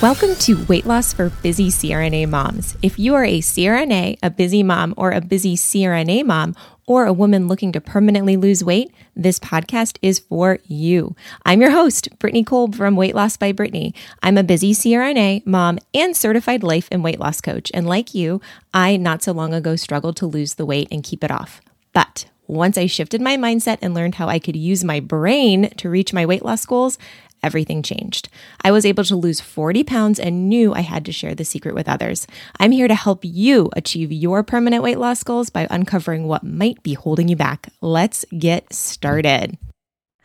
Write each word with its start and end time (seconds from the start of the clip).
Welcome 0.00 0.36
to 0.36 0.64
Weight 0.66 0.86
Loss 0.86 1.14
for 1.14 1.28
Busy 1.28 1.70
CRNA 1.70 2.28
Moms. 2.28 2.76
If 2.82 3.00
you 3.00 3.16
are 3.16 3.24
a 3.24 3.40
CRNA, 3.40 4.18
a 4.22 4.30
busy 4.30 4.62
mom, 4.62 4.94
or 4.96 5.10
a 5.10 5.20
busy 5.20 5.56
CRNA 5.56 6.24
mom, 6.24 6.54
or 6.86 7.04
a 7.04 7.12
woman 7.12 7.48
looking 7.48 7.72
to 7.72 7.80
permanently 7.80 8.36
lose 8.36 8.62
weight, 8.62 8.94
this 9.16 9.40
podcast 9.40 9.98
is 10.00 10.20
for 10.20 10.60
you. 10.68 11.16
I'm 11.44 11.60
your 11.60 11.72
host, 11.72 12.16
Brittany 12.20 12.44
Kolb 12.44 12.76
from 12.76 12.94
Weight 12.94 13.16
Loss 13.16 13.38
by 13.38 13.50
Brittany. 13.50 13.92
I'm 14.22 14.38
a 14.38 14.44
busy 14.44 14.72
CRNA, 14.72 15.44
mom, 15.44 15.80
and 15.92 16.16
certified 16.16 16.62
life 16.62 16.86
and 16.92 17.02
weight 17.02 17.18
loss 17.18 17.40
coach. 17.40 17.68
And 17.74 17.84
like 17.84 18.14
you, 18.14 18.40
I 18.72 18.96
not 18.96 19.24
so 19.24 19.32
long 19.32 19.52
ago 19.52 19.74
struggled 19.74 20.16
to 20.18 20.26
lose 20.26 20.54
the 20.54 20.66
weight 20.66 20.86
and 20.92 21.02
keep 21.02 21.24
it 21.24 21.32
off. 21.32 21.60
But 21.92 22.26
once 22.46 22.78
I 22.78 22.86
shifted 22.86 23.20
my 23.20 23.36
mindset 23.36 23.78
and 23.82 23.94
learned 23.94 24.14
how 24.14 24.28
I 24.28 24.38
could 24.38 24.56
use 24.56 24.82
my 24.82 25.00
brain 25.00 25.68
to 25.76 25.90
reach 25.90 26.14
my 26.14 26.24
weight 26.24 26.44
loss 26.44 26.64
goals, 26.64 26.98
everything 27.42 27.82
changed. 27.82 28.28
I 28.62 28.70
was 28.70 28.84
able 28.86 29.04
to 29.04 29.16
lose 29.16 29.40
40 29.40 29.84
pounds 29.84 30.18
and 30.18 30.48
knew 30.48 30.74
I 30.74 30.80
had 30.80 31.04
to 31.06 31.12
share 31.12 31.34
the 31.34 31.44
secret 31.44 31.74
with 31.74 31.88
others. 31.88 32.26
I'm 32.58 32.72
here 32.72 32.88
to 32.88 32.94
help 32.94 33.20
you 33.24 33.70
achieve 33.74 34.12
your 34.12 34.42
permanent 34.42 34.82
weight 34.82 34.98
loss 34.98 35.22
goals 35.22 35.50
by 35.50 35.66
uncovering 35.70 36.26
what 36.26 36.44
might 36.44 36.82
be 36.82 36.94
holding 36.94 37.28
you 37.28 37.36
back. 37.36 37.68
Let's 37.80 38.24
get 38.36 38.72
started. 38.72 39.58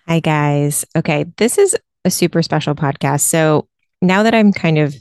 Hi, 0.08 0.20
guys. 0.20 0.86
Okay, 0.95 1.26
this 1.38 1.58
is 1.58 1.76
a 2.05 2.12
super 2.12 2.41
special 2.41 2.76
podcast. 2.76 3.22
So 3.22 3.67
now 4.02 4.23
that 4.23 4.36
I'm 4.36 4.52
kind 4.52 4.77
of 4.77 4.95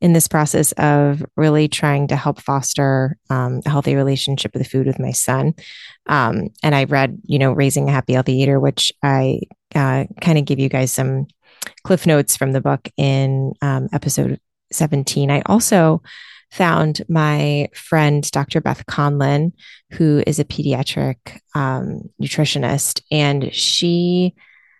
in 0.00 0.12
this 0.12 0.28
process 0.28 0.72
of 0.72 1.24
really 1.36 1.68
trying 1.68 2.08
to 2.08 2.16
help 2.16 2.40
foster 2.40 3.16
um, 3.30 3.60
a 3.64 3.70
healthy 3.70 3.94
relationship 3.94 4.54
with 4.54 4.66
food 4.68 4.86
with 4.86 4.98
my 4.98 5.10
son. 5.10 5.54
Um, 6.06 6.48
and 6.62 6.74
I 6.74 6.84
read, 6.84 7.18
you 7.24 7.38
know, 7.38 7.52
Raising 7.52 7.88
a 7.88 7.92
Happy 7.92 8.12
Healthy 8.12 8.34
Eater, 8.34 8.60
which 8.60 8.92
I 9.02 9.40
uh, 9.74 10.04
kind 10.20 10.38
of 10.38 10.44
give 10.44 10.58
you 10.58 10.68
guys 10.68 10.92
some 10.92 11.26
cliff 11.84 12.06
notes 12.06 12.36
from 12.36 12.52
the 12.52 12.60
book 12.60 12.88
in 12.96 13.52
um, 13.62 13.88
episode 13.92 14.40
17. 14.72 15.30
I 15.30 15.42
also 15.46 16.02
found 16.50 17.02
my 17.08 17.68
friend, 17.74 18.28
Dr. 18.30 18.60
Beth 18.60 18.86
Conlon, 18.86 19.52
who 19.92 20.22
is 20.26 20.38
a 20.38 20.44
pediatric 20.44 21.16
um, 21.54 22.02
nutritionist, 22.20 23.02
and 23.10 23.52
she 23.52 24.34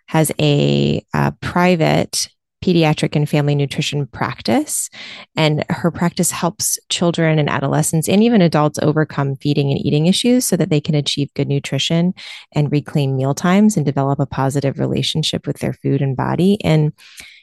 has 0.07 0.31
a, 0.39 1.05
a 1.13 1.33
private 1.41 2.29
pediatric 2.63 3.15
and 3.15 3.29
family 3.29 3.55
nutrition 3.55 4.07
practice. 4.07 4.89
And 5.35 5.63
her 5.69 5.91
practice 5.91 6.31
helps 6.31 6.79
children 6.89 7.39
and 7.39 7.49
adolescents 7.49 8.09
and 8.09 8.23
even 8.23 8.41
adults 8.41 8.79
overcome 8.81 9.35
feeding 9.35 9.69
and 9.71 9.79
eating 9.79 10.07
issues 10.07 10.45
so 10.45 10.57
that 10.57 10.69
they 10.69 10.81
can 10.81 10.95
achieve 10.95 11.33
good 11.35 11.47
nutrition 11.47 12.13
and 12.53 12.71
reclaim 12.71 13.15
meal 13.15 13.35
times 13.35 13.77
and 13.77 13.85
develop 13.85 14.19
a 14.19 14.25
positive 14.25 14.79
relationship 14.79 15.45
with 15.45 15.59
their 15.59 15.73
food 15.73 16.01
and 16.01 16.17
body. 16.17 16.57
And 16.63 16.93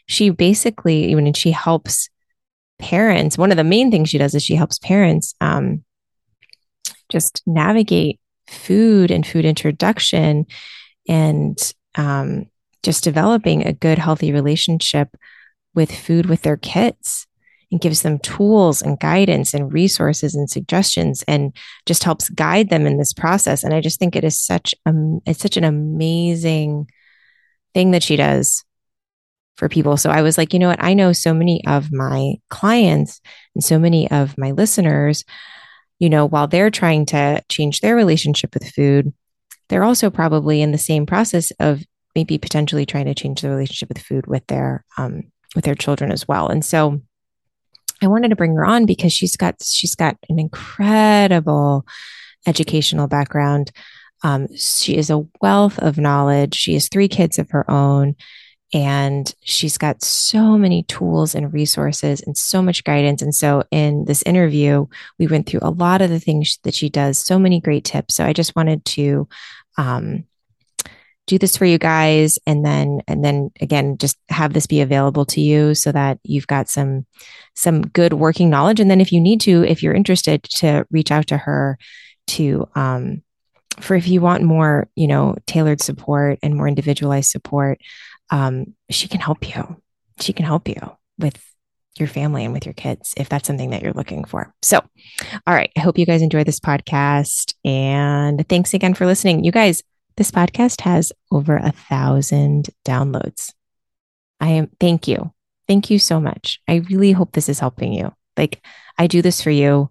she 0.06 0.30
basically, 0.30 1.10
even 1.10 1.32
she 1.32 1.52
helps 1.52 2.10
parents, 2.78 3.38
one 3.38 3.50
of 3.50 3.56
the 3.56 3.64
main 3.64 3.90
things 3.90 4.10
she 4.10 4.18
does 4.18 4.34
is 4.34 4.42
she 4.42 4.56
helps 4.56 4.78
parents 4.78 5.34
um, 5.40 5.84
just 7.08 7.42
navigate 7.46 8.20
food 8.48 9.10
and 9.10 9.26
food 9.26 9.44
introduction 9.44 10.46
and 11.08 11.72
um, 11.94 12.46
just 12.84 13.02
developing 13.02 13.66
a 13.66 13.72
good, 13.72 13.98
healthy 13.98 14.32
relationship 14.32 15.08
with 15.74 15.90
food 15.90 16.26
with 16.26 16.42
their 16.42 16.56
kids 16.56 17.26
and 17.72 17.80
gives 17.80 18.02
them 18.02 18.18
tools 18.20 18.82
and 18.82 19.00
guidance 19.00 19.54
and 19.54 19.72
resources 19.72 20.34
and 20.34 20.48
suggestions 20.48 21.24
and 21.26 21.56
just 21.86 22.04
helps 22.04 22.28
guide 22.28 22.68
them 22.68 22.86
in 22.86 22.98
this 22.98 23.12
process. 23.12 23.64
And 23.64 23.74
I 23.74 23.80
just 23.80 23.98
think 23.98 24.14
it 24.14 24.22
is 24.22 24.38
such 24.38 24.74
a, 24.86 24.92
it's 25.26 25.40
such 25.40 25.56
an 25.56 25.64
amazing 25.64 26.88
thing 27.72 27.90
that 27.90 28.02
she 28.02 28.14
does 28.14 28.64
for 29.56 29.68
people. 29.68 29.96
So 29.96 30.10
I 30.10 30.22
was 30.22 30.36
like, 30.36 30.52
you 30.52 30.58
know 30.58 30.68
what? 30.68 30.82
I 30.82 30.94
know 30.94 31.12
so 31.12 31.32
many 31.32 31.64
of 31.66 31.92
my 31.92 32.34
clients 32.50 33.20
and 33.54 33.64
so 33.64 33.78
many 33.78 34.10
of 34.10 34.36
my 34.36 34.50
listeners, 34.52 35.24
you 35.98 36.10
know, 36.10 36.26
while 36.26 36.46
they're 36.46 36.70
trying 36.70 37.06
to 37.06 37.42
change 37.48 37.80
their 37.80 37.96
relationship 37.96 38.54
with 38.54 38.68
food, 38.70 39.12
they're 39.68 39.84
also 39.84 40.10
probably 40.10 40.60
in 40.60 40.72
the 40.72 40.78
same 40.78 41.06
process 41.06 41.50
of 41.58 41.82
maybe 42.14 42.38
potentially 42.38 42.86
trying 42.86 43.06
to 43.06 43.14
change 43.14 43.40
the 43.40 43.50
relationship 43.50 43.88
with 43.88 43.98
food 43.98 44.26
with 44.26 44.46
their 44.46 44.84
um, 44.96 45.24
with 45.54 45.64
their 45.64 45.74
children 45.74 46.10
as 46.10 46.26
well. 46.26 46.48
And 46.48 46.64
so 46.64 47.00
I 48.02 48.06
wanted 48.08 48.28
to 48.28 48.36
bring 48.36 48.54
her 48.54 48.64
on 48.64 48.86
because 48.86 49.12
she's 49.12 49.36
got 49.36 49.62
she's 49.62 49.94
got 49.94 50.16
an 50.28 50.38
incredible 50.38 51.86
educational 52.46 53.06
background. 53.06 53.70
Um, 54.22 54.54
she 54.56 54.96
is 54.96 55.10
a 55.10 55.26
wealth 55.40 55.78
of 55.78 55.98
knowledge. 55.98 56.54
She 56.54 56.74
has 56.74 56.88
three 56.88 57.08
kids 57.08 57.38
of 57.38 57.50
her 57.50 57.70
own, 57.70 58.16
and 58.72 59.32
she's 59.42 59.76
got 59.76 60.02
so 60.02 60.56
many 60.56 60.82
tools 60.84 61.34
and 61.34 61.52
resources 61.52 62.22
and 62.22 62.36
so 62.36 62.62
much 62.62 62.84
guidance. 62.84 63.22
And 63.22 63.34
so, 63.34 63.64
in 63.70 64.04
this 64.06 64.22
interview, 64.22 64.86
we 65.18 65.26
went 65.26 65.46
through 65.46 65.60
a 65.62 65.70
lot 65.70 66.00
of 66.00 66.10
the 66.10 66.20
things 66.20 66.58
that 66.62 66.74
she 66.74 66.88
does. 66.88 67.18
So 67.18 67.38
many 67.38 67.60
great 67.60 67.84
tips. 67.84 68.16
So 68.16 68.24
I 68.24 68.32
just 68.32 68.56
wanted 68.56 68.84
to 68.86 69.28
um, 69.76 70.24
do 71.26 71.38
this 71.38 71.56
for 71.56 71.64
you 71.64 71.78
guys 71.78 72.38
and 72.46 72.64
then 72.64 73.00
and 73.06 73.24
then 73.24 73.50
again 73.60 73.96
just 73.98 74.16
have 74.28 74.52
this 74.52 74.66
be 74.66 74.80
available 74.80 75.24
to 75.24 75.40
you 75.40 75.74
so 75.74 75.90
that 75.90 76.18
you've 76.22 76.46
got 76.46 76.68
some 76.68 77.06
some 77.54 77.82
good 77.82 78.12
working 78.12 78.50
knowledge 78.50 78.80
and 78.80 78.90
then 78.90 79.00
if 79.00 79.12
you 79.12 79.20
need 79.20 79.40
to 79.40 79.64
if 79.64 79.82
you're 79.82 79.94
interested 79.94 80.42
to 80.42 80.86
reach 80.90 81.10
out 81.10 81.26
to 81.26 81.36
her 81.36 81.78
to 82.26 82.68
um 82.74 83.22
for 83.80 83.94
if 83.94 84.06
you 84.06 84.20
want 84.20 84.42
more 84.42 84.88
you 84.94 85.06
know 85.06 85.36
tailored 85.46 85.80
support 85.80 86.38
and 86.42 86.54
more 86.54 86.68
individualized 86.68 87.30
support 87.30 87.80
um 88.30 88.74
she 88.90 89.08
can 89.08 89.20
help 89.20 89.48
you 89.48 89.82
she 90.20 90.32
can 90.32 90.44
help 90.44 90.68
you 90.68 90.96
with 91.18 91.40
your 91.98 92.08
family 92.08 92.44
and 92.44 92.52
with 92.52 92.66
your 92.66 92.72
kids 92.74 93.14
if 93.16 93.28
that's 93.28 93.46
something 93.46 93.70
that 93.70 93.82
you're 93.82 93.92
looking 93.92 94.24
for. 94.24 94.52
So, 94.62 94.80
all 95.46 95.54
right. 95.54 95.70
I 95.76 95.80
hope 95.80 95.98
you 95.98 96.06
guys 96.06 96.22
enjoy 96.22 96.44
this 96.44 96.60
podcast. 96.60 97.54
And 97.64 98.46
thanks 98.48 98.74
again 98.74 98.94
for 98.94 99.06
listening. 99.06 99.44
You 99.44 99.52
guys, 99.52 99.82
this 100.16 100.30
podcast 100.30 100.82
has 100.82 101.12
over 101.30 101.56
a 101.56 101.72
thousand 101.72 102.70
downloads. 102.84 103.52
I 104.40 104.48
am, 104.48 104.70
thank 104.80 105.08
you. 105.08 105.32
Thank 105.66 105.90
you 105.90 105.98
so 105.98 106.20
much. 106.20 106.60
I 106.68 106.76
really 106.90 107.12
hope 107.12 107.32
this 107.32 107.48
is 107.48 107.60
helping 107.60 107.92
you. 107.92 108.12
Like, 108.36 108.64
I 108.98 109.06
do 109.06 109.22
this 109.22 109.42
for 109.42 109.50
you. 109.50 109.90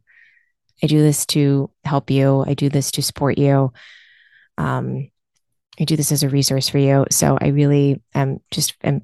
I 0.83 0.87
do 0.87 0.99
this 1.01 1.25
to 1.27 1.69
help 1.83 2.11
you. 2.11 2.43
I 2.45 2.53
do 2.53 2.69
this 2.69 2.91
to 2.91 3.01
support 3.01 3.37
you. 3.37 3.73
Um, 4.57 5.09
I 5.79 5.85
do 5.85 5.95
this 5.95 6.11
as 6.11 6.23
a 6.23 6.29
resource 6.29 6.69
for 6.69 6.77
you. 6.77 7.05
So 7.09 7.37
I 7.39 7.47
really 7.47 8.01
am 8.13 8.41
just 8.51 8.75
am 8.83 9.01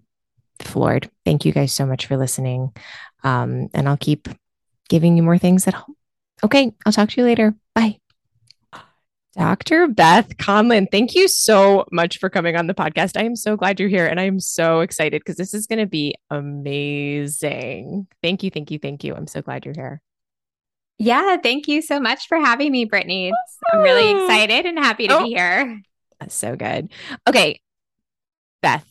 floored. 0.60 1.10
Thank 1.26 1.46
you 1.46 1.52
guys 1.52 1.74
so 1.74 1.86
much 1.86 2.06
for 2.06 2.18
listening. 2.18 2.74
Um, 3.24 3.70
and 3.74 3.88
I'll 3.88 3.98
keep 3.98 4.28
giving 4.90 5.18
you 5.18 5.24
more 5.24 5.38
things 5.38 5.68
at 5.68 5.74
home. 5.74 5.96
Okay, 6.44 6.74
I'll 6.86 6.94
talk 6.94 7.10
to 7.10 7.22
you 7.22 7.26
later. 7.26 7.56
Bye. 7.74 8.00
Dr. 9.38 9.88
Beth 9.88 10.38
Conlon, 10.38 10.88
thank 10.90 11.14
you 11.14 11.28
so 11.28 11.86
much 11.92 12.18
for 12.18 12.30
coming 12.30 12.56
on 12.56 12.68
the 12.68 12.74
podcast. 12.74 13.16
I 13.16 13.26
am 13.26 13.36
so 13.36 13.56
glad 13.56 13.80
you're 13.80 13.90
here 13.90 14.08
and 14.08 14.20
I'm 14.20 14.40
so 14.40 14.80
excited 14.80 15.22
because 15.22 15.36
this 15.36 15.54
is 15.54 15.68
going 15.68 15.80
to 15.80 15.86
be 15.86 16.16
amazing. 16.32 18.08
Thank 18.24 18.44
you, 18.44 18.50
thank 18.50 18.72
you, 18.72 18.80
thank 18.80 19.04
you. 19.04 19.16
I'm 19.16 19.28
so 19.28 19.42
glad 19.42 19.66
you're 19.66 19.76
here. 19.76 20.02
Yeah, 20.98 21.38
thank 21.38 21.68
you 21.68 21.82
so 21.82 22.00
much 22.00 22.28
for 22.28 22.38
having 22.40 22.72
me, 22.72 22.86
Brittany. 22.86 23.32
I'm 23.72 23.80
really 23.80 24.10
excited 24.10 24.66
and 24.66 24.78
happy 24.80 25.08
to 25.08 25.18
oh, 25.20 25.24
be 25.24 25.30
here. 25.30 25.80
That's 26.20 26.36
so 26.36 26.56
good. 26.56 26.92
Okay, 27.28 27.62
Beth, 28.62 28.86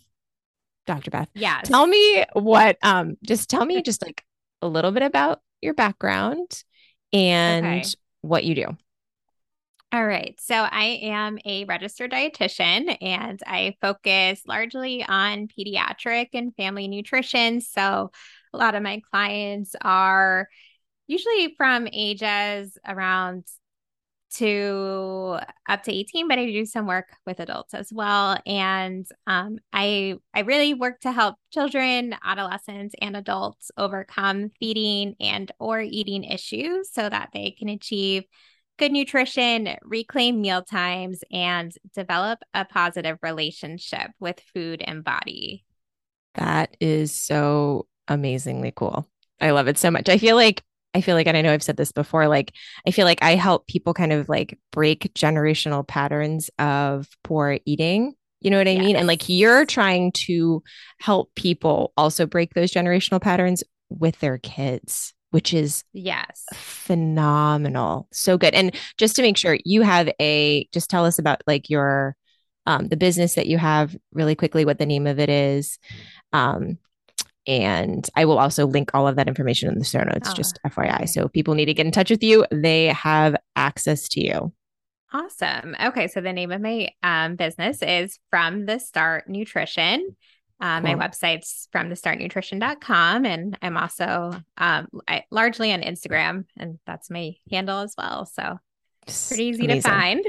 Dr. 0.86 1.10
Beth. 1.10 1.28
Yeah. 1.34 1.60
Tell 1.64 1.86
me 1.86 2.24
what, 2.32 2.78
um, 2.82 3.16
just 3.22 3.50
tell 3.50 3.66
me 3.66 3.82
just 3.82 4.02
like 4.02 4.24
a 4.62 4.68
little 4.68 4.92
bit 4.92 5.02
about 5.02 5.40
your 5.60 5.74
background 5.74 6.62
and 7.12 7.66
okay. 7.66 7.88
what 8.22 8.44
you 8.44 8.54
do. 8.54 8.76
All 9.90 10.04
right. 10.04 10.38
So 10.38 10.54
I 10.54 11.00
am 11.02 11.38
a 11.46 11.64
registered 11.64 12.10
dietitian 12.12 12.94
and 13.00 13.40
I 13.46 13.74
focus 13.80 14.42
largely 14.46 15.02
on 15.02 15.48
pediatric 15.48 16.28
and 16.34 16.54
family 16.56 16.88
nutrition. 16.88 17.62
So 17.62 18.10
a 18.52 18.56
lot 18.58 18.74
of 18.74 18.82
my 18.82 19.00
clients 19.10 19.74
are 19.80 20.48
usually 21.06 21.54
from 21.56 21.88
ages 21.92 22.76
around 22.86 23.44
to 24.30 25.38
up 25.68 25.82
to 25.84 25.92
18 25.92 26.28
but 26.28 26.38
i 26.38 26.46
do 26.46 26.66
some 26.66 26.86
work 26.86 27.08
with 27.26 27.40
adults 27.40 27.74
as 27.74 27.92
well 27.92 28.36
and 28.46 29.06
um, 29.26 29.58
i 29.72 30.14
i 30.34 30.40
really 30.40 30.74
work 30.74 31.00
to 31.00 31.12
help 31.12 31.36
children 31.50 32.14
adolescents 32.24 32.94
and 33.00 33.16
adults 33.16 33.70
overcome 33.78 34.50
feeding 34.60 35.14
and 35.20 35.50
or 35.58 35.80
eating 35.80 36.24
issues 36.24 36.92
so 36.92 37.08
that 37.08 37.30
they 37.32 37.52
can 37.52 37.70
achieve 37.70 38.24
good 38.78 38.92
nutrition, 38.92 39.76
reclaim 39.82 40.40
meal 40.40 40.62
times, 40.62 41.20
and 41.30 41.72
develop 41.94 42.40
a 42.54 42.64
positive 42.64 43.18
relationship 43.22 44.10
with 44.20 44.40
food 44.54 44.82
and 44.82 45.04
body. 45.04 45.64
That 46.34 46.76
is 46.80 47.12
so 47.12 47.86
amazingly 48.06 48.72
cool. 48.74 49.08
I 49.40 49.50
love 49.50 49.68
it 49.68 49.78
so 49.78 49.90
much. 49.90 50.08
I 50.08 50.18
feel 50.18 50.36
like 50.36 50.62
I 50.94 51.00
feel 51.00 51.14
like, 51.14 51.26
and 51.26 51.36
I 51.36 51.42
know 51.42 51.52
I've 51.52 51.62
said 51.62 51.76
this 51.76 51.92
before, 51.92 52.28
like, 52.28 52.52
I 52.86 52.90
feel 52.92 53.04
like 53.04 53.22
I 53.22 53.34
help 53.34 53.66
people 53.66 53.92
kind 53.92 54.12
of 54.12 54.28
like 54.28 54.58
break 54.72 55.12
generational 55.14 55.86
patterns 55.86 56.48
of 56.58 57.06
poor 57.22 57.58
eating. 57.66 58.14
You 58.40 58.50
know 58.50 58.58
what 58.58 58.68
I 58.68 58.72
yes. 58.72 58.80
mean? 58.80 58.96
And 58.96 59.06
like, 59.06 59.28
you're 59.28 59.66
trying 59.66 60.12
to 60.26 60.62
help 60.98 61.34
people 61.34 61.92
also 61.96 62.24
break 62.24 62.54
those 62.54 62.70
generational 62.70 63.20
patterns 63.20 63.62
with 63.90 64.18
their 64.20 64.38
kids, 64.38 65.12
which 65.30 65.52
is 65.52 65.84
yes, 65.92 66.44
phenomenal. 66.54 68.08
So 68.12 68.38
good. 68.38 68.54
And 68.54 68.74
just 68.96 69.16
to 69.16 69.22
make 69.22 69.36
sure 69.36 69.58
you 69.64 69.82
have 69.82 70.08
a 70.20 70.68
just 70.72 70.90
tell 70.90 71.04
us 71.04 71.18
about 71.18 71.42
like 71.46 71.68
your 71.70 72.16
um 72.66 72.88
the 72.88 72.96
business 72.96 73.34
that 73.34 73.46
you 73.46 73.58
have 73.58 73.96
really 74.12 74.34
quickly 74.34 74.64
what 74.64 74.78
the 74.78 74.86
name 74.86 75.06
of 75.06 75.18
it 75.18 75.28
is. 75.28 75.78
Um 76.32 76.78
and 77.46 78.08
I 78.14 78.26
will 78.26 78.38
also 78.38 78.66
link 78.66 78.90
all 78.92 79.08
of 79.08 79.16
that 79.16 79.26
information 79.26 79.70
in 79.70 79.78
the 79.78 79.84
show 79.84 80.02
notes, 80.02 80.28
oh, 80.30 80.34
just 80.34 80.58
FYI. 80.66 80.94
Okay. 80.94 81.06
So 81.06 81.24
if 81.24 81.32
people 81.32 81.54
need 81.54 81.64
to 81.66 81.74
get 81.74 81.86
in 81.86 81.92
touch 81.92 82.10
with 82.10 82.22
you, 82.22 82.44
they 82.50 82.86
have 82.88 83.36
access 83.56 84.06
to 84.10 84.20
you. 84.20 84.52
Awesome. 85.14 85.74
Okay. 85.82 86.08
So 86.08 86.20
the 86.20 86.34
name 86.34 86.52
of 86.52 86.60
my 86.60 86.90
um, 87.02 87.36
business 87.36 87.82
is 87.82 88.18
From 88.28 88.66
the 88.66 88.78
Start 88.78 89.30
Nutrition. 89.30 90.14
Uh. 90.60 90.80
My 90.80 90.94
website's 90.94 91.68
from 91.70 91.88
the 91.88 91.94
startnutrition.com. 91.94 93.24
And 93.24 93.56
I'm 93.62 93.76
also 93.76 94.32
um, 94.56 94.88
I, 95.06 95.24
largely 95.30 95.72
on 95.72 95.82
Instagram, 95.82 96.44
and 96.56 96.78
that's 96.86 97.10
my 97.10 97.34
handle 97.50 97.80
as 97.80 97.94
well. 97.96 98.26
So 98.26 98.58
pretty 99.28 99.44
easy 99.44 99.64
Amazing. 99.64 99.82
to 99.82 99.88
find. 99.88 100.26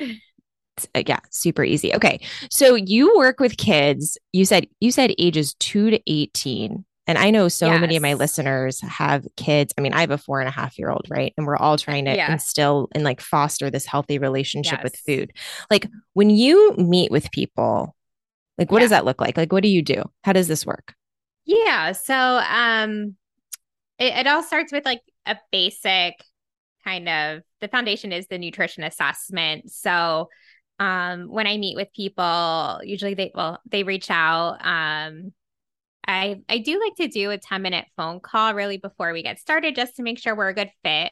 Uh, 0.95 1.03
yeah, 1.05 1.19
super 1.29 1.63
easy. 1.63 1.93
Okay. 1.93 2.21
So 2.49 2.75
you 2.75 3.17
work 3.17 3.39
with 3.39 3.57
kids. 3.57 4.17
You 4.31 4.45
said 4.45 4.67
you 4.79 4.91
said 4.91 5.13
ages 5.17 5.55
2 5.55 5.91
to 5.91 5.99
18. 6.07 6.85
And 7.09 7.17
I 7.17 7.31
know 7.31 7.47
so 7.47 7.65
yes. 7.65 7.81
many 7.81 7.95
of 7.95 8.03
my 8.03 8.13
listeners 8.13 8.81
have 8.81 9.25
kids. 9.35 9.73
I 9.75 9.81
mean, 9.81 9.93
I 9.93 10.01
have 10.01 10.11
a 10.11 10.17
four 10.19 10.41
and 10.41 10.47
a 10.47 10.51
half 10.51 10.77
year 10.77 10.91
old, 10.91 11.07
right? 11.09 11.33
And 11.37 11.47
we're 11.47 11.57
all 11.57 11.75
trying 11.75 12.05
to 12.05 12.15
yeah. 12.15 12.31
instill 12.31 12.87
and 12.93 13.03
like 13.03 13.19
foster 13.19 13.71
this 13.71 13.87
healthy 13.87 14.19
relationship 14.19 14.77
yes. 14.77 14.83
with 14.83 14.95
food. 14.95 15.33
Like 15.71 15.87
when 16.13 16.29
you 16.29 16.75
meet 16.77 17.09
with 17.09 17.31
people, 17.31 17.95
like 18.59 18.71
what 18.71 18.79
yeah. 18.79 18.83
does 18.83 18.89
that 18.91 19.05
look 19.05 19.21
like? 19.21 19.37
Like 19.37 19.51
what 19.51 19.63
do 19.63 19.69
you 19.69 19.81
do? 19.81 20.03
How 20.23 20.33
does 20.33 20.47
this 20.47 20.65
work? 20.65 20.93
Yeah. 21.45 21.93
So 21.93 22.13
um 22.15 23.15
it, 23.97 24.13
it 24.13 24.27
all 24.27 24.43
starts 24.43 24.71
with 24.71 24.85
like 24.85 25.01
a 25.25 25.37
basic 25.51 26.15
kind 26.83 27.09
of 27.09 27.41
the 27.61 27.67
foundation 27.67 28.11
is 28.11 28.27
the 28.27 28.37
nutrition 28.37 28.83
assessment. 28.83 29.71
So 29.71 30.29
um 30.77 31.29
when 31.29 31.47
I 31.47 31.57
meet 31.57 31.75
with 31.75 31.87
people, 31.95 32.81
usually 32.83 33.13
they 33.13 33.31
well, 33.33 33.59
they 33.71 33.83
reach 33.83 34.11
out 34.11 34.57
um 34.61 35.33
I 36.05 36.41
I 36.49 36.57
do 36.57 36.79
like 36.79 36.95
to 36.95 37.07
do 37.07 37.31
a 37.31 37.37
10 37.37 37.61
minute 37.61 37.85
phone 37.95 38.19
call 38.19 38.53
really 38.53 38.77
before 38.77 39.13
we 39.13 39.23
get 39.23 39.39
started 39.39 39.75
just 39.75 39.95
to 39.95 40.03
make 40.03 40.19
sure 40.19 40.35
we're 40.35 40.49
a 40.49 40.53
good 40.53 40.71
fit. 40.83 41.11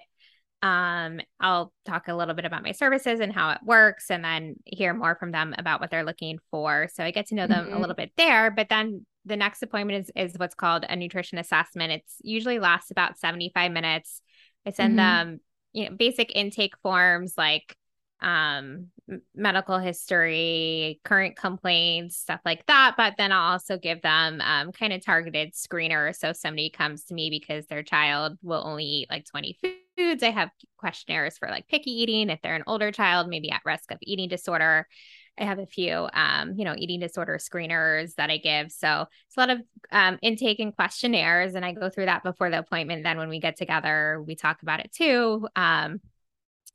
Um, 0.63 1.19
I'll 1.39 1.71
talk 1.85 2.07
a 2.07 2.15
little 2.15 2.33
bit 2.33 2.45
about 2.45 2.63
my 2.63 2.71
services 2.71 3.19
and 3.19 3.31
how 3.31 3.51
it 3.51 3.59
works 3.63 4.09
and 4.09 4.23
then 4.23 4.55
hear 4.65 4.93
more 4.93 5.15
from 5.15 5.31
them 5.31 5.53
about 5.57 5.79
what 5.79 5.91
they're 5.91 6.03
looking 6.03 6.39
for. 6.49 6.87
So 6.91 7.03
I 7.03 7.11
get 7.11 7.27
to 7.27 7.35
know 7.35 7.47
them 7.47 7.65
mm-hmm. 7.65 7.75
a 7.75 7.79
little 7.79 7.95
bit 7.95 8.11
there, 8.17 8.49
but 8.49 8.69
then 8.69 9.05
the 9.25 9.37
next 9.37 9.61
appointment 9.61 10.09
is 10.15 10.31
is 10.31 10.39
what's 10.39 10.55
called 10.55 10.85
a 10.89 10.95
nutrition 10.95 11.37
assessment. 11.37 11.91
It's 11.91 12.15
usually 12.21 12.59
lasts 12.59 12.91
about 12.91 13.19
75 13.19 13.71
minutes. 13.71 14.21
I 14.65 14.71
send 14.71 14.97
mm-hmm. 14.97 15.29
them, 15.29 15.39
you 15.73 15.89
know, 15.89 15.95
basic 15.95 16.35
intake 16.35 16.77
forms 16.81 17.33
like 17.37 17.75
um 18.21 18.87
medical 19.35 19.77
history 19.77 20.99
current 21.03 21.35
complaints 21.35 22.17
stuff 22.17 22.39
like 22.45 22.65
that 22.65 22.95
but 22.97 23.13
then 23.15 23.31
i'll 23.31 23.51
also 23.51 23.77
give 23.77 24.01
them 24.01 24.41
um, 24.41 24.71
kind 24.71 24.91
of 24.91 25.05
targeted 25.05 25.53
screener 25.53 26.15
so 26.15 26.29
if 26.29 26.35
somebody 26.35 26.71
comes 26.71 27.03
to 27.03 27.13
me 27.13 27.29
because 27.29 27.67
their 27.67 27.83
child 27.83 28.35
will 28.41 28.63
only 28.65 28.85
eat 28.85 29.09
like 29.11 29.23
20 29.25 29.55
foods. 29.97 30.23
I 30.23 30.29
have 30.29 30.51
questionnaires 30.77 31.37
for 31.37 31.49
like 31.49 31.67
picky 31.67 31.91
eating. 31.91 32.29
If 32.29 32.41
they're 32.41 32.55
an 32.55 32.63
older 32.67 32.91
child 32.91 33.27
maybe 33.27 33.51
at 33.51 33.61
risk 33.65 33.91
of 33.91 33.97
eating 34.01 34.29
disorder. 34.29 34.87
I 35.39 35.43
have 35.43 35.59
a 35.59 35.67
few 35.67 36.07
um, 36.13 36.53
you 36.55 36.65
know 36.65 36.75
eating 36.77 36.99
disorder 36.99 37.37
screeners 37.37 38.15
that 38.15 38.29
i 38.31 38.37
give. 38.37 38.71
So 38.71 39.05
it's 39.27 39.37
a 39.37 39.39
lot 39.39 39.49
of 39.49 39.61
um, 39.91 40.17
intake 40.21 40.59
and 40.59 40.75
questionnaires 40.75 41.55
and 41.55 41.63
i 41.63 41.73
go 41.73 41.89
through 41.89 42.05
that 42.05 42.23
before 42.23 42.49
the 42.49 42.59
appointment. 42.59 43.03
Then 43.03 43.17
when 43.17 43.29
we 43.29 43.39
get 43.39 43.57
together 43.57 44.23
we 44.25 44.35
talk 44.35 44.61
about 44.61 44.79
it 44.79 44.91
too. 44.91 45.47
Um, 45.55 45.99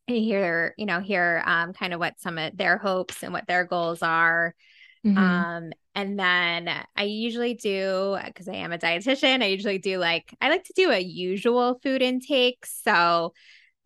hear 0.06 0.74
you 0.76 0.86
know 0.86 1.00
hear 1.00 1.42
um, 1.46 1.72
kind 1.72 1.94
of 1.94 2.00
what 2.00 2.20
some 2.20 2.38
of 2.38 2.56
their 2.56 2.76
hopes 2.76 3.22
and 3.22 3.32
what 3.32 3.46
their 3.46 3.64
goals 3.64 4.02
are 4.02 4.54
mm-hmm. 5.04 5.18
um, 5.18 5.72
and 5.94 6.18
then 6.18 6.70
i 6.96 7.02
usually 7.02 7.54
do 7.54 8.16
because 8.24 8.48
i 8.48 8.54
am 8.54 8.72
a 8.72 8.78
dietitian 8.78 9.42
i 9.42 9.46
usually 9.46 9.78
do 9.78 9.98
like 9.98 10.34
i 10.40 10.48
like 10.48 10.64
to 10.64 10.72
do 10.74 10.90
a 10.90 10.98
usual 10.98 11.78
food 11.82 12.02
intake 12.02 12.64
so 12.66 13.32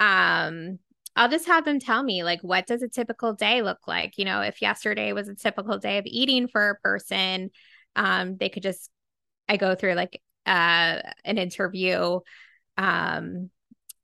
um 0.01 0.79
I'll 1.19 1.31
just 1.31 1.47
have 1.47 1.65
them 1.65 1.81
tell 1.81 2.03
me 2.03 2.23
like 2.23 2.43
what 2.43 2.67
does 2.67 2.83
a 2.83 2.89
typical 2.89 3.33
day 3.33 3.63
look 3.63 3.89
like? 3.89 4.19
You 4.19 4.27
know, 4.27 4.43
if 4.43 4.61
yesterday 4.61 5.15
was 5.15 5.29
a 5.29 5.35
typical 5.35 5.79
day 5.79 5.97
of 5.97 6.05
eating 6.05 6.47
for 6.47 6.69
a 6.69 6.75
person, 6.77 7.51
um, 7.97 8.37
they 8.37 8.51
could 8.51 8.63
just 8.63 8.91
I 9.49 9.57
go 9.57 9.75
through 9.75 9.95
like 9.95 10.21
uh 10.45 11.01
an 11.25 11.39
interview 11.39 12.21
um 12.77 13.51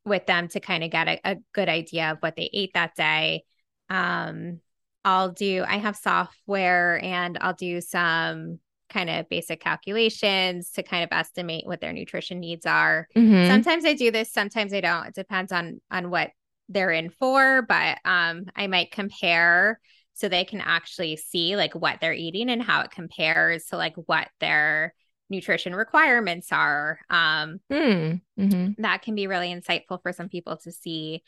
with 0.05 0.27
them 0.27 0.49
to 0.49 0.61
kind 0.61 0.83
of 0.83 0.91
get 0.91 1.09
a, 1.09 1.21
a, 1.25 1.37
good 1.53 1.69
idea 1.69 2.11
of 2.11 2.19
what 2.19 2.35
they 2.35 2.51
ate 2.53 2.75
that 2.75 2.97
day. 2.97 3.45
Um, 3.89 4.61
I'll 5.05 5.31
do, 5.31 5.65
I 5.67 5.79
have 5.79 5.97
software 5.97 7.03
and 7.03 7.39
I'll 7.41 7.55
do 7.55 7.81
some 7.81 8.61
kind 8.89 9.09
of 9.11 9.29
basic 9.29 9.61
calculations 9.61 10.71
to 10.73 10.83
kind 10.83 11.03
of 11.03 11.09
estimate 11.13 11.67
what 11.67 11.81
their 11.81 11.93
nutrition 11.93 12.41
needs 12.41 12.67
are. 12.67 13.09
Mm-hmm. 13.17 13.49
Sometimes 13.49 13.85
I 13.85 13.95
do 13.95 14.11
this, 14.11 14.33
sometimes 14.33 14.73
I 14.75 14.81
don't. 14.81 15.07
It 15.07 15.15
depends 15.15 15.51
on 15.51 15.81
on 15.91 16.11
what 16.11 16.31
they're 16.69 16.91
in 16.91 17.11
for, 17.11 17.63
but 17.63 17.99
um 18.05 18.45
I 18.55 18.67
might 18.67 18.93
compare 18.93 19.81
so 20.15 20.29
they 20.29 20.45
can 20.45 20.61
actually 20.61 21.17
see 21.17 21.57
like 21.57 21.75
what 21.75 22.01
they're 22.01 22.13
eating 22.13 22.51
and 22.51 22.63
how 22.63 22.83
it 22.83 22.91
compares 22.91 23.67
to 23.67 23.77
like 23.77 23.95
what 23.97 24.29
their 24.41 24.95
nutrition 25.31 25.75
requirements 25.75 26.49
are. 26.53 26.99
Um, 27.11 27.61
mm, 27.71 28.21
mm-hmm. 28.39 28.83
That 28.83 29.03
can 29.03 29.15
be 29.15 29.27
really 29.27 29.49
insightful 29.49 30.01
for 30.03 30.13
some 30.13 30.29
people 30.29 30.59
to 30.59 30.71
see. 30.71 31.23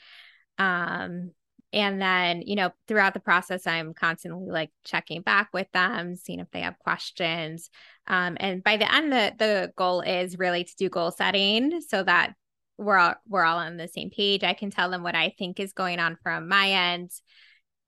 Um, 0.59 1.33
and 1.75 2.01
then, 2.01 2.43
you 2.43 2.55
know, 2.57 2.71
throughout 2.87 3.13
the 3.13 3.21
process, 3.21 3.67
I'm 3.67 3.93
constantly 3.93 4.51
like 4.51 4.71
checking 4.85 5.23
back 5.23 5.49
with 5.53 5.71
them, 5.73 6.17
seeing 6.17 6.41
if 6.41 6.51
they 6.53 6.61
have 6.61 6.79
questions. 6.79 7.69
Um, 8.07 8.37
and 8.39 8.63
by 8.63 8.77
the 8.77 8.93
end, 8.93 9.13
the 9.13 9.35
the 9.37 9.73
goal 9.77 10.01
is 10.01 10.39
really 10.39 10.65
to 10.65 10.77
do 10.77 10.89
goal 10.89 11.11
setting 11.11 11.81
so 11.81 12.03
that 12.05 12.35
we're 12.79 12.97
all 12.97 13.15
we're 13.27 13.45
all 13.45 13.59
on 13.59 13.77
the 13.77 13.89
same 13.89 14.11
page. 14.11 14.45
I 14.45 14.55
can 14.55 14.71
tell 14.71 14.89
them 14.89 15.03
what 15.03 15.15
I 15.15 15.35
think 15.37 15.59
is 15.59 15.73
going 15.73 15.99
on 15.99 16.17
from 16.23 16.49
my 16.49 16.71
end 16.71 17.11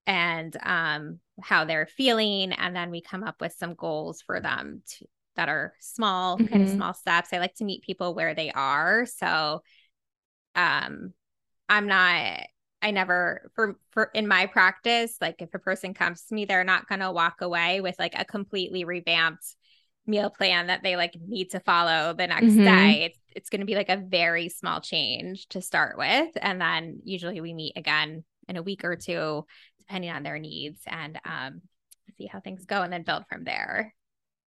and 0.07 0.57
um, 0.63 1.21
how 1.41 1.65
they're 1.65 1.87
feeling, 1.87 2.53
and 2.53 2.75
then 2.75 2.91
we 2.91 3.01
come 3.01 3.23
up 3.23 3.41
with 3.41 3.53
some 3.53 3.75
goals 3.75 4.23
for 4.23 4.41
them 4.41 4.83
to, 4.89 5.07
that 5.37 5.49
are 5.49 5.75
small, 5.81 6.37
mm-hmm. 6.37 6.47
kind 6.47 6.63
of 6.63 6.69
mm-hmm. 6.69 6.79
small 6.79 6.95
steps. 6.95 7.33
I 7.33 7.39
like 7.39 7.55
to 7.57 7.65
meet 7.65 7.83
people 7.83 8.15
where 8.15 8.35
they 8.35 8.51
are. 8.51 9.07
So 9.07 9.63
um 10.55 11.13
I'm 11.69 11.87
not 11.87 12.41
I 12.83 12.91
never 12.91 13.51
for 13.55 13.79
for 13.91 14.11
in 14.15 14.29
my 14.29 14.47
practice, 14.47 15.17
like 15.21 15.37
if 15.41 15.55
a 15.55 15.59
person 15.59 15.95
comes 15.95 16.23
to 16.25 16.35
me, 16.35 16.45
they're 16.45 16.65
not 16.65 16.89
gonna 16.89 17.13
walk 17.13 17.41
away 17.41 17.81
with 17.81 17.99
like 17.99 18.15
a 18.17 18.25
completely 18.25 18.85
revamped 18.85 19.45
meal 20.07 20.31
plan 20.31 20.69
that 20.69 20.83
they 20.83 20.97
like 20.97 21.17
need 21.27 21.51
to 21.51 21.61
follow 21.61 22.13
the 22.13 22.27
next 22.27 22.47
mm-hmm. 22.47 22.65
day. 22.65 23.05
It's 23.05 23.19
it's 23.35 23.51
gonna 23.51 23.65
be 23.65 23.75
like 23.75 23.89
a 23.89 23.97
very 23.97 24.49
small 24.49 24.81
change 24.81 25.49
to 25.49 25.61
start 25.61 25.99
with. 25.99 26.31
And 26.41 26.61
then 26.61 27.01
usually 27.05 27.41
we 27.41 27.55
meet 27.55 27.73
again 27.77 28.25
in 28.49 28.57
a 28.57 28.63
week 28.63 28.85
or 28.85 28.97
two, 28.97 29.47
depending 29.79 30.11
on 30.11 30.23
their 30.23 30.39
needs 30.39 30.81
and 30.87 31.19
um 31.25 31.63
see 32.17 32.27
how 32.27 32.41
things 32.41 32.65
go 32.65 32.83
and 32.83 32.93
then 32.93 33.03
build 33.03 33.25
from 33.29 33.45
there. 33.45 33.95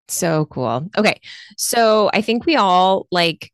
So 0.08 0.46
cool. 0.46 0.88
Okay. 0.96 1.20
So 1.56 2.10
I 2.12 2.20
think 2.22 2.44
we 2.44 2.56
all 2.56 3.06
like, 3.12 3.52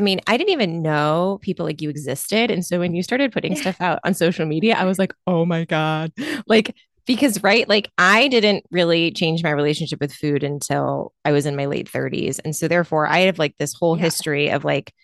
I 0.00 0.02
mean, 0.02 0.18
I 0.26 0.38
didn't 0.38 0.52
even 0.52 0.80
know 0.80 1.38
people 1.42 1.66
like 1.66 1.82
you 1.82 1.90
existed. 1.90 2.50
And 2.50 2.64
so 2.64 2.78
when 2.78 2.94
you 2.94 3.02
started 3.02 3.32
putting 3.32 3.54
stuff 3.54 3.78
out 3.82 3.98
on 4.02 4.14
social 4.14 4.46
media, 4.46 4.74
I 4.74 4.86
was 4.86 4.98
like, 4.98 5.12
oh 5.26 5.44
my 5.44 5.66
God. 5.66 6.10
Like, 6.46 6.74
because, 7.04 7.42
right, 7.42 7.68
like 7.68 7.90
I 7.98 8.28
didn't 8.28 8.64
really 8.70 9.10
change 9.10 9.42
my 9.42 9.50
relationship 9.50 10.00
with 10.00 10.10
food 10.10 10.42
until 10.42 11.12
I 11.22 11.32
was 11.32 11.44
in 11.44 11.54
my 11.54 11.66
late 11.66 11.92
30s. 11.92 12.40
And 12.42 12.56
so 12.56 12.66
therefore, 12.66 13.06
I 13.06 13.18
have 13.20 13.38
like 13.38 13.58
this 13.58 13.74
whole 13.74 13.98
yeah. 13.98 14.04
history 14.04 14.48
of 14.48 14.64
like, 14.64 14.94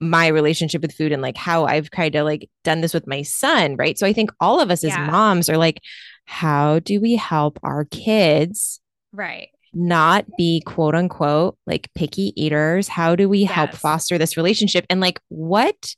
my 0.00 0.26
relationship 0.28 0.82
with 0.82 0.94
food 0.94 1.10
and 1.10 1.22
like 1.22 1.36
how 1.36 1.64
I've 1.64 1.90
kind 1.90 2.14
of 2.14 2.24
like 2.24 2.48
done 2.62 2.82
this 2.82 2.94
with 2.94 3.08
my 3.08 3.22
son, 3.22 3.76
right? 3.76 3.98
So 3.98 4.06
I 4.06 4.12
think 4.12 4.30
all 4.40 4.60
of 4.60 4.70
us 4.70 4.84
as 4.84 4.96
moms 4.96 5.48
are 5.48 5.56
like, 5.56 5.80
how 6.24 6.78
do 6.78 7.00
we 7.00 7.16
help 7.16 7.58
our 7.64 7.84
kids 7.86 8.78
right 9.12 9.48
not 9.78 10.26
be 10.36 10.60
quote 10.66 10.94
unquote 10.94 11.56
like 11.66 11.88
picky 11.94 12.32
eaters? 12.36 12.88
How 12.88 13.14
do 13.14 13.28
we 13.28 13.40
yes. 13.40 13.50
help 13.52 13.74
foster 13.74 14.18
this 14.18 14.36
relationship? 14.36 14.84
And 14.90 15.00
like, 15.00 15.20
what 15.28 15.94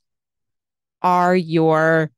are 1.01 1.35
your 1.35 2.11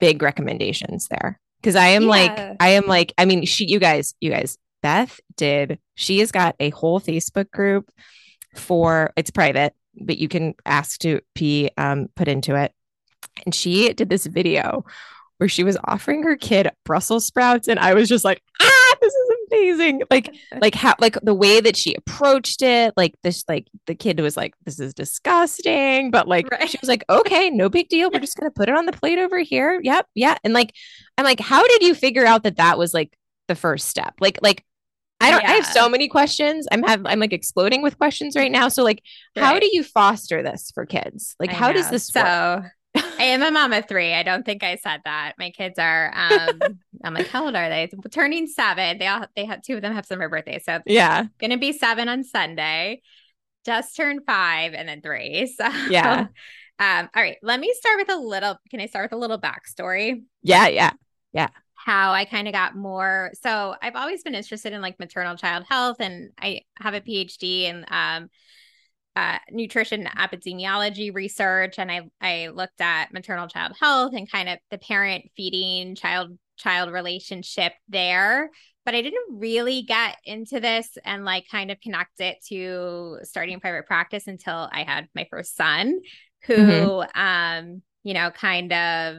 big 0.00 0.22
recommendations 0.22 1.08
there? 1.08 1.38
Because 1.60 1.76
I 1.76 1.88
am 1.88 2.04
yeah. 2.04 2.08
like, 2.08 2.56
I 2.60 2.68
am 2.70 2.86
like, 2.86 3.12
I 3.18 3.24
mean, 3.24 3.44
she, 3.44 3.66
you 3.66 3.78
guys, 3.78 4.14
you 4.20 4.30
guys, 4.30 4.56
Beth 4.82 5.20
did, 5.36 5.78
she 5.94 6.20
has 6.20 6.32
got 6.32 6.54
a 6.60 6.70
whole 6.70 7.00
Facebook 7.00 7.50
group 7.50 7.90
for 8.54 9.12
it's 9.16 9.30
private, 9.30 9.74
but 10.00 10.18
you 10.18 10.28
can 10.28 10.54
ask 10.64 11.00
to 11.00 11.20
be 11.34 11.70
um, 11.76 12.08
put 12.14 12.28
into 12.28 12.54
it. 12.54 12.72
And 13.44 13.54
she 13.54 13.92
did 13.92 14.08
this 14.08 14.26
video 14.26 14.84
where 15.38 15.48
she 15.48 15.64
was 15.64 15.76
offering 15.84 16.22
her 16.22 16.36
kid 16.36 16.70
Brussels 16.84 17.26
sprouts. 17.26 17.68
And 17.68 17.78
I 17.78 17.94
was 17.94 18.08
just 18.08 18.24
like, 18.24 18.42
ah, 18.60 18.87
amazing. 19.50 20.02
Like, 20.10 20.34
like 20.60 20.74
how, 20.74 20.94
like 20.98 21.18
the 21.22 21.34
way 21.34 21.60
that 21.60 21.76
she 21.76 21.94
approached 21.94 22.62
it, 22.62 22.94
like 22.96 23.14
this, 23.22 23.44
like 23.48 23.68
the 23.86 23.94
kid 23.94 24.20
was 24.20 24.36
like, 24.36 24.54
this 24.64 24.80
is 24.80 24.94
disgusting. 24.94 26.10
But 26.10 26.28
like, 26.28 26.50
right. 26.50 26.68
she 26.68 26.78
was 26.80 26.88
like, 26.88 27.04
okay, 27.08 27.50
no 27.50 27.68
big 27.68 27.88
deal. 27.88 28.10
We're 28.10 28.20
just 28.20 28.36
going 28.36 28.50
to 28.50 28.54
put 28.54 28.68
it 28.68 28.76
on 28.76 28.86
the 28.86 28.92
plate 28.92 29.18
over 29.18 29.38
here. 29.38 29.80
Yep. 29.82 30.06
Yeah. 30.14 30.36
And 30.44 30.52
like, 30.52 30.72
I'm 31.16 31.24
like, 31.24 31.40
how 31.40 31.66
did 31.66 31.82
you 31.82 31.94
figure 31.94 32.26
out 32.26 32.44
that 32.44 32.56
that 32.56 32.78
was 32.78 32.94
like 32.94 33.16
the 33.48 33.54
first 33.54 33.88
step? 33.88 34.14
Like, 34.20 34.38
like, 34.42 34.64
I 35.20 35.32
don't, 35.32 35.42
yeah. 35.42 35.50
I 35.50 35.54
have 35.54 35.66
so 35.66 35.88
many 35.88 36.06
questions. 36.06 36.68
I'm 36.70 36.84
have, 36.84 37.04
I'm 37.04 37.18
like 37.18 37.32
exploding 37.32 37.82
with 37.82 37.98
questions 37.98 38.36
right 38.36 38.52
now. 38.52 38.68
So 38.68 38.84
like, 38.84 39.02
right. 39.36 39.44
how 39.44 39.58
do 39.58 39.68
you 39.72 39.82
foster 39.82 40.44
this 40.44 40.70
for 40.72 40.86
kids? 40.86 41.34
Like, 41.40 41.50
I 41.50 41.54
how 41.54 41.68
know. 41.68 41.74
does 41.74 41.90
this 41.90 42.06
so- 42.06 42.22
work? 42.62 42.72
I 43.18 43.24
am 43.24 43.42
a 43.42 43.50
mom 43.50 43.72
of 43.72 43.88
three. 43.88 44.14
I 44.14 44.22
don't 44.22 44.44
think 44.44 44.62
I 44.62 44.76
said 44.76 45.00
that. 45.04 45.34
My 45.38 45.50
kids 45.50 45.78
are 45.78 46.12
um 46.14 46.60
I'm 47.04 47.14
like, 47.14 47.28
how 47.28 47.44
old 47.46 47.56
are 47.56 47.68
they? 47.68 47.90
Turning 48.10 48.46
seven. 48.46 48.98
They 48.98 49.06
all 49.06 49.26
they 49.36 49.44
have 49.44 49.62
two 49.62 49.76
of 49.76 49.82
them 49.82 49.94
have 49.94 50.06
summer 50.06 50.28
birthdays. 50.28 50.64
So 50.64 50.80
yeah. 50.86 51.26
Gonna 51.38 51.58
be 51.58 51.72
seven 51.72 52.08
on 52.08 52.24
Sunday. 52.24 53.02
Just 53.64 53.96
turned 53.96 54.22
five 54.26 54.74
and 54.74 54.88
then 54.88 55.02
three. 55.02 55.52
So 55.56 55.68
yeah. 55.90 56.28
Um, 56.80 57.08
all 57.14 57.22
right. 57.22 57.38
Let 57.42 57.58
me 57.58 57.74
start 57.76 57.98
with 57.98 58.10
a 58.10 58.16
little. 58.16 58.56
Can 58.70 58.80
I 58.80 58.86
start 58.86 59.06
with 59.06 59.16
a 59.16 59.20
little 59.20 59.40
backstory? 59.40 60.22
Yeah, 60.42 60.68
yeah. 60.68 60.92
Yeah. 61.32 61.48
How 61.74 62.12
I 62.12 62.24
kind 62.24 62.46
of 62.46 62.54
got 62.54 62.76
more. 62.76 63.32
So 63.42 63.74
I've 63.82 63.96
always 63.96 64.22
been 64.22 64.36
interested 64.36 64.72
in 64.72 64.80
like 64.80 64.98
maternal 65.00 65.36
child 65.36 65.64
health 65.68 65.96
and 66.00 66.30
I 66.40 66.62
have 66.76 66.94
a 66.94 67.00
PhD 67.00 67.62
in 67.62 67.84
um 67.88 68.28
uh, 69.18 69.38
nutrition 69.50 70.04
epidemiology 70.16 71.12
research 71.12 71.74
and 71.76 71.90
I, 71.90 72.08
I 72.20 72.48
looked 72.54 72.80
at 72.80 73.12
maternal 73.12 73.48
child 73.48 73.72
health 73.78 74.12
and 74.14 74.30
kind 74.30 74.48
of 74.48 74.58
the 74.70 74.78
parent 74.78 75.24
feeding 75.36 75.96
child 75.96 76.38
child 76.56 76.92
relationship 76.92 77.72
there 77.88 78.48
but 78.84 78.94
i 78.94 79.02
didn't 79.02 79.38
really 79.40 79.82
get 79.82 80.18
into 80.24 80.60
this 80.60 80.96
and 81.04 81.24
like 81.24 81.48
kind 81.50 81.72
of 81.72 81.80
connect 81.80 82.20
it 82.20 82.36
to 82.46 83.18
starting 83.24 83.58
private 83.58 83.86
practice 83.86 84.28
until 84.28 84.68
i 84.72 84.84
had 84.84 85.08
my 85.16 85.26
first 85.30 85.56
son 85.56 85.98
who 86.44 86.54
mm-hmm. 86.54 87.20
um 87.20 87.82
you 88.04 88.14
know 88.14 88.30
kind 88.30 88.72
of 88.72 89.16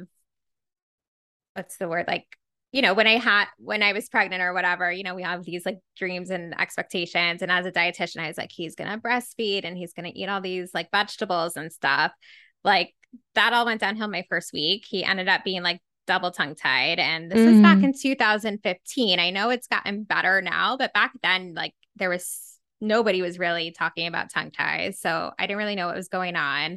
what's 1.56 1.76
the 1.76 1.90
word 1.90 2.06
like 2.08 2.26
you 2.72 2.82
know, 2.82 2.94
when 2.94 3.08
I 3.08 3.18
had 3.18 3.46
when 3.58 3.82
I 3.82 3.94
was 3.94 4.10
pregnant 4.10 4.44
or 4.44 4.54
whatever, 4.54 4.92
you 4.92 5.04
know, 5.04 5.16
we 5.16 5.24
have 5.24 5.44
these 5.44 5.66
like 5.66 5.80
dreams 5.98 6.30
and 6.30 6.60
expectations. 6.60 7.42
And 7.42 7.52
as 7.52 7.66
a 7.66 7.72
dietitian, 7.72 8.20
I 8.20 8.28
was 8.28 8.38
like, 8.38 8.52
he's 8.52 8.76
gonna 8.76 9.00
breastfeed 9.00 9.66
and 9.66 9.76
he's 9.78 9.94
gonna 9.94 10.12
eat 10.14 10.30
all 10.30 10.42
these 10.42 10.72
like 10.74 10.92
vegetables 10.92 11.56
and 11.56 11.72
stuff. 11.72 12.12
Like 12.64 12.94
that 13.36 13.54
all 13.54 13.66
went 13.66 13.82
downhill 13.82 14.08
my 14.08 14.24
first 14.30 14.54
week. 14.54 14.86
He 14.88 15.04
ended 15.04 15.28
up 15.28 15.44
being 15.44 15.64
like 15.64 15.82
double 16.06 16.32
tongue 16.32 16.56
tied. 16.56 17.00
And 17.00 17.32
this 17.32 17.40
mm. 17.40 17.54
was 17.54 17.62
back 17.62 17.78
mm. 17.80 17.86
in 17.86 17.94
2015. 17.94 19.20
I 19.20 19.30
know 19.32 19.50
it's 19.50 19.68
gotten 19.68 20.04
better 20.04 20.42
now, 20.42 20.78
but 20.78 20.94
back 20.94 21.12
then, 21.24 21.54
like 21.56 21.74
there 21.96 22.10
was 22.10 22.58
nobody 22.82 23.22
was 23.22 23.40
really 23.40 23.72
talking 23.72 24.08
about 24.08 24.32
tongue 24.32 24.52
ties. 24.52 25.00
So 25.00 25.32
I 25.38 25.48
didn't 25.48 25.58
really 25.58 25.76
know 25.76 25.88
what 25.88 25.96
was 25.96 26.08
going 26.08 26.36
on. 26.36 26.74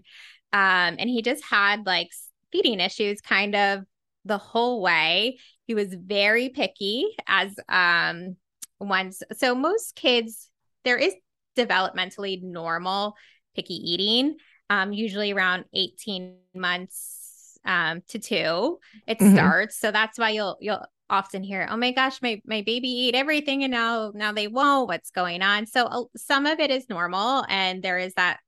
Um, 0.55 0.97
and 0.99 1.09
he 1.09 1.23
just 1.23 1.45
had 1.45 1.87
like 1.87 2.09
feeding 2.51 2.81
issues 2.81 3.21
kind 3.21 3.55
of 3.55 3.85
the 4.25 4.39
whole 4.39 4.83
way. 4.83 5.39
He 5.67 5.75
was 5.75 5.95
very 5.95 6.49
picky 6.49 7.07
as 7.27 7.55
um 7.69 8.37
once 8.81 9.23
so 9.33 9.55
most 9.55 9.95
kids 9.95 10.49
there 10.85 10.97
is 10.97 11.15
developmentally 11.57 12.43
normal 12.43 13.15
picky 13.55 13.75
eating 13.75 14.37
um 14.71 14.93
usually 14.93 15.33
around 15.33 15.65
18 15.73 16.37
months 16.55 17.59
um 17.65 18.03
to 18.09 18.19
2 18.19 18.79
it 19.07 19.19
mm-hmm. 19.19 19.35
starts. 19.35 19.79
So 19.79 19.91
that's 19.91 20.19
why 20.19 20.31
you'll 20.31 20.57
you'll 20.61 20.85
often 21.11 21.43
hear 21.43 21.69
oh 21.71 21.77
my 21.77 21.93
gosh 21.93 22.23
my 22.23 22.41
my 22.47 22.63
baby 22.63 23.07
ate 23.07 23.15
everything 23.15 23.63
and 23.63 23.71
now 23.71 24.13
now 24.15 24.33
they 24.33 24.49
won't. 24.49 24.89
What's 24.89 25.11
going 25.11 25.43
on? 25.43 25.67
So 25.67 25.85
uh, 25.85 26.05
some 26.17 26.47
of 26.47 26.59
it 26.59 26.71
is 26.71 26.89
normal 26.89 27.45
and 27.49 27.83
there 27.83 27.99
is 27.99 28.15
that 28.15 28.41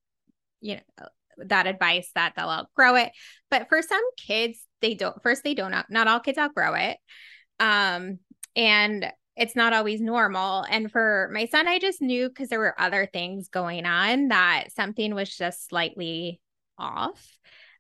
you 0.61 0.77
know 0.77 1.07
that 1.39 1.67
advice 1.67 2.11
that 2.15 2.33
they'll 2.37 2.49
outgrow 2.49 2.97
it. 2.97 3.13
But 3.51 3.69
for 3.69 3.83
some 3.83 4.03
kids 4.17 4.61
they 4.85 4.95
don't 4.95 5.23
first 5.23 5.43
they 5.43 5.55
don't 5.55 5.75
not 5.89 6.09
all 6.09 6.21
kids 6.21 6.39
outgrow 6.39 6.75
it. 6.75 6.99
Um 7.59 8.19
and 8.55 9.11
it's 9.37 9.57
not 9.57 9.73
always 9.73 10.01
normal. 10.01 10.65
And 10.69 10.93
for 10.93 11.31
my 11.33 11.47
son 11.47 11.67
i 11.67 11.79
just 11.79 12.03
knew 12.03 12.29
because 12.29 12.49
there 12.49 12.61
were 12.61 12.81
other 12.81 13.09
things 13.13 13.49
going 13.49 13.87
on 13.87 14.29
that 14.29 14.67
something 14.77 15.15
was 15.15 15.35
just 15.35 15.69
slightly 15.69 16.41
off. 16.79 17.37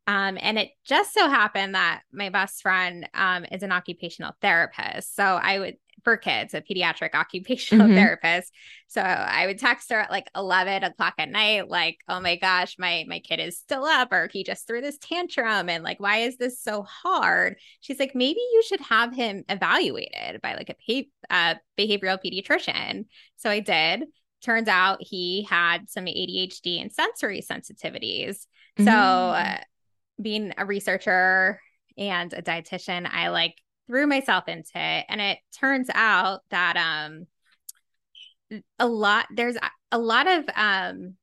Um, 0.06 0.36
and 0.40 0.58
it 0.58 0.70
just 0.84 1.14
so 1.14 1.28
happened 1.28 1.74
that 1.74 2.02
my 2.12 2.28
best 2.28 2.60
friend 2.60 3.08
um, 3.14 3.44
is 3.50 3.62
an 3.62 3.72
occupational 3.72 4.32
therapist. 4.42 5.16
So 5.16 5.24
I 5.24 5.58
would 5.58 5.76
for 6.04 6.16
kids, 6.16 6.54
a 6.54 6.60
pediatric 6.60 7.14
occupational 7.14 7.86
mm-hmm. 7.86 7.96
therapist. 7.96 8.52
So 8.86 9.00
I 9.00 9.46
would 9.46 9.58
text 9.58 9.90
her 9.90 9.98
at 10.00 10.10
like 10.10 10.30
11 10.36 10.84
o'clock 10.84 11.14
at 11.18 11.28
night, 11.28 11.68
like, 11.68 11.98
oh 12.08 12.20
my 12.20 12.36
gosh, 12.36 12.76
my, 12.78 13.04
my 13.08 13.18
kid 13.18 13.40
is 13.40 13.58
still 13.58 13.84
up, 13.84 14.12
or 14.12 14.28
he 14.32 14.44
just 14.44 14.66
threw 14.66 14.80
this 14.80 14.98
tantrum. 14.98 15.68
And 15.68 15.82
like, 15.82 15.98
why 15.98 16.18
is 16.18 16.36
this 16.36 16.60
so 16.60 16.82
hard? 16.82 17.56
She's 17.80 17.98
like, 17.98 18.14
maybe 18.14 18.38
you 18.38 18.62
should 18.66 18.80
have 18.82 19.12
him 19.12 19.44
evaluated 19.48 20.40
by 20.42 20.54
like 20.54 20.76
a 20.88 21.08
uh, 21.30 21.54
behavioral 21.78 22.18
pediatrician. 22.24 23.06
So 23.36 23.50
I 23.50 23.60
did. 23.60 24.04
Turns 24.42 24.68
out 24.68 24.98
he 25.00 25.46
had 25.48 25.88
some 25.88 26.04
ADHD 26.04 26.80
and 26.80 26.92
sensory 26.92 27.40
sensitivities. 27.40 28.46
Mm-hmm. 28.78 28.84
So 28.84 28.92
uh, 28.92 29.58
being 30.20 30.52
a 30.58 30.66
researcher 30.66 31.60
and 31.96 32.32
a 32.32 32.42
dietitian, 32.42 33.08
I 33.10 33.28
like 33.28 33.54
threw 33.86 34.06
myself 34.06 34.48
into 34.48 34.72
it 34.74 35.04
and 35.08 35.20
it 35.20 35.38
turns 35.58 35.88
out 35.94 36.40
that 36.50 36.76
um 36.76 37.26
a 38.78 38.86
lot 38.86 39.26
there's 39.34 39.56
a 39.92 39.98
lot 39.98 40.26
of 40.26 40.44
um 40.54 41.14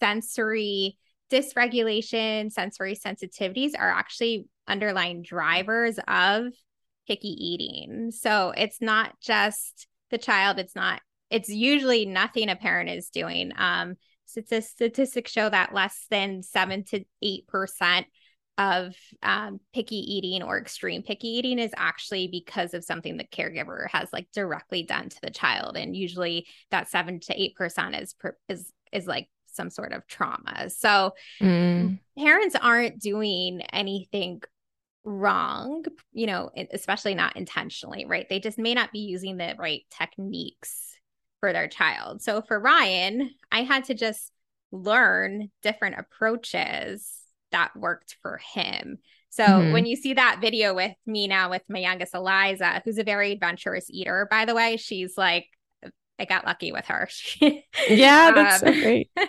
sensory 0.00 0.96
dysregulation 1.30 2.50
sensory 2.50 2.94
sensitivities 2.94 3.72
are 3.78 3.90
actually 3.90 4.46
underlying 4.66 5.22
drivers 5.22 5.98
of 6.06 6.52
picky 7.06 7.28
eating. 7.28 8.10
So 8.10 8.52
it's 8.56 8.80
not 8.80 9.18
just 9.20 9.86
the 10.10 10.18
child 10.18 10.58
it's 10.58 10.74
not 10.76 11.00
it's 11.30 11.48
usually 11.48 12.06
nothing 12.06 12.48
a 12.48 12.56
parent 12.56 12.90
is 12.90 13.10
doing. 13.10 13.52
Um 13.56 13.96
statistics 14.26 15.32
show 15.32 15.48
that 15.48 15.74
less 15.74 16.06
than 16.10 16.42
7 16.42 16.84
to 16.84 17.04
8 17.22 17.46
percent 17.48 18.06
of 18.60 18.94
um, 19.22 19.58
picky 19.72 19.96
eating 19.96 20.42
or 20.42 20.58
extreme 20.58 21.02
picky 21.02 21.28
eating 21.28 21.58
is 21.58 21.72
actually 21.78 22.28
because 22.28 22.74
of 22.74 22.84
something 22.84 23.16
the 23.16 23.24
caregiver 23.24 23.88
has 23.88 24.12
like 24.12 24.30
directly 24.32 24.82
done 24.82 25.08
to 25.08 25.16
the 25.22 25.30
child. 25.30 25.78
And 25.78 25.96
usually 25.96 26.46
that 26.70 26.88
7 26.88 27.20
to 27.20 27.50
8% 27.58 28.02
is 28.02 28.14
is 28.50 28.70
is 28.92 29.06
like 29.06 29.30
some 29.46 29.70
sort 29.70 29.92
of 29.92 30.06
trauma. 30.06 30.68
So 30.68 31.14
mm. 31.40 31.98
parents 32.18 32.54
aren't 32.60 33.00
doing 33.00 33.62
anything 33.72 34.42
wrong 35.02 35.82
you 36.12 36.26
know 36.26 36.50
especially 36.74 37.14
not 37.14 37.34
intentionally 37.34 38.04
right? 38.04 38.28
They 38.28 38.40
just 38.40 38.58
may 38.58 38.74
not 38.74 38.92
be 38.92 38.98
using 38.98 39.38
the 39.38 39.54
right 39.58 39.84
techniques 39.90 40.94
for 41.40 41.54
their 41.54 41.68
child. 41.68 42.20
So 42.20 42.42
for 42.42 42.60
ryan 42.60 43.30
i 43.50 43.62
had 43.62 43.84
to 43.84 43.94
just 43.94 44.30
learn 44.70 45.50
different 45.62 45.98
approaches 45.98 47.19
that 47.52 47.76
worked 47.76 48.16
for 48.22 48.40
him. 48.54 48.98
So 49.30 49.44
mm-hmm. 49.44 49.72
when 49.72 49.86
you 49.86 49.94
see 49.96 50.14
that 50.14 50.40
video 50.40 50.74
with 50.74 50.94
me 51.06 51.28
now 51.28 51.50
with 51.50 51.62
my 51.68 51.78
youngest 51.78 52.14
Eliza, 52.14 52.82
who's 52.84 52.98
a 52.98 53.04
very 53.04 53.32
adventurous 53.32 53.86
eater, 53.88 54.26
by 54.30 54.44
the 54.44 54.54
way, 54.54 54.76
she's 54.76 55.16
like, 55.16 55.46
I 56.18 56.24
got 56.26 56.44
lucky 56.44 56.72
with 56.72 56.84
her. 56.86 57.08
yeah, 57.88 58.32
that's 58.32 58.62
um, 58.62 58.74
so 58.74 58.80
great. 58.80 59.10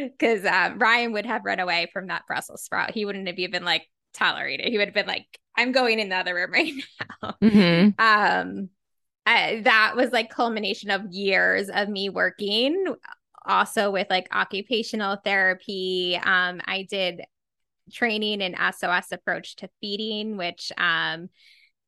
Because 0.00 0.44
um, 0.46 0.78
Ryan 0.78 1.12
would 1.12 1.26
have 1.26 1.44
run 1.44 1.60
away 1.60 1.88
from 1.92 2.08
that 2.08 2.26
Brussels 2.26 2.64
sprout. 2.64 2.90
He 2.90 3.04
wouldn't 3.04 3.28
have 3.28 3.38
even 3.38 3.64
like 3.64 3.86
tolerated. 4.14 4.66
He 4.66 4.78
would 4.78 4.88
have 4.88 4.94
been 4.94 5.06
like, 5.06 5.26
"I'm 5.56 5.72
going 5.72 6.00
in 6.00 6.08
the 6.08 6.16
other 6.16 6.34
room 6.34 6.50
right 6.50 6.72
now." 7.22 7.36
Mm-hmm. 7.42 7.90
Um, 7.98 8.70
I, 9.26 9.60
that 9.64 9.94
was 9.94 10.10
like 10.10 10.30
culmination 10.30 10.90
of 10.90 11.12
years 11.12 11.68
of 11.68 11.88
me 11.88 12.08
working 12.08 12.96
also 13.44 13.90
with 13.90 14.08
like 14.10 14.28
occupational 14.34 15.16
therapy. 15.16 16.18
Um, 16.22 16.60
I 16.64 16.86
did 16.88 17.22
training 17.90 18.42
and 18.42 18.56
SOS 18.74 19.12
approach 19.12 19.56
to 19.56 19.68
feeding, 19.80 20.36
which 20.36 20.72
um, 20.76 21.28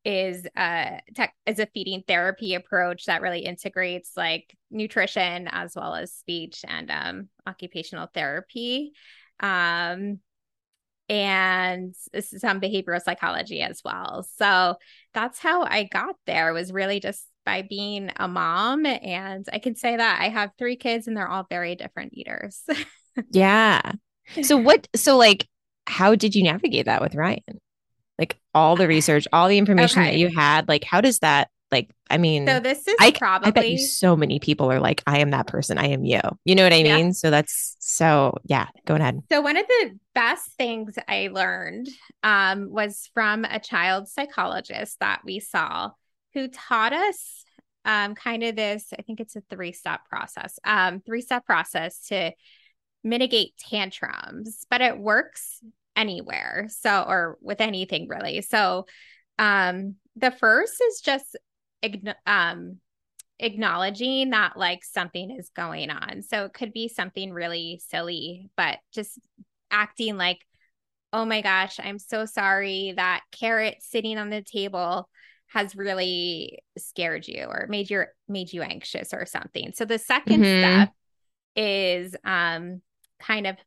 is 0.03 0.45
a 0.55 1.01
tech 1.15 1.33
is 1.45 1.59
a 1.59 1.65
feeding 1.67 2.03
therapy 2.07 2.53
approach 2.53 3.05
that 3.05 3.21
really 3.21 3.39
integrates 3.39 4.11
like 4.15 4.55
nutrition 4.69 5.47
as 5.51 5.75
well 5.75 5.95
as 5.95 6.13
speech 6.13 6.63
and 6.67 6.91
um, 6.91 7.29
occupational 7.47 8.07
therapy. 8.13 8.93
Um, 9.39 10.19
and 11.07 11.93
some 12.19 12.59
behavioral 12.59 13.01
psychology 13.01 13.61
as 13.61 13.81
well. 13.85 14.27
So 14.37 14.75
that's 15.13 15.39
how 15.39 15.63
I 15.63 15.83
got 15.83 16.15
there 16.25 16.51
was 16.53 16.71
really 16.71 16.99
just 16.99 17.27
by 17.45 17.61
being 17.61 18.09
a 18.15 18.27
mom 18.27 18.87
and 18.87 19.47
I 19.53 19.59
can 19.59 19.75
say 19.75 19.95
that 19.95 20.19
I 20.19 20.29
have 20.29 20.49
3 20.57 20.75
kids 20.77 21.07
and 21.07 21.15
they're 21.15 21.27
all 21.27 21.45
very 21.47 21.75
different 21.75 22.13
eaters. 22.13 22.63
yeah. 23.31 23.91
So 24.41 24.57
what 24.57 24.87
so 24.95 25.17
like 25.17 25.47
how 25.87 26.15
did 26.15 26.35
you 26.35 26.43
navigate 26.43 26.85
that 26.85 27.01
with 27.01 27.15
Ryan? 27.15 27.59
Like 28.17 28.37
all 28.53 28.75
the 28.75 28.87
research, 28.87 29.27
all 29.33 29.47
the 29.47 29.57
information 29.57 30.01
okay. 30.01 30.11
that 30.11 30.17
you 30.17 30.29
had, 30.35 30.67
like 30.67 30.83
how 30.83 31.01
does 31.01 31.19
that 31.19 31.49
Like, 31.71 31.89
I 32.09 32.17
mean, 32.17 32.47
so 32.47 32.59
this 32.59 32.87
is 32.87 32.95
I, 32.99 33.11
probably 33.11 33.47
I 33.47 33.51
bet 33.51 33.67
you 33.67 33.77
so 33.77 34.15
many 34.15 34.39
people 34.39 34.71
are 34.71 34.79
like, 34.79 35.01
I 35.05 35.19
am 35.19 35.31
that 35.31 35.47
person. 35.47 35.77
I 35.77 35.87
am 35.87 36.05
you. 36.05 36.21
You 36.45 36.55
know 36.55 36.63
what 36.63 36.71
I 36.71 36.77
Yeah. 36.77 36.97
mean? 36.97 37.13
So 37.13 37.31
that's 37.31 37.75
so 37.79 38.37
yeah, 38.45 38.67
go 38.85 38.95
ahead. 38.95 39.19
So 39.31 39.41
one 39.41 39.57
of 39.57 39.65
the 39.67 39.99
best 40.13 40.51
things 40.57 40.95
I 41.07 41.29
learned 41.31 41.89
um, 42.23 42.69
was 42.71 43.09
from 43.13 43.43
a 43.45 43.59
child 43.59 44.07
psychologist 44.07 44.99
that 44.99 45.21
we 45.25 45.39
saw 45.39 45.91
who 46.33 46.47
taught 46.47 46.93
us 46.93 47.43
um, 47.83 48.15
kind 48.15 48.43
of 48.43 48.55
this, 48.55 48.93
I 48.97 49.01
think 49.01 49.19
it's 49.19 49.35
a 49.35 49.43
three-step 49.49 50.05
process, 50.09 50.57
um, 50.63 51.01
three-step 51.05 51.45
process 51.45 51.99
to 52.07 52.31
mitigate 53.05 53.55
tantrums, 53.57 54.65
but 54.69 54.81
it 54.81 54.97
works 54.97 55.61
anywhere. 55.95 56.67
So, 56.69 57.05
or 57.07 57.37
with 57.41 57.61
anything 57.61 58.07
really. 58.09 58.41
So 58.41 58.85
um, 59.39 59.95
the 60.15 60.31
first 60.31 60.81
is 60.89 61.01
just 61.01 61.37
um, 62.25 62.77
acknowledging 63.39 64.31
that 64.31 64.57
like 64.57 64.83
something 64.83 65.31
is 65.31 65.49
going 65.55 65.91
on. 65.91 66.23
So 66.23 66.45
it 66.45 66.53
could 66.53 66.73
be 66.73 66.87
something 66.87 67.31
really 67.31 67.79
silly, 67.87 68.49
but 68.57 68.79
just 68.91 69.19
acting 69.69 70.17
like, 70.17 70.45
oh 71.13 71.25
my 71.25 71.41
gosh, 71.41 71.79
I'm 71.81 71.99
so 71.99 72.25
sorry 72.25 72.93
that 72.95 73.21
carrot 73.31 73.77
sitting 73.79 74.17
on 74.17 74.29
the 74.29 74.41
table 74.41 75.07
has 75.47 75.75
really 75.75 76.59
scared 76.77 77.27
you 77.27 77.45
or 77.45 77.67
made 77.69 77.89
you 77.89 78.03
made 78.27 78.51
you 78.51 78.63
anxious 78.63 79.13
or 79.13 79.25
something. 79.25 79.71
So 79.75 79.85
the 79.85 79.99
2nd 79.99 80.41
Mhm. 80.41 80.59
step 80.59 80.89
is 81.55 82.15
um 82.25 82.81
kind 83.25 83.47
of 83.47 83.57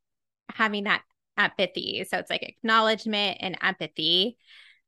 having 0.51 0.85
that 0.85 1.03
empathy. 1.37 2.05
So 2.09 2.19
it's 2.19 2.31
like 2.31 2.43
acknowledgement 2.43 3.39
and 3.41 3.57
empathy 3.63 4.37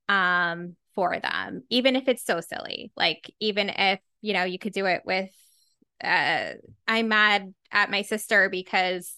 um 0.09 0.75
for 0.95 1.19
them 1.21 1.62
even 1.71 1.95
if 1.95 2.09
it's 2.09 2.25
so 2.25 2.41
silly 2.41 2.91
like 2.97 3.33
even 3.39 3.69
if 3.69 4.00
you 4.21 4.33
know 4.33 4.43
you 4.43 4.59
could 4.59 4.73
do 4.73 4.87
it 4.87 5.03
with 5.05 5.31
uh 6.03 6.50
i'm 6.89 7.09
mad 7.09 7.55
at 7.71 7.91
my 7.91 8.03
sister 8.03 8.49
because 8.50 9.15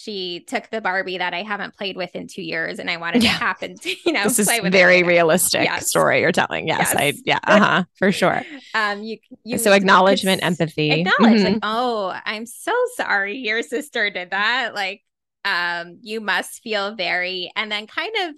she 0.00 0.44
took 0.46 0.70
the 0.70 0.80
barbie 0.80 1.18
that 1.18 1.34
i 1.34 1.42
haven't 1.42 1.74
played 1.76 1.96
with 1.96 2.14
in 2.14 2.28
two 2.28 2.40
years 2.42 2.78
and 2.78 2.88
i 2.88 2.96
wanted 2.98 3.20
Yeah. 3.24 3.32
to 3.32 3.38
happen 3.38 3.76
to 3.78 3.90
you 4.06 4.12
know 4.12 4.22
this 4.24 4.38
is 4.38 4.46
play 4.46 4.60
with 4.60 4.70
very 4.72 5.02
realistic 5.02 5.64
Yes. 5.64 5.88
story 5.88 6.20
you're 6.20 6.30
telling. 6.30 6.68
Yes, 6.68 6.90
Yes. 6.92 6.96
I 6.96 7.12
yeah, 7.24 7.38
uh-huh, 7.42 7.84
for 7.96 8.12
sure. 8.12 8.42
um 8.74 9.02
you 9.02 9.18
you 9.42 9.58
so 9.58 9.72
acknowledgement, 9.72 10.44
empathy. 10.44 10.92
acknowledge 10.92 11.40
Mhm. 11.40 11.44
like 11.44 11.58
oh 11.64 12.14
i'm 12.24 12.46
so 12.46 12.72
sorry 12.94 13.38
your 13.38 13.62
sister 13.62 14.08
did 14.10 14.30
that 14.30 14.72
like 14.74 15.02
um 15.44 15.98
you 16.02 16.20
must 16.20 16.62
feel 16.62 16.94
very 16.94 17.50
and 17.56 17.70
then 17.72 17.86
kind 17.88 18.14
of 18.28 18.34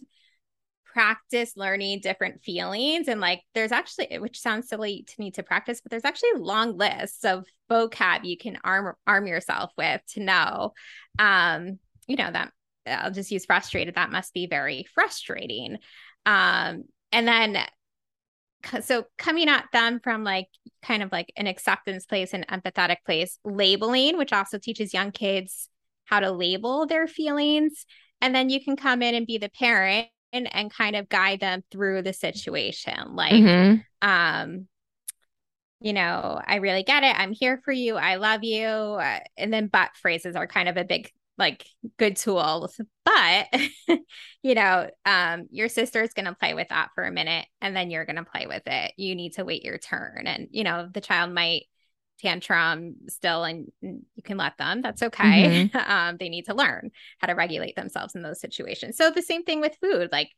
practice 1.00 1.56
learning 1.56 1.98
different 2.02 2.42
feelings 2.42 3.08
and 3.08 3.22
like 3.22 3.40
there's 3.54 3.72
actually 3.72 4.18
which 4.18 4.38
sounds 4.38 4.68
silly 4.68 5.02
to 5.06 5.14
me 5.18 5.30
to 5.30 5.42
practice 5.42 5.80
but 5.80 5.90
there's 5.90 6.04
actually 6.04 6.28
long 6.36 6.76
lists 6.76 7.24
of 7.24 7.46
vocab 7.70 8.22
you 8.22 8.36
can 8.36 8.58
arm 8.64 8.94
arm 9.06 9.26
yourself 9.26 9.72
with 9.78 10.02
to 10.06 10.20
know 10.20 10.74
um 11.18 11.78
you 12.06 12.16
know 12.16 12.30
that 12.30 12.52
i'll 12.86 13.10
just 13.10 13.30
use 13.30 13.46
frustrated 13.46 13.94
that 13.94 14.12
must 14.12 14.34
be 14.34 14.46
very 14.46 14.84
frustrating. 14.94 15.78
Um 16.26 16.84
and 17.12 17.26
then 17.26 17.56
so 18.82 19.04
coming 19.16 19.48
at 19.48 19.64
them 19.72 20.00
from 20.00 20.22
like 20.22 20.48
kind 20.82 21.02
of 21.02 21.10
like 21.10 21.32
an 21.34 21.46
acceptance 21.46 22.04
place 22.04 22.34
and 22.34 22.46
empathetic 22.48 22.96
place 23.06 23.38
labeling 23.42 24.18
which 24.18 24.34
also 24.34 24.58
teaches 24.58 24.92
young 24.92 25.12
kids 25.12 25.70
how 26.04 26.20
to 26.20 26.30
label 26.30 26.84
their 26.84 27.06
feelings. 27.06 27.86
And 28.20 28.34
then 28.34 28.50
you 28.50 28.62
can 28.62 28.76
come 28.76 29.00
in 29.00 29.14
and 29.14 29.26
be 29.26 29.38
the 29.38 29.48
parent 29.48 30.08
and, 30.32 30.54
and 30.54 30.72
kind 30.72 30.96
of 30.96 31.08
guide 31.08 31.40
them 31.40 31.62
through 31.70 32.02
the 32.02 32.12
situation. 32.12 33.14
Like 33.16 33.32
Mhm. 33.34 33.84
um 34.02 34.68
you 35.80 35.92
know 35.92 36.40
i 36.46 36.56
really 36.56 36.82
get 36.82 37.02
it. 37.02 37.18
I'm 37.18 37.32
here 37.32 37.60
for 37.64 37.72
you. 37.72 37.96
I 37.96 38.16
love 38.16 38.44
you. 38.44 38.66
Uh, 38.66 39.20
and 39.36 39.52
then 39.52 39.68
but 39.68 39.90
phrases 40.00 40.36
are 40.36 40.46
kind 40.46 40.68
of 40.68 40.76
a 40.76 40.84
big 40.84 41.10
like 41.38 41.64
good 41.98 42.16
tool. 42.16 42.70
But 43.04 43.46
you 44.42 44.54
know 44.54 44.90
um 45.06 45.46
your 45.50 45.68
sister's 45.68 46.12
going 46.12 46.26
to 46.26 46.34
play 46.34 46.54
with 46.54 46.68
that 46.68 46.90
for 46.94 47.04
a 47.04 47.10
minute 47.10 47.46
and 47.60 47.74
then 47.74 47.90
you're 47.90 48.04
going 48.04 48.16
to 48.16 48.24
play 48.24 48.46
with 48.46 48.62
it. 48.66 48.92
You 48.96 49.14
need 49.14 49.34
to 49.34 49.44
wait 49.44 49.64
your 49.64 49.78
turn. 49.78 50.26
And 50.26 50.48
you 50.50 50.64
know 50.64 50.88
the 50.92 51.00
child 51.00 51.32
might 51.32 51.64
tantrum 52.20 52.94
still 53.08 53.44
and 53.44 53.70
you 53.82 54.22
can 54.24 54.36
let 54.36 54.56
them. 54.58 54.82
That's 54.82 55.02
okay. 55.02 55.68
Um 55.74 56.16
they 56.18 56.28
need 56.28 56.46
to 56.46 56.54
learn 56.54 56.90
how 57.18 57.26
to 57.28 57.34
regulate 57.34 57.76
themselves 57.76 58.14
in 58.14 58.22
those 58.22 58.40
situations. 58.40 58.96
So 58.96 59.10
the 59.10 59.22
same 59.22 59.44
thing 59.44 59.60
with 59.60 59.76
food. 59.80 60.10
Like 60.12 60.30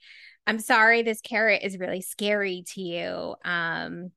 i'm 0.46 0.58
sorry 0.58 1.02
this 1.02 1.20
carrot 1.20 1.62
is 1.62 1.78
really 1.78 2.00
scary 2.02 2.64
to 2.74 2.80
you. 2.80 3.34
Um 3.44 4.12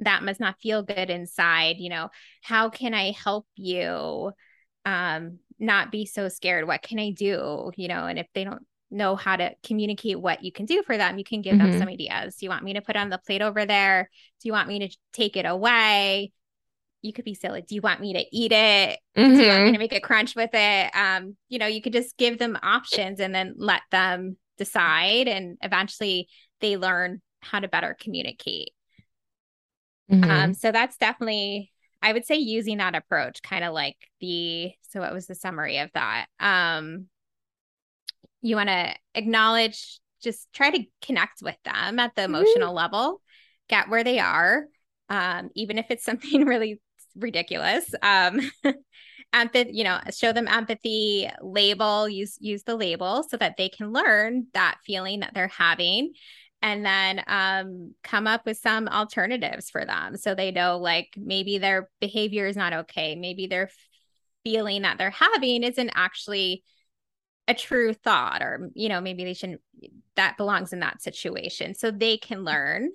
that 0.00 0.22
must 0.24 0.40
not 0.40 0.60
feel 0.60 0.82
good 0.82 1.10
inside. 1.10 1.76
You 1.78 1.90
know 1.90 2.10
how 2.42 2.70
can 2.70 2.94
i 2.94 3.12
help 3.12 3.46
you 3.56 4.32
um 4.84 5.38
not 5.58 5.92
be 5.92 6.06
so 6.06 6.28
scared? 6.28 6.66
What 6.66 6.82
can 6.82 6.98
i 6.98 7.10
do? 7.10 7.70
You 7.76 7.88
know 7.88 8.06
and 8.06 8.18
if 8.18 8.26
they 8.34 8.44
don't 8.44 8.66
know 8.90 9.16
how 9.16 9.36
to 9.36 9.54
communicate 9.64 10.20
what 10.20 10.44
you 10.44 10.52
can 10.52 10.66
do 10.66 10.82
for 10.82 10.98
them 10.98 11.16
you 11.18 11.24
can 11.24 11.40
give 11.42 11.56
Mhm. 11.56 11.58
them 11.58 11.72
some 11.72 11.88
ideas. 11.88 12.36
Do 12.36 12.46
you 12.46 12.50
want 12.50 12.64
me 12.64 12.74
to 12.74 12.82
put 12.82 12.96
on 12.96 13.08
the 13.10 13.18
plate 13.18 13.42
over 13.42 13.64
there? 13.66 14.10
Do 14.42 14.48
you 14.48 14.52
want 14.52 14.68
me 14.68 14.80
to 14.88 14.96
take 15.12 15.36
it 15.36 15.46
away 15.46 16.32
you 17.02 17.12
could 17.12 17.24
be 17.24 17.34
silly 17.34 17.62
do 17.62 17.74
you 17.74 17.80
want 17.80 18.00
me 18.00 18.12
to 18.14 18.24
eat 18.32 18.52
it 18.52 18.98
do 19.34 19.42
you 19.42 19.48
want 19.48 19.64
me 19.64 19.70
Mhm. 19.70 19.72
to 19.72 19.78
make 19.78 19.92
a 19.94 20.00
crunch 20.00 20.34
with 20.36 20.50
it 20.52 20.90
um 20.96 21.36
you 21.48 21.58
know 21.58 21.66
you 21.66 21.82
could 21.82 21.92
just 21.92 22.16
give 22.16 22.38
them 22.38 22.58
options 22.62 23.20
and 23.20 23.34
then 23.34 23.54
let 23.56 23.82
them 23.90 24.36
decide 24.58 25.28
and 25.28 25.58
eventually 25.62 26.28
they 26.60 26.76
learn 26.76 27.20
how 27.40 27.58
to 27.60 27.68
better 27.68 27.96
communicate 28.00 28.70
Mhm. 30.08 30.28
um, 30.28 30.54
so 30.54 30.72
that's 30.72 30.96
definitely, 30.96 31.72
I 32.00 32.12
would 32.12 32.24
say, 32.24 32.36
using 32.36 32.78
that 32.78 32.94
approach, 32.94 33.42
kind 33.42 33.64
of 33.64 33.72
like 33.72 33.96
the. 34.20 34.72
So, 34.82 35.00
what 35.00 35.12
was 35.12 35.26
the 35.26 35.34
summary 35.34 35.78
of 35.78 35.90
that? 35.94 36.26
Um, 36.38 37.06
you 38.40 38.56
want 38.56 38.68
to 38.68 38.94
acknowledge, 39.14 40.00
just 40.22 40.48
try 40.52 40.70
to 40.70 40.84
connect 41.00 41.42
with 41.42 41.56
them 41.64 41.98
at 41.98 42.14
the 42.14 42.24
Mhm. 42.24 42.24
emotional 42.24 42.74
level, 42.74 43.20
get 43.68 43.88
where 43.88 44.04
they 44.04 44.18
are, 44.18 44.64
um, 45.08 45.50
even 45.54 45.78
if 45.78 45.86
it's 45.90 46.04
something 46.04 46.44
really 46.46 46.80
ridiculous. 47.16 47.94
Um, 48.02 48.40
empathy, 49.32 49.70
you 49.72 49.84
know, 49.84 50.00
show 50.10 50.32
them 50.32 50.48
empathy, 50.48 51.28
label, 51.40 52.08
use 52.08 52.36
use 52.40 52.62
the 52.64 52.76
label 52.76 53.22
so 53.22 53.36
that 53.36 53.56
they 53.56 53.68
can 53.68 53.92
learn 53.92 54.46
that 54.54 54.78
feeling 54.84 55.20
that 55.20 55.32
they're 55.34 55.48
having 55.48 56.12
and 56.62 56.86
then 56.86 57.22
um, 57.26 57.94
come 58.04 58.26
up 58.28 58.46
with 58.46 58.56
some 58.56 58.86
alternatives 58.86 59.68
for 59.68 59.84
them 59.84 60.16
so 60.16 60.34
they 60.34 60.52
know 60.52 60.78
like 60.78 61.12
maybe 61.16 61.58
their 61.58 61.90
behavior 62.00 62.46
is 62.46 62.56
not 62.56 62.72
okay. 62.72 63.16
Maybe 63.16 63.46
their 63.46 63.70
feeling 64.44 64.82
that 64.82 64.98
they're 64.98 65.10
having 65.10 65.64
isn't 65.64 65.90
actually 65.94 66.62
a 67.48 67.54
true 67.54 67.92
thought 67.92 68.40
or 68.40 68.70
you 68.74 68.88
know 68.88 69.00
maybe 69.00 69.24
they 69.24 69.34
shouldn't 69.34 69.60
that 70.14 70.36
belongs 70.36 70.72
in 70.72 70.80
that 70.80 71.02
situation. 71.02 71.74
So 71.74 71.90
they 71.90 72.16
can 72.16 72.44
learn 72.44 72.90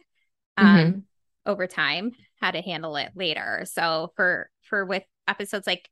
um 0.55 1.03
over 1.45 1.67
time 1.67 2.11
how 2.39 2.51
to 2.51 2.61
handle 2.61 2.95
it 2.95 3.11
later. 3.15 3.63
So 3.65 4.11
for 4.15 4.49
for 4.63 4.85
with 4.85 5.03
episodes 5.27 5.67
like 5.67 5.89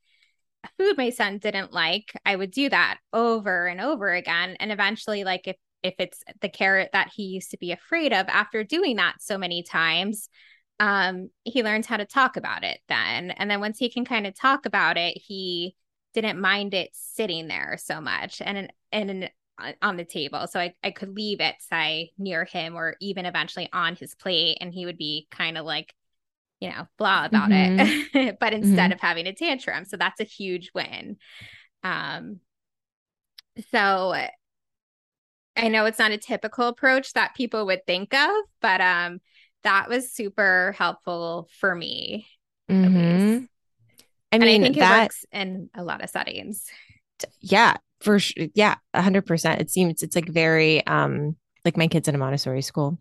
food 0.78 0.98
my 0.98 1.12
son 1.12 1.38
didn't 1.38 1.72
like 1.72 2.12
i 2.26 2.36
would 2.36 2.50
do 2.50 2.68
that 2.70 2.98
over 3.14 3.68
and 3.68 3.82
over 3.82 4.14
again. 4.14 4.56
And 4.60 4.72
eventually 4.72 5.24
like 5.24 5.48
if 5.48 5.58
if 5.84 5.96
it's 6.00 6.24
the 6.42 6.50
carrot 6.50 6.90
that 6.94 7.12
he 7.16 7.24
used 7.24 7.52
to 7.52 7.58
be 7.58 7.72
afraid 7.72 8.14
of 8.14 8.28
after 8.28 8.64
doing 8.64 8.96
that 8.96 9.16
so 9.20 9.38
many 9.38 9.64
times 9.64 10.30
um 10.80 11.30
he 11.44 11.64
learns 11.64 11.86
how 11.86 11.98
to 11.98 12.06
talk 12.06 12.38
about 12.38 12.64
it 12.64 12.80
then. 12.90 13.32
And 13.32 13.50
then 13.50 13.60
once 13.60 13.78
he 13.78 13.90
can 13.90 14.06
kind 14.06 14.28
of 14.28 14.36
talk 14.36 14.66
about 14.66 14.98
it 14.98 15.18
he 15.18 15.76
didn't 16.14 16.40
mind 16.40 16.74
it 16.74 16.90
sitting 16.94 17.48
there 17.48 17.78
so 17.80 18.02
much 18.02 18.42
and 18.42 18.72
and 18.92 19.30
on 19.82 19.98
the 19.98 20.06
table. 20.06 20.48
So 20.48 20.60
I, 20.60 20.74
I 20.84 20.92
could 20.92 21.16
leave 21.16 21.40
it 21.40 21.56
say 21.60 22.12
near 22.18 22.46
him 22.46 22.76
or 22.76 22.96
even 23.00 23.26
eventually 23.26 23.70
on 23.72 23.96
his 23.96 24.16
plate. 24.16 24.58
And 24.62 24.74
he 24.74 24.86
would 24.86 24.98
be 24.98 25.28
kind 25.32 25.58
of 25.58 25.66
like 25.66 25.94
you 26.66 26.72
know 26.72 26.88
blah 26.98 27.26
about 27.26 27.52
it 27.52 28.38
but 28.40 28.54
instead 28.54 28.92
of 28.92 29.00
having 29.00 29.28
a 29.28 29.34
tantrum 29.34 29.86
so 29.86 29.98
that's 29.98 30.20
a 30.20 30.26
huge 30.26 30.72
win 30.74 31.18
um 31.84 32.40
so 33.72 34.14
I 35.58 35.70
know 35.70 35.86
it's 35.86 36.00
not 36.00 36.12
a 36.12 36.18
typical 36.18 36.68
approach 36.68 37.14
that 37.14 37.36
people 37.36 37.66
would 37.66 37.86
think 37.86 38.14
of, 38.14 38.30
but 38.62 38.82
um 38.82 39.22
that 39.64 39.90
was 39.90 40.12
super 40.12 40.76
helpful 40.78 41.50
for 41.60 41.74
me. 41.74 42.28
Mhm. 42.70 43.40
least. 43.40 43.50
I 44.34 44.38
and 44.38 44.44
I 44.44 44.46
mean 44.48 44.64
think 44.64 44.78
it 44.78 44.80
that 44.80 45.04
works 45.04 45.26
in 45.32 45.70
a 45.74 45.84
lot 45.84 46.04
of 46.04 46.10
settings. 46.10 46.66
yeah, 47.42 47.76
for 48.02 48.20
sure. 48.20 48.48
Yeah, 48.54 48.76
a 48.94 49.02
hundred 49.02 49.26
percent. 49.26 49.62
It 49.62 49.72
seems 49.72 50.04
it's 50.04 50.16
like 50.16 50.28
very 50.28 50.86
um 50.88 51.36
like 51.64 51.78
my 51.78 51.88
kids 51.88 52.08
in 52.08 52.16
a 52.16 52.18
Montessori 52.18 52.62
school. 52.62 52.98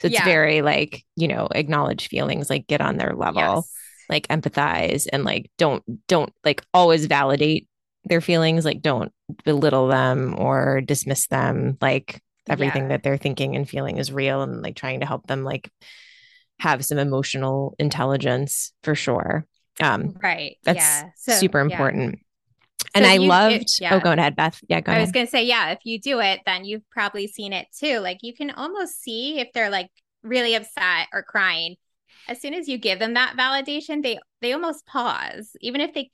So 0.00 0.06
it's 0.06 0.14
Yeah. 0.14 0.24
very 0.24 0.62
like, 0.62 1.04
you 1.16 1.28
know, 1.28 1.48
acknowledge 1.50 2.08
feelings, 2.08 2.48
like 2.50 2.66
get 2.66 2.80
on 2.80 2.96
their 2.96 3.14
level, 3.14 3.40
Yes. 3.42 3.72
like 4.08 4.28
empathize 4.28 5.06
and 5.12 5.24
like 5.24 5.50
don't 5.58 5.82
don't 6.06 6.32
like 6.44 6.62
always 6.72 7.06
validate 7.06 7.68
their 8.04 8.20
feelings, 8.20 8.64
like 8.64 8.82
don't 8.82 9.12
belittle 9.44 9.88
them 9.88 10.34
or 10.38 10.80
dismiss 10.80 11.26
them. 11.26 11.76
Like 11.80 12.20
everything 12.48 12.82
Yeah. 12.84 12.88
that 12.90 13.02
they're 13.02 13.16
thinking 13.16 13.56
and 13.56 13.68
feeling 13.68 13.98
is 13.98 14.12
real 14.12 14.42
and 14.42 14.62
like 14.62 14.76
trying 14.76 15.00
to 15.00 15.06
help 15.06 15.26
them 15.26 15.42
like 15.42 15.70
have 16.60 16.84
some 16.84 16.98
emotional 16.98 17.74
intelligence 17.78 18.72
for 18.82 18.94
sure. 18.94 19.46
Um, 19.80 20.14
right. 20.22 20.56
That's 20.64 20.78
yeah. 20.78 21.10
so, 21.16 21.32
super 21.34 21.60
important. 21.60 22.20
And 22.94 23.04
So 23.04 23.10
I 23.10 23.14
you- 23.14 23.28
loved. 23.28 23.54
it- 23.54 23.72
yeah. 23.80 23.94
Oh, 23.94 24.00
go 24.00 24.12
ahead, 24.12 24.36
Beth. 24.36 24.60
Yeah, 24.68 24.80
go 24.80 24.90
ahead. 24.92 24.98
I 24.98 25.02
ahead. 25.02 25.08
was 25.08 25.12
going 25.12 25.26
to 25.26 25.30
say, 25.30 25.44
yeah, 25.44 25.70
if 25.70 25.78
you 25.84 25.98
do 26.00 26.20
it, 26.20 26.40
then 26.46 26.64
you've 26.64 26.88
probably 26.90 27.26
seen 27.26 27.52
it 27.52 27.66
too. 27.78 27.98
Like 27.98 28.18
you 28.22 28.34
can 28.34 28.50
almost 28.50 29.00
see 29.02 29.38
if 29.40 29.48
they're 29.52 29.70
like 29.70 29.90
really 30.22 30.54
upset 30.54 31.08
or 31.12 31.22
crying. 31.22 31.76
As 32.28 32.40
soon 32.40 32.54
as 32.54 32.68
you 32.68 32.76
give 32.78 32.98
them 32.98 33.14
that 33.14 33.36
validation, 33.38 34.02
they 34.02 34.18
they 34.40 34.52
almost 34.52 34.84
pause. 34.86 35.52
Even 35.60 35.80
if 35.80 35.94
they 35.94 36.10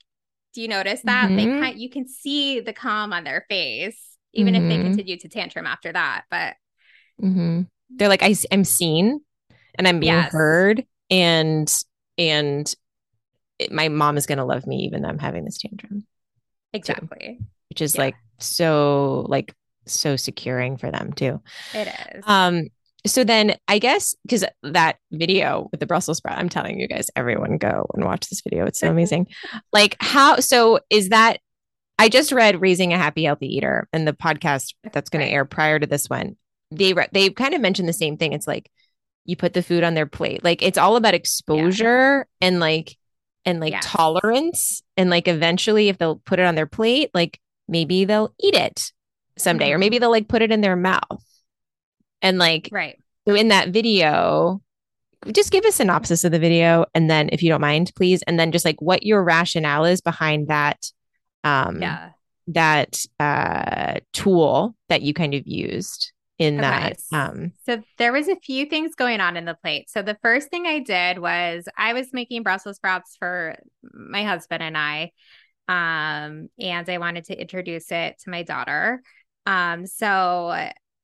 do 0.53 0.61
you 0.61 0.67
notice 0.67 1.01
that? 1.03 1.29
They 1.29 1.45
Mhm. 1.47 1.59
kind 1.61 1.79
you 1.79 1.89
can 1.89 2.07
see 2.07 2.59
the 2.59 2.73
calm 2.73 3.11
on 3.11 3.23
their 3.23 3.45
face, 3.49 4.17
even 4.33 4.53
if 4.53 4.61
they 4.61 4.77
Mhm. 4.77 4.83
continue 4.83 5.17
to 5.17 5.27
tantrum 5.29 5.65
after 5.65 5.91
that. 5.91 6.25
But 6.29 6.55
mm-hmm. 7.21 7.61
They're 7.89 8.09
like, 8.09 8.23
I, 8.23 8.35
am 8.51 8.63
seen, 8.63 9.21
and 9.75 9.87
I'm 9.87 9.99
being 9.99 10.13
Yes. 10.13 10.31
heard, 10.31 10.85
and 11.09 11.71
and 12.17 12.73
it, 13.59 13.71
my 13.71 13.89
mom 13.89 14.17
is 14.17 14.25
gonna 14.27 14.45
love 14.45 14.67
me 14.67 14.77
even 14.85 15.01
though 15.01 15.09
I'm 15.09 15.19
having 15.19 15.45
this 15.45 15.57
tantrum, 15.57 16.05
exactly. 16.73 17.39
which 17.69 17.81
is 17.81 17.95
Yeah. 17.95 18.01
like 18.01 18.15
so 18.39 19.25
like 19.29 19.53
so 19.85 20.15
securing 20.15 20.77
for 20.77 20.91
them 20.91 21.13
too. 21.13 21.41
It 21.73 21.87
is. 22.15 22.23
Um, 22.25 22.67
so 23.05 23.23
then 23.25 23.55
I 23.67 23.79
guess 23.79 24.15
because 24.23 24.45
that 24.63 24.97
video 25.11 25.67
with 25.71 25.79
the 25.81 25.85
Brussels 25.85 26.17
sprout, 26.19 26.37
I'm 26.37 26.47
telling 26.49 26.79
you 26.79 26.87
guys, 26.87 27.09
everyone 27.15 27.57
go 27.57 27.85
and 27.93 28.05
watch 28.05 28.29
this 28.29 28.41
video. 28.41 28.65
It's 28.65 28.79
so 28.79 28.89
amazing. 28.91 29.27
like 29.73 29.97
how 29.99 30.39
so 30.39 30.79
is 30.89 31.09
that 31.09 31.39
I 31.99 32.09
just 32.09 32.31
read 32.31 32.59
Raising 32.61 32.91
a 32.93 32.97
Happy 32.97 33.23
Healthy 33.25 33.55
Eater 33.57 33.87
and 33.93 34.07
the 34.07 34.13
podcast 34.13 34.73
that's 34.91 35.09
going 35.09 35.21
Right. 35.21 35.27
to 35.29 35.33
air 35.33 35.45
prior 35.45 35.79
to 35.79 35.85
this 35.85 36.09
one. 36.09 36.37
They 36.71 36.93
re- 36.93 37.07
they 37.11 37.29
kind 37.29 37.53
of 37.53 37.61
mentioned 37.61 37.87
the 37.87 37.93
same 37.93 38.17
thing. 38.17 38.33
It's 38.33 38.47
like 38.47 38.71
you 39.25 39.35
put 39.35 39.53
the 39.53 39.61
food 39.63 39.83
on 39.83 39.93
their 39.93 40.07
plate. 40.07 40.43
Like 40.43 40.61
it's 40.63 40.77
all 40.77 40.95
about 40.95 41.13
exposure 41.13 42.25
and 42.41 42.59
like 42.59 42.97
and 43.45 43.59
like 43.59 43.73
Yes. 43.73 43.83
tolerance 43.85 44.81
and 44.97 45.09
like 45.09 45.27
eventually 45.27 45.89
if 45.89 45.97
they'll 45.97 46.17
put 46.25 46.39
it 46.39 46.45
on 46.45 46.55
their 46.55 46.65
plate, 46.67 47.09
like 47.13 47.39
maybe 47.67 48.05
they'll 48.05 48.33
eat 48.41 48.55
it 48.55 48.91
someday 49.37 49.71
or 49.71 49.77
Mhm. 49.77 49.79
maybe 49.81 49.97
they'll 49.99 50.11
like 50.11 50.27
put 50.27 50.41
it 50.41 50.51
in 50.51 50.61
their 50.61 50.75
mouth. 50.75 51.23
And 52.21 52.37
like 52.37 52.69
right. 52.71 52.97
so 53.27 53.35
in 53.35 53.49
that 53.49 53.69
video, 53.69 54.61
just 55.31 55.51
give 55.51 55.65
a 55.65 55.71
synopsis 55.71 56.23
of 56.23 56.31
the 56.31 56.39
video 56.39 56.85
and 56.93 57.09
then 57.09 57.29
if 57.31 57.43
you 57.43 57.49
don't 57.49 57.61
mind, 57.61 57.91
please, 57.95 58.21
and 58.23 58.39
then 58.39 58.51
just 58.51 58.65
like 58.65 58.81
what 58.81 59.03
your 59.03 59.23
rationale 59.23 59.85
is 59.85 59.99
behind 60.01 60.47
that 60.47 60.89
um 61.43 61.81
Yeah. 61.81 62.09
that 62.47 63.05
uh 63.19 63.95
tool 64.13 64.75
that 64.89 65.01
you 65.01 65.13
kind 65.13 65.33
of 65.33 65.45
used 65.45 66.12
in 66.43 66.59
Okay. 66.59 66.61
that 66.61 66.97
um 67.11 67.53
So 67.65 67.83
there 67.97 68.13
was 68.13 68.27
a 68.27 68.35
few 68.37 68.65
things 68.65 68.95
going 68.95 69.21
on 69.21 69.37
in 69.37 69.45
the 69.45 69.55
plate. 69.55 69.89
So 69.89 70.01
the 70.01 70.17
first 70.21 70.49
thing 70.49 70.67
I 70.67 70.79
did 70.79 71.19
was 71.19 71.65
I 71.77 71.93
was 71.93 72.13
making 72.13 72.43
Brussels 72.43 72.77
sprouts 72.77 73.15
for 73.17 73.57
my 73.93 74.23
husband 74.23 74.63
and 74.63 74.77
I. 74.77 75.11
Um, 75.69 76.49
and 76.59 76.89
I 76.89 76.97
wanted 76.99 77.25
to 77.25 77.39
introduce 77.39 77.91
it 77.91 78.19
to 78.19 78.29
my 78.29 78.43
daughter. 78.43 79.01
Um, 79.45 79.87
so 79.87 80.49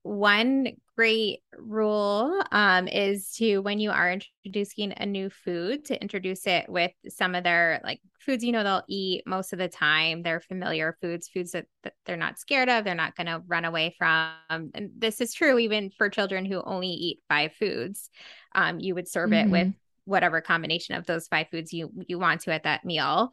one 0.04 0.68
great 0.96 1.40
rule 1.58 2.42
um 2.52 2.88
is 2.88 3.32
to 3.36 3.60
when 3.60 3.80
you 3.80 3.92
are 3.92 4.12
introducing 4.12 4.94
a 4.98 5.06
new 5.06 5.30
food 5.30 5.86
to 5.86 6.02
introduce 6.02 6.46
it 6.46 6.68
with 6.70 6.92
some 7.08 7.36
of 7.36 7.44
their 7.44 7.80
like 7.84 8.02
foods 8.20 8.44
you 8.44 8.52
know 8.52 8.64
they'll 8.64 8.84
eat 8.88 9.24
most 9.26 9.54
of 9.54 9.60
the 9.60 9.68
time. 9.68 10.24
They're 10.24 10.42
familiar 10.42 10.98
foods 11.02 11.28
foods 11.30 11.52
that, 11.52 11.66
that 11.84 11.94
they're 12.06 12.18
not 12.18 12.40
scared 12.40 12.70
of 12.70 12.84
they're 12.84 12.96
not 12.96 13.16
going 13.16 13.28
to 13.28 13.42
run 13.48 13.66
away 13.66 13.96
from. 13.98 14.32
And 14.50 14.92
this 14.98 15.22
is 15.22 15.34
true 15.34 15.58
even 15.60 15.90
for 15.90 16.10
children 16.10 16.46
who 16.46 16.62
only 16.62 16.90
eat 16.90 17.20
five 17.30 17.54
foods. 17.54 18.10
Um 18.56 18.80
you 18.80 18.96
would 18.96 19.08
serve 19.08 19.34
it 19.34 19.50
with 19.50 19.68
whatever 20.06 20.42
combination 20.42 20.96
of 20.96 21.06
those 21.06 21.28
five 21.28 21.48
foods 21.50 21.72
you 21.74 21.92
you 22.08 22.20
want 22.20 22.42
to 22.42 22.54
at 22.54 22.64
that 22.64 22.84
meal. 22.86 23.32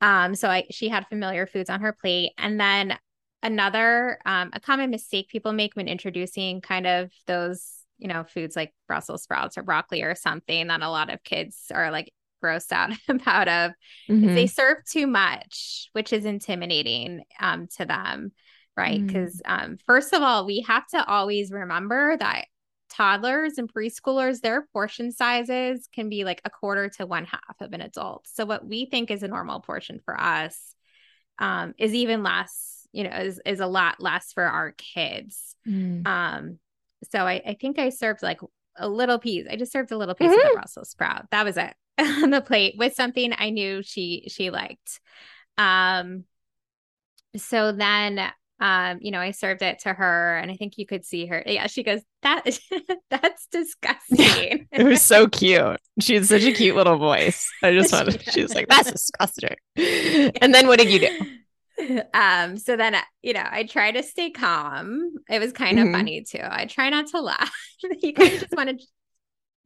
Um 0.00 0.34
so 0.34 0.48
I 0.48 0.64
she 0.70 0.88
had 0.88 1.06
familiar 1.08 1.46
foods 1.46 1.70
on 1.70 1.80
her 1.80 1.92
plate. 1.92 2.32
And 2.36 2.60
then 2.60 2.98
another 3.42 4.18
um, 4.24 4.50
a 4.52 4.60
common 4.60 4.90
mistake 4.90 5.28
people 5.28 5.52
make 5.52 5.74
when 5.74 5.88
introducing 5.88 6.60
kind 6.60 6.86
of 6.86 7.10
those 7.26 7.72
you 7.98 8.08
know 8.08 8.24
foods 8.24 8.56
like 8.56 8.74
brussels 8.86 9.22
sprouts 9.22 9.56
or 9.56 9.62
broccoli 9.62 10.02
or 10.02 10.14
something 10.14 10.66
that 10.66 10.82
a 10.82 10.90
lot 10.90 11.12
of 11.12 11.22
kids 11.22 11.70
are 11.72 11.90
like 11.90 12.12
grossed 12.42 12.72
out 12.72 12.92
about 13.08 13.48
of 13.48 13.72
is 14.08 14.20
mhm. 14.20 14.34
they 14.34 14.46
serve 14.46 14.78
too 14.90 15.06
much 15.06 15.88
which 15.92 16.12
is 16.12 16.24
intimidating 16.24 17.22
um, 17.40 17.66
to 17.76 17.84
them 17.84 18.32
right 18.76 19.00
Mm. 19.00 19.06
because 19.06 19.40
um, 19.46 19.78
first 19.86 20.12
of 20.12 20.22
all 20.22 20.44
we 20.46 20.60
have 20.62 20.86
to 20.88 21.04
always 21.04 21.50
remember 21.50 22.16
that 22.16 22.46
toddlers 22.90 23.58
and 23.58 23.72
preschoolers 23.72 24.40
their 24.40 24.66
portion 24.72 25.10
sizes 25.12 25.88
can 25.92 26.08
be 26.08 26.24
like 26.24 26.40
a 26.44 26.50
quarter 26.50 26.88
to 26.90 27.06
one 27.06 27.24
half 27.24 27.60
of 27.60 27.72
an 27.72 27.80
adult 27.80 28.26
so 28.32 28.44
what 28.44 28.66
we 28.66 28.86
think 28.86 29.10
is 29.10 29.22
a 29.22 29.28
normal 29.28 29.60
portion 29.60 30.00
for 30.04 30.18
us 30.18 30.74
um, 31.38 31.74
is 31.78 31.94
even 31.94 32.22
less 32.22 32.75
you 32.92 33.04
know 33.04 33.10
is, 33.16 33.40
is 33.44 33.60
a 33.60 33.66
lot 33.66 34.00
less 34.00 34.32
for 34.32 34.44
our 34.44 34.72
kids 34.72 35.54
Mm. 35.66 36.06
um 36.06 36.58
so 37.12 37.20
I, 37.26 37.42
I 37.46 37.56
think 37.60 37.78
i 37.78 37.88
served 37.88 38.22
like 38.22 38.40
a 38.76 38.88
little 38.88 39.18
piece 39.18 39.46
i 39.50 39.56
just 39.56 39.72
served 39.72 39.90
a 39.90 39.96
little 39.98 40.14
piece 40.14 40.30
of 40.30 40.36
the 40.36 40.50
brussels 40.54 40.90
sprout 40.90 41.26
that 41.32 41.44
was 41.44 41.56
it 41.56 41.74
on 41.98 42.30
the 42.30 42.40
plate 42.40 42.74
with 42.78 42.94
something 42.94 43.32
i 43.36 43.50
knew 43.50 43.82
she 43.82 44.28
she 44.28 44.50
liked 44.50 45.00
um 45.58 46.24
so 47.36 47.72
then 47.72 48.20
um 48.60 48.98
you 49.02 49.10
know 49.10 49.18
i 49.20 49.30
served 49.32 49.60
it 49.62 49.80
to 49.80 49.92
her 49.92 50.36
and 50.38 50.50
i 50.50 50.54
think 50.56 50.78
you 50.78 50.86
could 50.86 51.04
see 51.04 51.26
her 51.26 51.42
yeah 51.46 51.66
she 51.66 51.82
goes 51.82 52.00
that 52.22 52.44
that's 53.10 53.46
disgusting 53.48 54.66
It 54.72 54.84
was 54.84 55.02
so 55.02 55.26
cute. 55.28 55.78
She 56.00 56.14
had 56.14 56.26
such 56.26 56.44
a 56.44 56.52
cute 56.52 56.76
little 56.76 56.96
voice. 56.98 57.48
I 57.62 57.72
just 57.72 57.90
She 57.90 57.96
wanted. 57.96 58.22
She 58.32 58.42
was 58.42 58.54
like, 58.54 58.68
"That's 58.68 58.92
disgusting." 58.92 59.56
And 59.76 60.54
then 60.54 60.66
what 60.66 60.78
did 60.78 60.90
you 60.90 60.98
do? 61.00 61.08
um 62.14 62.56
so 62.56 62.76
then 62.76 62.94
uh, 62.94 63.00
you 63.22 63.32
know 63.32 63.44
i 63.50 63.64
try 63.64 63.90
to 63.92 64.02
stay 64.02 64.30
calm. 64.30 65.12
It 65.28 65.38
was 65.40 65.52
kind 65.52 65.78
of 65.78 65.86
Mhm. 65.86 65.92
funny 65.92 66.22
too. 66.22 66.40
I 66.42 66.66
try 66.66 66.90
not 66.90 67.08
to 67.08 67.20
laugh. 67.22 67.52
You 68.02 68.14
kind 68.14 68.34
of 68.34 68.40
just 68.40 68.56
want 68.56 68.70
to 68.70 68.86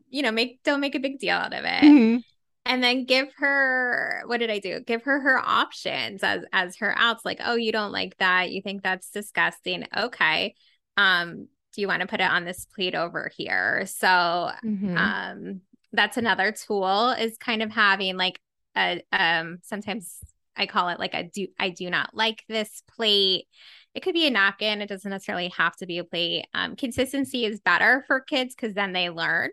you 0.08 0.22
know 0.22 0.32
make 0.32 0.62
don't 0.64 0.80
make 0.80 0.94
a 0.94 1.00
big 1.00 1.18
deal 1.18 1.36
out 1.36 1.54
of 1.54 1.64
it. 1.64 1.92
Mhm. 1.92 2.22
and 2.66 2.82
then 2.84 3.04
give 3.06 3.28
her 3.38 4.22
what 4.26 4.38
did 4.38 4.50
i 4.50 4.58
do? 4.60 4.80
Give 4.80 5.02
her 5.04 5.20
her 5.20 5.38
options 5.38 6.22
as 6.24 6.44
as 6.52 6.76
her 6.78 6.94
outs 6.98 7.24
like 7.24 7.40
oh 7.44 7.56
you 7.56 7.72
don't 7.72 7.92
like 7.92 8.16
that. 8.18 8.50
You 8.52 8.62
think 8.62 8.82
that's 8.82 9.10
disgusting. 9.10 9.84
Okay. 9.96 10.54
Um 10.96 11.48
do 11.74 11.80
you 11.82 11.88
want 11.88 12.02
to 12.02 12.08
put 12.08 12.20
it 12.20 12.30
on 12.30 12.44
this 12.44 12.66
plate 12.66 12.94
over 12.96 13.30
here? 13.36 13.86
So 13.86 14.50
Mhm. 14.62 14.96
um 14.96 15.62
that's 15.92 16.16
another 16.18 16.52
tool 16.52 17.10
is 17.12 17.36
kind 17.38 17.62
of 17.62 17.70
having 17.70 18.16
like 18.16 18.40
a 18.76 19.02
um 19.12 19.58
sometimes 19.62 20.18
i 20.60 20.66
call 20.66 20.88
it 20.90 20.98
like 21.00 21.14
a 21.14 21.24
do 21.24 21.48
i 21.58 21.70
do 21.70 21.90
not 21.90 22.10
like 22.14 22.44
this 22.48 22.82
plate. 22.96 23.46
It 23.92 24.04
could 24.04 24.14
be 24.14 24.28
a 24.28 24.30
napkin. 24.30 24.80
It 24.82 24.88
doesn't 24.88 25.10
necessarily 25.10 25.48
have 25.56 25.74
to 25.78 25.86
be 25.86 25.98
a 25.98 26.04
plate. 26.04 26.46
Um 26.54 26.76
consistency 26.76 27.44
is 27.44 27.60
better 27.60 28.04
for 28.06 28.20
kids 28.20 28.54
because 28.54 28.74
then 28.74 28.92
they 28.92 29.10
learn 29.10 29.50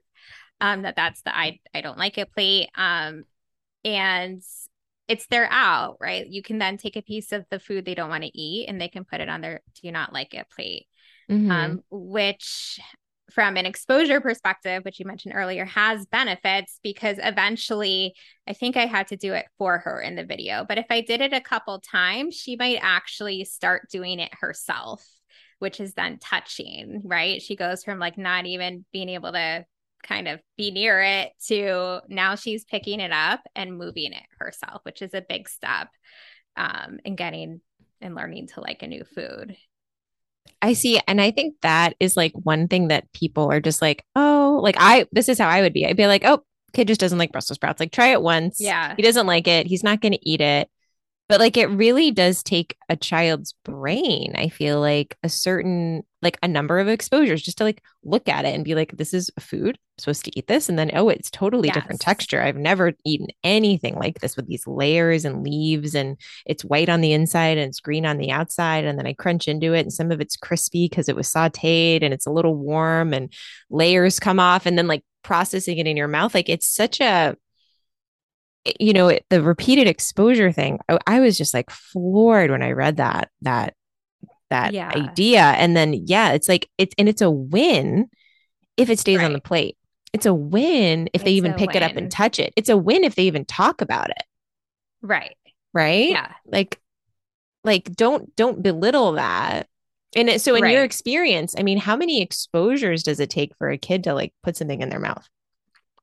um 0.62 0.84
that 0.84 0.96
that's 0.96 1.22
the 1.24 1.36
i 1.36 1.60
i 1.74 1.82
don't 1.82 1.98
like 1.98 2.18
it 2.20 2.32
plate. 2.32 2.70
Um 2.76 3.24
and 3.84 4.44
it's 5.08 5.28
their 5.28 5.48
out 5.50 5.98
right? 6.00 6.28
You 6.28 6.44
can 6.44 6.58
then 6.60 6.78
take 6.78 6.98
a 6.98 7.02
piece 7.02 7.32
of 7.32 7.46
the 7.50 7.60
food 7.60 7.86
they 7.86 7.96
don't 7.96 8.10
want 8.10 8.24
to 8.24 8.38
eat 8.38 8.68
and 8.68 8.80
they 8.80 8.90
can 8.90 9.06
put 9.06 9.22
it 9.22 9.30
on 9.30 9.42
their 9.42 9.62
do 9.82 9.92
not 9.92 10.14
like 10.14 10.34
it 10.34 10.48
plate. 10.54 10.88
Mhm. 11.30 11.52
um, 11.52 11.84
which 11.90 12.80
from 13.32 13.58
an 13.58 13.66
exposure 13.66 14.22
perspective, 14.22 14.84
which 14.86 15.00
you 15.00 15.06
mentioned 15.06 15.34
earlier, 15.36 15.66
has 15.66 16.06
benefits 16.06 16.80
because 16.82 17.18
eventually 17.22 18.16
I 18.48 18.54
think 18.54 18.78
I 18.78 18.86
had 18.86 19.08
to 19.08 19.18
do 19.18 19.34
it 19.34 19.46
for 19.58 19.80
her 19.80 20.02
in 20.02 20.16
the 20.16 20.24
video. 20.24 20.66
But 20.68 20.78
if 20.78 20.86
I 20.90 21.02
did 21.02 21.22
it 21.22 21.34
a 21.34 21.42
couple 21.42 21.80
times, 21.80 22.36
she 22.36 22.56
might 22.56 22.80
actually 22.82 23.44
start 23.44 23.90
doing 23.92 24.20
it 24.20 24.32
herself, 24.40 25.06
which 25.60 25.80
is 25.80 25.94
then 25.94 26.20
touching, 26.20 27.02
right? 27.04 27.42
She 27.42 27.56
goes 27.56 27.84
from 27.84 28.00
like 28.00 28.18
not 28.18 28.46
even 28.46 28.86
being 28.94 29.10
able 29.10 29.34
to 29.34 29.66
kind 30.04 30.28
of 30.28 30.40
be 30.58 30.72
near 30.72 31.02
it 31.02 31.32
to 31.48 32.00
now 32.08 32.36
she's 32.36 32.64
picking 32.64 33.00
it 33.00 33.12
up 33.12 33.42
and 33.56 33.78
moving 33.78 34.14
it 34.14 34.24
herself, 34.40 34.82
which 34.84 35.02
is 35.02 35.14
a 35.14 35.26
big 35.28 35.50
step 35.50 35.90
um, 36.56 37.00
in 37.04 37.16
getting 37.16 37.62
and 38.00 38.16
learning 38.16 38.48
to 38.48 38.62
like 38.62 38.84
a 38.84 38.88
new 38.88 39.04
food. 39.04 39.58
I 40.62 40.74
see. 40.74 41.00
And 41.08 41.22
I 41.22 41.32
think 41.32 41.56
that 41.62 41.96
is 42.00 42.18
like 42.18 42.34
one 42.34 42.68
thing 42.68 42.90
that 42.90 43.12
people 43.14 43.52
are 43.52 43.60
just 43.60 43.82
like, 43.82 44.04
oh, 44.16 44.60
like 44.62 44.76
I, 44.80 45.08
this 45.12 45.30
is 45.30 45.40
how 45.40 45.48
I 45.48 45.62
would 45.62 45.74
be. 45.74 45.86
I'd 45.86 45.98
be 45.98 46.08
like, 46.08 46.24
oh, 46.26 46.44
kid 46.74 46.88
just 46.88 47.00
doesn't 47.00 47.18
like 47.18 47.32
Brussels 47.32 47.56
sprouts. 47.56 47.80
Like, 47.80 47.92
try 47.92 48.08
it 48.08 48.22
once. 48.22 48.60
Yeah. 48.62 48.96
He 48.96 49.02
doesn't 49.02 49.28
like 49.28 49.48
it. 49.48 49.68
He's 49.68 49.84
not 49.84 50.02
going 50.02 50.14
to 50.14 50.30
eat 50.30 50.42
it. 50.42 50.70
But 51.30 51.40
like, 51.40 51.58
it 51.58 51.68
really 51.68 52.12
does 52.12 52.42
take 52.42 52.78
a 52.90 52.96
child's 52.96 53.54
brain. 53.66 54.34
I 54.38 54.50
feel 54.50 54.80
like 54.80 55.18
a 55.24 55.30
certain 55.30 56.04
like 56.22 56.38
a 56.42 56.48
number 56.48 56.80
of 56.80 56.88
exposures 56.88 57.44
just 57.44 57.60
to 57.60 57.64
like 57.64 57.82
look 58.04 58.28
at 58.28 58.44
it 58.44 58.56
and 58.56 58.66
be 58.66 58.74
like, 58.74 58.98
this 58.98 59.14
is 59.14 59.30
food. 59.40 59.78
I'm 59.78 60.00
supposed 60.00 60.26
to 60.26 60.40
eat 60.40 60.48
this. 60.48 60.68
And 60.68 60.78
then, 60.78 60.90
oh, 60.94 61.10
it's 61.10 61.30
totally 61.30 61.68
yes. 61.68 61.76
different 61.76 62.02
texture. 62.02 62.42
I've 62.42 62.56
never 62.56 62.94
eaten 63.06 63.28
anything 63.44 63.96
like 63.96 64.20
this 64.20 64.36
with 64.36 64.48
these 64.48 64.66
layers 64.66 65.26
and 65.26 65.44
leaves, 65.44 65.96
and 65.96 66.18
it's 66.46 66.66
white 66.66 66.90
on 66.90 67.02
the 67.02 67.14
inside 67.14 67.58
and 67.58 67.70
it's 67.70 67.80
green 67.80 68.06
on 68.06 68.18
the 68.18 68.32
outside. 68.32 68.86
And 68.86 68.98
then 68.98 69.06
I 69.06 69.14
crunch 69.14 69.48
into 69.48 69.74
it, 69.74 69.82
and 69.82 69.94
some 69.94 70.12
of 70.12 70.22
it's 70.22 70.38
crispy 70.38 70.88
because 70.90 71.08
it 71.08 71.16
was 71.16 71.32
sauteed 71.32 72.04
and 72.04 72.14
it's 72.14 72.26
a 72.26 72.32
little 72.32 72.56
warm, 72.56 73.14
and 73.14 73.32
layers 73.70 74.20
come 74.20 74.40
off. 74.40 74.66
And 74.66 74.78
then, 74.78 74.88
like, 74.88 75.04
processing 75.24 75.78
it 75.78 75.88
in 75.88 75.98
your 75.98 76.08
mouth, 76.08 76.34
like, 76.34 76.50
it's 76.50 76.68
such 76.68 77.00
a 77.00 77.36
you 78.80 78.94
know 78.94 79.18
the 79.30 79.42
repeated 79.42 79.88
exposure 79.88 80.52
thing 80.52 80.80
I, 80.90 81.00
I 81.08 81.20
was 81.20 81.38
just 81.38 81.54
like 81.54 81.70
floored 81.70 82.52
when 82.52 82.62
i 82.62 82.72
read 82.72 82.98
that 82.98 83.30
that 83.42 83.74
that 84.50 84.74
yeah. 84.74 84.92
idea. 84.96 85.42
And 85.42 85.76
then, 85.76 85.94
yeah, 85.94 86.32
it's 86.32 86.50
like, 86.50 86.70
it's, 86.78 86.94
and 86.98 87.10
it's 87.10 87.22
a 87.22 87.32
win 87.32 88.10
if 88.76 88.90
it 88.90 89.00
stays 89.00 89.18
right. 89.18 89.26
on 89.26 89.34
the 89.34 89.42
plate. 89.42 89.78
It's 90.14 90.26
a 90.26 90.34
win 90.34 91.08
if 91.14 91.22
it's 91.22 91.24
they 91.26 91.32
even 91.32 91.54
pick 91.54 91.70
win. 91.70 91.78
it 91.78 91.84
up 91.84 91.96
and 91.96 92.10
touch 92.10 92.40
it. 92.40 92.54
It's 92.56 92.70
a 92.70 92.78
win 92.78 93.04
if 93.04 93.16
they 93.16 93.24
even 93.24 93.46
talk 93.46 93.82
about 93.82 94.10
it. 94.10 94.24
Right. 95.02 95.36
Right. 95.74 96.10
Yeah. 96.10 96.32
Like, 96.46 96.80
like 97.64 97.92
don't, 97.96 98.36
don't 98.36 98.64
belittle 98.64 99.14
that. 99.14 99.68
And 100.16 100.30
it, 100.30 100.42
so 100.42 100.56
in 100.56 100.64
right. 100.64 100.74
your 100.74 100.84
experience, 100.84 101.54
I 101.58 101.64
mean, 101.64 101.78
how 101.78 101.96
many 101.96 102.22
exposures 102.22 103.04
does 103.04 103.20
it 103.20 103.30
take 103.30 103.56
for 103.58 103.70
a 103.70 103.78
kid 103.78 104.06
to 104.06 104.14
like 104.14 104.34
put 104.44 104.56
something 104.56 104.82
in 104.82 104.90
their 104.90 105.00
mouth? 105.00 105.28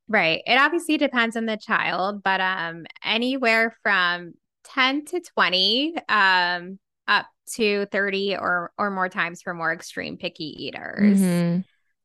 Right. 0.08 0.42
It 0.46 0.58
obviously 0.58 0.98
depends 0.98 1.36
on 1.36 1.46
the 1.46 1.56
child, 1.56 2.22
but 2.22 2.40
um 2.40 2.84
anywhere 3.02 3.76
from 3.82 4.34
10 4.64 5.04
to 5.06 5.20
20 5.20 5.94
um 6.08 6.78
up 7.06 7.26
to 7.54 7.86
30 7.86 8.36
or 8.36 8.72
or 8.78 8.90
more 8.90 9.08
times 9.08 9.42
for 9.42 9.54
more 9.54 9.72
extreme 9.72 10.16
picky 10.16 10.66
eaters. 10.66 11.20
Mm-hmm. 11.20 11.60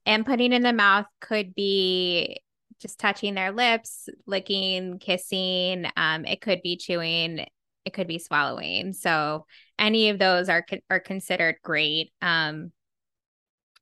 And 0.06 0.26
putting 0.26 0.54
in 0.54 0.64
the 0.64 0.74
mouth 0.74 1.06
could 1.20 1.54
be 1.54 2.40
just 2.80 3.00
touching 3.00 3.36
their 3.36 3.52
lips, 3.52 4.08
licking, 4.26 5.00
kissing. 5.00 5.86
Um, 5.98 6.26
it 6.26 6.42
could 6.42 6.62
be 6.62 6.78
chewing. 6.78 7.46
It 7.86 7.94
could 7.94 8.08
be 8.08 8.20
swallowing. 8.20 8.94
So 8.94 9.46
any 9.78 10.10
of 10.10 10.20
those 10.20 10.50
are 10.50 10.66
are 10.90 11.00
considered 11.00 11.58
great. 11.64 12.12
Um, 12.22 12.72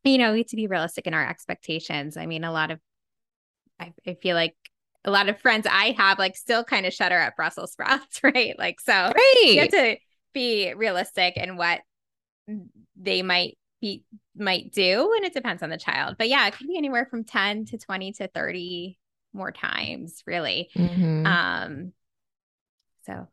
you 0.04 0.18
know, 0.18 0.32
we 0.32 0.38
need 0.38 0.48
to 0.48 0.56
be 0.56 0.68
realistic 0.68 1.06
in 1.06 1.14
our 1.14 1.28
expectations. 1.28 2.18
I 2.18 2.26
mean, 2.26 2.44
a 2.44 2.52
lot 2.52 2.72
of 2.72 2.80
I, 3.80 3.94
I 4.06 4.16
feel 4.16 4.36
like 4.36 4.56
a 5.06 5.12
lot 5.12 5.30
of 5.30 5.40
friends 5.40 5.66
I 5.70 5.96
have 5.98 6.20
like 6.20 6.36
still 6.36 6.64
kind 6.64 6.86
of 6.86 6.94
shudder 6.94 7.16
at 7.18 7.36
Brussels 7.36 7.72
sprouts, 7.72 8.20
right? 8.24 8.58
Like 8.58 8.80
so 8.82 8.94
right. 8.94 9.44
you 9.44 9.60
have 9.62 9.72
to 9.72 9.98
be 10.34 10.74
realistic 10.74 11.38
in 11.38 11.58
what 11.58 11.82
they 12.96 13.22
might 13.22 13.58
be 13.82 14.04
might 14.36 14.72
do 14.72 15.14
and 15.16 15.26
it 15.26 15.34
depends 15.34 15.62
on 15.62 15.70
the 15.70 15.78
child 15.78 16.16
but 16.18 16.30
yeah 16.30 16.48
it 16.48 16.56
could 16.56 16.68
be 16.68 16.78
anywhere 16.78 17.06
from 17.10 17.24
10 17.24 17.66
to 17.66 17.78
20 17.78 18.14
to 18.14 18.28
30 18.28 18.98
more 19.34 19.52
times 19.52 20.24
really 20.26 20.70
mm-hmm. 20.76 21.26
um 21.26 21.94
so 23.06 23.28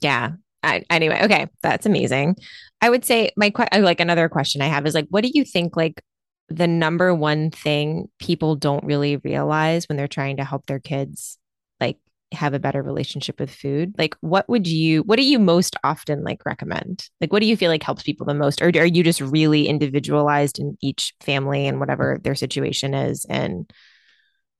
yeah 0.00 0.32
I, 0.62 0.84
anyway 0.90 1.24
okay 1.24 1.46
that's 1.62 1.86
amazing 1.86 2.36
i 2.80 2.90
would 2.90 3.04
say 3.04 3.30
my 3.36 3.50
que- 3.50 3.80
like 3.80 4.00
another 4.00 4.28
question 4.28 4.60
i 4.60 4.66
have 4.66 4.86
is 4.86 4.94
like 4.94 5.06
what 5.10 5.24
do 5.24 5.30
you 5.32 5.44
think 5.44 5.76
like 5.76 6.02
the 6.48 6.66
number 6.66 7.14
one 7.14 7.50
thing 7.50 8.08
people 8.18 8.56
don't 8.56 8.84
really 8.84 9.16
realize 9.18 9.88
when 9.88 9.96
they're 9.96 10.08
trying 10.08 10.38
to 10.38 10.44
help 10.44 10.66
their 10.66 10.80
kids 10.80 11.38
like 11.80 11.98
have 12.32 12.54
a 12.54 12.58
better 12.58 12.82
relationship 12.82 13.40
with 13.40 13.50
food 13.50 13.94
like 13.98 14.14
what 14.20 14.48
would 14.48 14.66
you 14.66 15.02
what 15.02 15.16
do 15.16 15.24
you 15.24 15.38
most 15.38 15.76
often 15.82 16.22
like 16.22 16.44
recommend? 16.44 17.08
Like 17.20 17.32
what 17.32 17.40
do 17.40 17.46
you 17.46 17.56
feel 17.56 17.70
like 17.70 17.82
helps 17.82 18.02
people 18.02 18.26
the 18.26 18.34
most? 18.34 18.60
Or 18.60 18.66
are 18.66 18.84
you 18.84 19.02
just 19.02 19.20
really 19.20 19.66
individualized 19.66 20.58
in 20.58 20.76
each 20.82 21.14
family 21.20 21.66
and 21.66 21.80
whatever 21.80 22.18
their 22.22 22.34
situation 22.34 22.94
is 22.94 23.26
and 23.28 23.70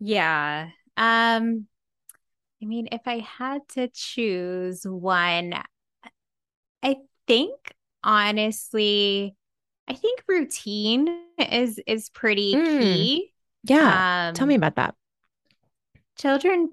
yeah 0.01 0.69
um 0.97 1.67
i 2.63 2.67
mean 2.67 2.89
if 2.93 3.01
i 3.07 3.19
had 3.19 3.61
to 3.69 3.89
choose 3.89 4.85
one 4.85 5.55
i 6.83 6.97
think 7.27 7.57
honestly 8.05 9.35
i 9.89 9.95
think 9.95 10.23
routine 10.29 11.09
is 11.51 11.81
is 11.87 12.11
pretty 12.11 12.55
mm. 12.55 12.81
key 12.81 13.33
yeah 13.65 14.29
um, 14.29 14.35
tell 14.35 14.47
me 14.47 14.55
about 14.55 14.77
that 14.77 14.95
children 16.19 16.71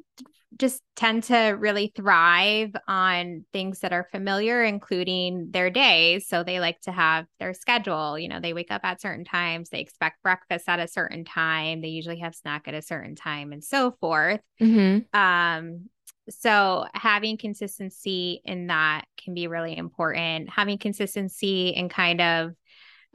just 0.58 0.82
tend 0.96 1.24
to 1.24 1.38
really 1.60 1.92
thrive 1.96 2.74
on 2.88 3.46
things 3.52 3.80
that 3.80 3.92
are 3.92 4.08
familiar, 4.12 4.64
including 4.64 5.52
their 5.52 5.70
days. 5.70 6.28
So 6.28 6.44
they 6.44 6.60
like 6.60 6.80
to 6.82 6.92
have 6.92 7.26
their 7.40 7.54
schedule. 7.54 8.18
You 8.18 8.30
know, 8.30 8.40
they 8.40 8.54
wake 8.54 8.72
up 8.72 8.82
at 8.84 9.02
certain 9.02 9.26
times, 9.26 9.70
they 9.70 9.80
expect 9.80 10.24
breakfast 10.24 10.70
at 10.70 10.80
a 10.80 10.88
certain 10.88 11.26
time, 11.26 11.82
they 11.82 11.90
usually 11.90 12.20
have 12.20 12.36
snack 12.36 12.68
at 12.68 12.74
a 12.74 12.82
certain 12.82 13.16
time, 13.16 13.52
and 13.52 13.64
so 13.64 13.92
forth. 14.00 14.42
Mm-hmm. 14.62 15.20
Um, 15.20 15.90
so 16.30 16.86
having 16.94 17.38
consistency 17.38 18.42
in 18.46 18.68
that 18.68 19.06
can 19.18 19.34
be 19.34 19.48
really 19.48 19.78
important. 19.78 20.50
Having 20.50 20.80
consistency 20.80 21.70
in 21.70 21.90
kind 21.90 22.22
of 22.22 22.52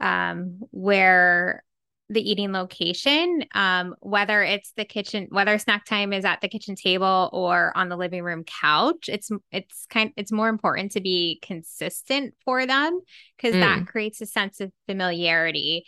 um, 0.01 0.59
where 0.71 1.63
the 2.09 2.29
eating 2.29 2.51
location, 2.51 3.45
um, 3.55 3.95
whether 4.01 4.43
it's 4.43 4.73
the 4.75 4.83
kitchen, 4.83 5.27
whether 5.29 5.57
snack 5.57 5.85
time 5.85 6.11
is 6.11 6.25
at 6.25 6.41
the 6.41 6.49
kitchen 6.49 6.75
table 6.75 7.29
or 7.31 7.71
on 7.75 7.87
the 7.87 7.95
living 7.95 8.21
room 8.21 8.43
couch. 8.43 9.07
It's 9.07 9.29
it's 9.49 9.85
kind 9.89 10.11
it's 10.17 10.31
more 10.31 10.49
important 10.49 10.91
to 10.91 11.01
be 11.01 11.39
consistent 11.41 12.33
for 12.43 12.65
them 12.65 12.99
because 13.37 13.55
mm. 13.55 13.61
that 13.61 13.87
creates 13.87 14.19
a 14.19 14.25
sense 14.25 14.59
of 14.59 14.73
familiarity. 14.87 15.85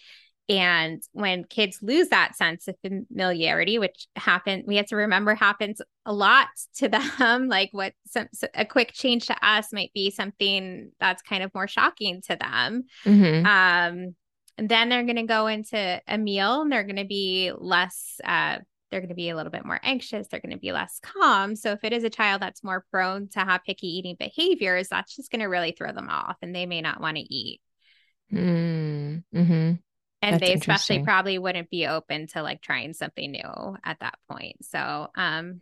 And 0.49 1.01
when 1.13 1.45
kids 1.45 1.79
lose 1.81 2.09
that 2.09 2.35
sense 2.35 2.67
of 2.67 2.75
familiarity, 2.81 3.79
which 3.79 4.07
happen, 4.17 4.63
we 4.67 4.75
have 4.75 4.87
to 4.87 4.97
remember 4.97 5.35
happens 5.35 5.81
a 6.05 6.13
lot 6.13 6.49
to 6.75 6.89
them. 6.89 7.47
like 7.47 7.69
what 7.71 7.93
some 8.07 8.27
a 8.53 8.65
quick 8.65 8.91
change 8.91 9.27
to 9.27 9.45
us 9.45 9.71
might 9.71 9.91
be 9.93 10.11
something 10.11 10.91
that's 10.99 11.21
kind 11.21 11.43
of 11.43 11.53
more 11.53 11.67
shocking 11.67 12.21
to 12.23 12.35
them. 12.35 12.83
Mm-hmm. 13.05 13.45
Um, 13.45 14.15
and 14.57 14.69
then 14.69 14.89
they're 14.89 15.03
going 15.03 15.15
to 15.15 15.23
go 15.23 15.47
into 15.47 16.01
a 16.07 16.17
meal 16.17 16.61
and 16.61 16.71
they're 16.71 16.83
going 16.83 16.97
to 16.97 17.05
be 17.05 17.51
less, 17.57 18.19
uh, 18.23 18.59
they're 18.91 18.99
going 18.99 19.09
to 19.09 19.15
be 19.15 19.29
a 19.29 19.35
little 19.35 19.51
bit 19.51 19.65
more 19.65 19.79
anxious. 19.81 20.27
They're 20.27 20.41
going 20.41 20.51
to 20.51 20.59
be 20.59 20.73
less 20.73 20.99
calm. 21.01 21.55
So 21.55 21.71
if 21.71 21.83
it 21.83 21.93
is 21.93 22.03
a 22.03 22.09
child 22.09 22.41
that's 22.41 22.63
more 22.63 22.85
prone 22.91 23.29
to 23.29 23.39
have 23.39 23.63
picky 23.63 23.87
eating 23.87 24.17
behaviors, 24.19 24.89
that's 24.89 25.15
just 25.15 25.31
going 25.31 25.39
to 25.39 25.47
really 25.47 25.71
throw 25.71 25.93
them 25.93 26.09
off 26.09 26.35
and 26.41 26.53
they 26.53 26.65
may 26.65 26.81
not 26.81 27.01
want 27.01 27.15
to 27.17 27.23
eat. 27.23 27.61
Mm, 28.31 29.23
hmm 29.33 29.71
And 30.23 30.35
that's 30.35 30.47
they 30.47 30.53
especially 30.53 31.03
probably 31.03 31.37
wouldn't 31.37 31.69
be 31.69 31.87
open 31.87 32.27
to 32.27 32.41
like 32.41 32.61
trying 32.61 32.93
something 32.93 33.31
new 33.31 33.77
at 33.83 33.99
that 33.99 34.17
point. 34.29 34.65
So, 34.65 35.09
um, 35.15 35.61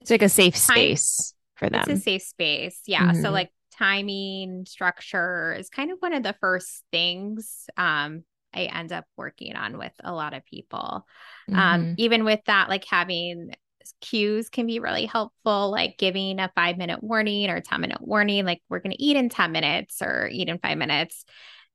it's 0.00 0.10
like 0.10 0.22
a 0.22 0.28
safe 0.28 0.56
space 0.56 1.34
for 1.56 1.70
them. 1.70 1.82
It's 1.86 2.00
a 2.00 2.02
safe 2.02 2.22
space. 2.22 2.80
Yeah. 2.86 3.12
Mm-hmm. 3.12 3.22
So 3.22 3.30
like 3.30 3.50
timing 3.78 4.66
structure 4.66 5.54
is 5.58 5.70
kind 5.70 5.90
of 5.90 5.98
one 6.00 6.12
of 6.12 6.22
the 6.22 6.34
first 6.40 6.82
things 6.92 7.66
um, 7.76 8.24
I 8.54 8.64
end 8.64 8.92
up 8.92 9.04
working 9.16 9.56
on 9.56 9.78
with 9.78 9.92
a 10.02 10.12
lot 10.12 10.34
of 10.34 10.44
people. 10.44 11.06
Um, 11.48 11.54
mm-hmm. 11.54 11.58
Um, 11.58 11.94
even 11.98 12.24
with 12.24 12.40
that, 12.46 12.68
like 12.68 12.84
having 12.84 13.54
cues 14.00 14.48
can 14.48 14.66
be 14.66 14.78
really 14.78 15.06
helpful, 15.06 15.70
like 15.70 15.98
giving 15.98 16.38
a 16.38 16.50
five 16.54 16.76
minute 16.78 17.02
warning 17.02 17.50
or 17.50 17.60
10 17.60 17.80
minute 17.80 18.00
warning, 18.00 18.44
like 18.44 18.62
we're 18.68 18.80
going 18.80 18.94
to 18.94 19.02
eat 19.02 19.16
in 19.16 19.28
10 19.28 19.52
minutes 19.52 20.02
or 20.02 20.28
eat 20.30 20.48
in 20.48 20.58
five 20.58 20.78
minutes. 20.78 21.24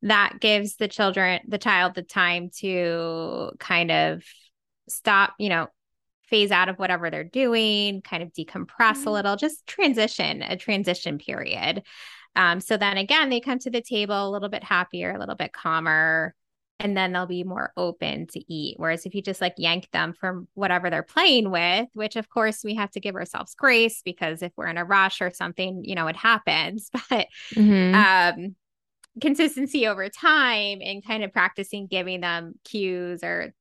That 0.02 0.40
gives 0.40 0.78
the 0.78 0.88
children, 0.88 1.42
the 1.48 1.58
child, 1.58 1.96
the 1.96 2.04
time 2.04 2.50
to 2.60 3.52
kind 3.60 3.92
of 3.92 4.24
stop, 4.88 5.34
you 5.40 5.50
know, 5.50 5.68
phase 6.30 6.52
out 6.52 6.70
of 6.70 6.78
whatever 6.78 7.10
they're 7.10 7.24
doing, 7.24 8.02
kind 8.02 8.24
of 8.24 8.32
decompress 8.34 8.68
mm-hmm. 8.78 9.08
a 9.08 9.12
little, 9.12 9.36
just 9.36 9.66
transition, 9.68 10.42
a 10.42 10.56
transition 10.56 11.18
period. 11.18 11.84
Um, 12.36 12.60
so 12.62 12.78
then 12.78 12.98
again, 12.98 13.30
they 13.30 13.40
come 13.40 13.60
to 13.60 13.70
the 13.70 13.82
table 13.82 14.30
a 14.30 14.32
little 14.32 14.50
bit 14.50 14.64
happier, 14.64 15.12
a 15.12 15.20
little 15.20 15.36
bit 15.36 15.52
calmer, 15.52 16.36
and 16.80 16.96
then 16.96 17.12
they'll 17.12 17.26
be 17.26 17.44
more 17.44 17.74
open 17.76 18.28
to 18.28 18.54
eat. 18.54 18.76
Whereas 18.78 19.06
if 19.06 19.14
you 19.14 19.22
just 19.22 19.42
like 19.42 19.56
yank 19.58 19.90
them 19.92 20.14
from 20.14 20.48
whatever 20.54 20.90
they're 20.90 21.04
playing 21.04 21.52
with, 21.52 21.90
which 21.94 22.16
of 22.16 22.30
course 22.30 22.64
we 22.64 22.76
have 22.76 22.92
to 22.92 23.02
give 23.02 23.16
ourselves 23.16 23.56
grace 23.56 24.02
because 24.04 24.42
if 24.42 24.54
we're 24.56 24.68
in 24.68 24.78
a 24.78 24.86
rush 24.86 25.22
or 25.22 25.32
something, 25.34 25.84
you 25.84 25.96
know, 25.96 26.08
it 26.08 26.16
happens. 26.16 26.90
But 27.10 27.28
mm-hmm. 27.54 27.96
um, 27.96 28.56
consistency 29.20 29.88
over 29.88 30.10
time 30.10 30.80
and 30.82 31.06
kind 31.06 31.24
of 31.24 31.32
practicing 31.34 31.88
giving 31.88 32.22
them 32.22 32.54
cues 32.64 33.24
or 33.24 33.54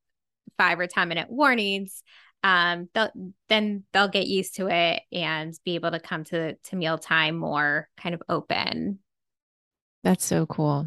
five 0.57 0.81
or 0.81 0.87
10 0.87 1.09
minute 1.09 1.31
warnings 1.31 2.03
um 2.45 2.89
they'll 2.95 3.11
then 3.49 3.85
they'll 3.93 4.09
get 4.09 4.27
used 4.27 4.57
to 4.57 4.69
it 4.69 5.03
and 5.13 5.59
be 5.65 5.75
able 5.75 5.91
to 5.91 6.01
come 6.01 6.25
to 6.25 6.55
to 6.55 6.77
mealtime 6.77 7.37
more 7.37 7.89
kind 7.97 8.15
of 8.15 8.23
open. 8.29 9.01
That's 10.05 10.25
so 10.25 10.47
cool. 10.47 10.87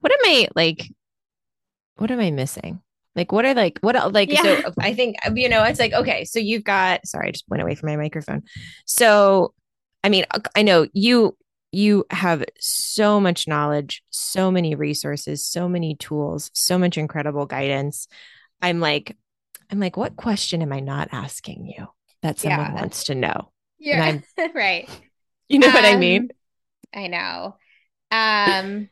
What 0.00 0.12
am 0.12 0.18
i 0.24 0.48
like 0.56 0.90
what 1.96 2.10
am 2.10 2.20
i 2.20 2.30
missing? 2.30 2.80
Like 3.14 3.30
what 3.30 3.44
are 3.44 3.54
like 3.54 3.78
what 3.82 4.12
like 4.12 4.32
yeah. 4.32 4.42
so 4.42 4.72
i 4.80 4.94
think 4.94 5.16
you 5.34 5.48
know 5.48 5.62
it's 5.64 5.80
like 5.80 5.92
okay 5.92 6.24
so 6.24 6.38
you've 6.38 6.64
got 6.64 7.06
sorry 7.06 7.28
i 7.28 7.30
just 7.32 7.44
went 7.48 7.62
away 7.62 7.74
from 7.74 7.88
my 7.88 7.96
microphone. 7.96 8.42
So 8.84 9.54
i 10.02 10.08
mean 10.08 10.24
i 10.56 10.62
know 10.62 10.88
you 10.92 11.36
you 11.72 12.04
have 12.10 12.44
so 12.58 13.20
much 13.20 13.46
knowledge, 13.46 14.02
so 14.10 14.50
many 14.50 14.74
resources, 14.74 15.44
so 15.46 15.68
many 15.68 15.94
tools, 15.94 16.50
so 16.54 16.78
much 16.78 16.98
incredible 16.98 17.46
guidance. 17.46 18.08
I'm 18.60 18.80
like, 18.80 19.16
I'm 19.70 19.78
like, 19.78 19.96
what 19.96 20.16
question 20.16 20.62
am 20.62 20.72
I 20.72 20.80
not 20.80 21.08
asking 21.12 21.66
you 21.66 21.86
that 22.22 22.38
someone 22.38 22.72
yeah. 22.72 22.74
wants 22.74 23.04
to 23.04 23.14
know? 23.14 23.52
Yeah, 23.78 24.18
right. 24.54 24.88
You 25.48 25.60
know 25.60 25.68
um, 25.68 25.74
what 25.74 25.84
I 25.84 25.94
um, 25.94 26.00
mean? 26.00 26.28
I 26.94 27.06
know. 27.06 27.56
Um, 28.10 28.88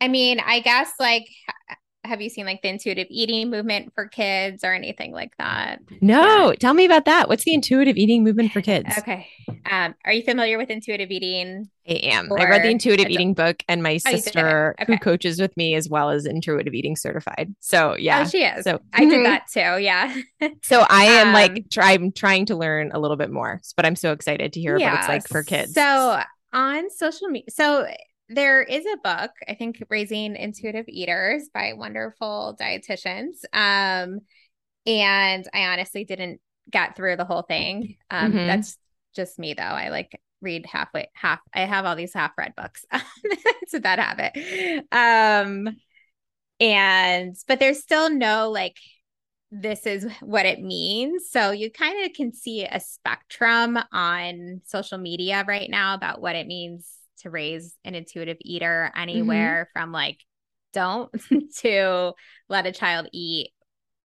I 0.00 0.08
mean, 0.08 0.40
I 0.40 0.60
guess 0.60 0.92
like 1.00 1.26
have 2.06 2.20
you 2.20 2.28
seen 2.28 2.46
like 2.46 2.62
the 2.62 2.68
intuitive 2.68 3.06
eating 3.10 3.50
movement 3.50 3.92
for 3.94 4.06
kids 4.06 4.64
or 4.64 4.72
anything 4.72 5.12
like 5.12 5.36
that? 5.38 5.80
No, 6.00 6.50
yeah. 6.50 6.54
tell 6.56 6.74
me 6.74 6.84
about 6.84 7.04
that. 7.04 7.28
What's 7.28 7.44
the 7.44 7.54
intuitive 7.54 7.96
eating 7.96 8.24
movement 8.24 8.52
for 8.52 8.60
kids? 8.60 8.96
Okay. 8.98 9.28
Um, 9.70 9.94
are 10.04 10.12
you 10.12 10.22
familiar 10.22 10.58
with 10.58 10.70
intuitive 10.70 11.10
eating? 11.10 11.68
I 11.88 11.92
am. 11.92 12.32
I 12.32 12.44
read 12.44 12.64
the 12.64 12.70
intuitive 12.70 13.08
eating 13.08 13.34
book, 13.34 13.62
and 13.68 13.82
my 13.82 13.94
oh, 14.06 14.10
sister, 14.10 14.74
okay. 14.80 14.92
who 14.92 14.98
coaches 14.98 15.40
with 15.40 15.56
me, 15.56 15.74
as 15.74 15.88
well 15.88 16.10
as 16.10 16.26
intuitive 16.26 16.74
eating 16.74 16.96
certified. 16.96 17.54
So 17.60 17.96
yeah, 17.96 18.22
oh, 18.24 18.28
she 18.28 18.44
is. 18.44 18.64
So 18.64 18.80
I 18.92 19.04
did 19.04 19.24
that 19.24 19.46
too. 19.52 19.82
Yeah. 19.82 20.16
so 20.62 20.84
I 20.88 21.04
am 21.04 21.28
um, 21.28 21.34
like 21.34 21.70
try, 21.70 21.92
I'm 21.92 22.12
trying 22.12 22.46
to 22.46 22.56
learn 22.56 22.90
a 22.92 22.98
little 22.98 23.16
bit 23.16 23.30
more, 23.30 23.60
but 23.76 23.86
I'm 23.86 23.96
so 23.96 24.12
excited 24.12 24.52
to 24.54 24.60
hear 24.60 24.76
yeah, 24.78 24.92
what 24.92 24.98
it's 25.00 25.08
like 25.08 25.28
for 25.28 25.42
kids. 25.42 25.74
So 25.74 26.20
on 26.52 26.90
social 26.90 27.28
media, 27.28 27.50
so 27.50 27.86
there 28.28 28.62
is 28.62 28.84
a 28.86 28.96
book, 28.96 29.30
I 29.48 29.54
think, 29.54 29.82
Raising 29.88 30.36
Intuitive 30.36 30.86
Eaters 30.88 31.48
by 31.52 31.74
wonderful 31.74 32.56
dietitians. 32.60 33.44
Um, 33.52 34.20
and 34.84 35.48
I 35.52 35.66
honestly 35.66 36.04
didn't 36.04 36.40
get 36.70 36.96
through 36.96 37.16
the 37.16 37.24
whole 37.24 37.42
thing. 37.42 37.96
Um, 38.10 38.32
mm-hmm. 38.32 38.46
That's 38.46 38.76
just 39.14 39.38
me, 39.38 39.54
though. 39.54 39.62
I 39.62 39.90
like 39.90 40.20
read 40.40 40.66
halfway, 40.66 41.08
half. 41.14 41.40
I 41.54 41.60
have 41.60 41.84
all 41.86 41.96
these 41.96 42.14
half 42.14 42.32
read 42.36 42.54
books. 42.56 42.84
it's 43.62 43.74
a 43.74 43.80
bad 43.80 43.98
habit. 43.98 44.86
Um, 44.90 45.76
and, 46.58 47.36
but 47.46 47.60
there's 47.60 47.78
still 47.78 48.10
no 48.10 48.50
like, 48.50 48.76
this 49.52 49.86
is 49.86 50.10
what 50.20 50.46
it 50.46 50.60
means. 50.60 51.30
So 51.30 51.52
you 51.52 51.70
kind 51.70 52.04
of 52.04 52.12
can 52.12 52.32
see 52.32 52.64
a 52.64 52.80
spectrum 52.80 53.78
on 53.92 54.62
social 54.64 54.98
media 54.98 55.44
right 55.46 55.70
now 55.70 55.94
about 55.94 56.20
what 56.20 56.34
it 56.34 56.48
means 56.48 56.90
to 57.22 57.30
raise 57.30 57.74
an 57.84 57.94
intuitive 57.94 58.38
eater 58.40 58.90
mm-hmm. 58.90 59.00
anywhere 59.00 59.68
mm-hmm. 59.68 59.80
from 59.80 59.92
like 59.92 60.18
don't 60.72 61.10
to 61.56 62.12
let 62.48 62.66
a 62.66 62.72
child 62.72 63.08
eat 63.12 63.50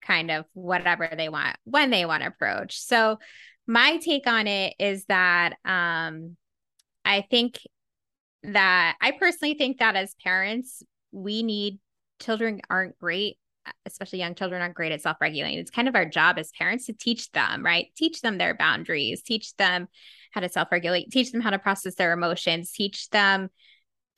kind 0.02 0.32
of 0.32 0.46
whatever 0.54 1.10
they 1.16 1.30
want 1.30 1.56
when 1.64 1.90
they 1.90 2.06
want 2.06 2.24
to 2.24 2.30
approach. 2.30 2.80
So 2.80 3.20
my 3.68 3.98
take 3.98 4.28
on 4.28 4.48
it 4.48 4.74
is 4.80 5.06
that 5.06 5.54
um 5.66 6.36
I 7.06 7.26
think 7.30 7.60
that 8.44 8.96
I 9.02 9.12
personally 9.12 9.56
think 9.56 9.80
that 9.80 9.96
as 9.96 10.16
parents 10.24 10.84
we 11.12 11.44
need 11.44 11.80
children 12.20 12.62
aren't 12.70 12.98
great 12.98 13.38
especially 13.86 14.20
young 14.20 14.36
children 14.36 14.62
aren't 14.62 14.76
great 14.76 14.92
at 14.92 15.02
self-regulating. 15.02 15.60
It's 15.60 15.72
kind 15.72 15.88
of 15.88 15.96
our 15.96 16.06
job 16.06 16.38
as 16.38 16.52
parents 16.52 16.86
to 16.88 16.94
teach 16.94 17.32
them, 17.32 17.64
right? 17.64 17.88
Teach 17.96 18.22
them 18.22 18.38
their 18.38 18.56
boundaries, 18.56 19.22
teach 19.22 19.56
them 19.56 19.88
how 20.32 20.41
to 20.41 20.50
self 20.50 20.72
regulate, 20.72 21.12
teach 21.12 21.32
them 21.32 21.41
how 21.41 21.52
to 21.52 21.60
process 21.60 21.96
their 21.96 22.13
emotions, 22.13 22.72
teach 22.72 23.10
them 23.10 23.50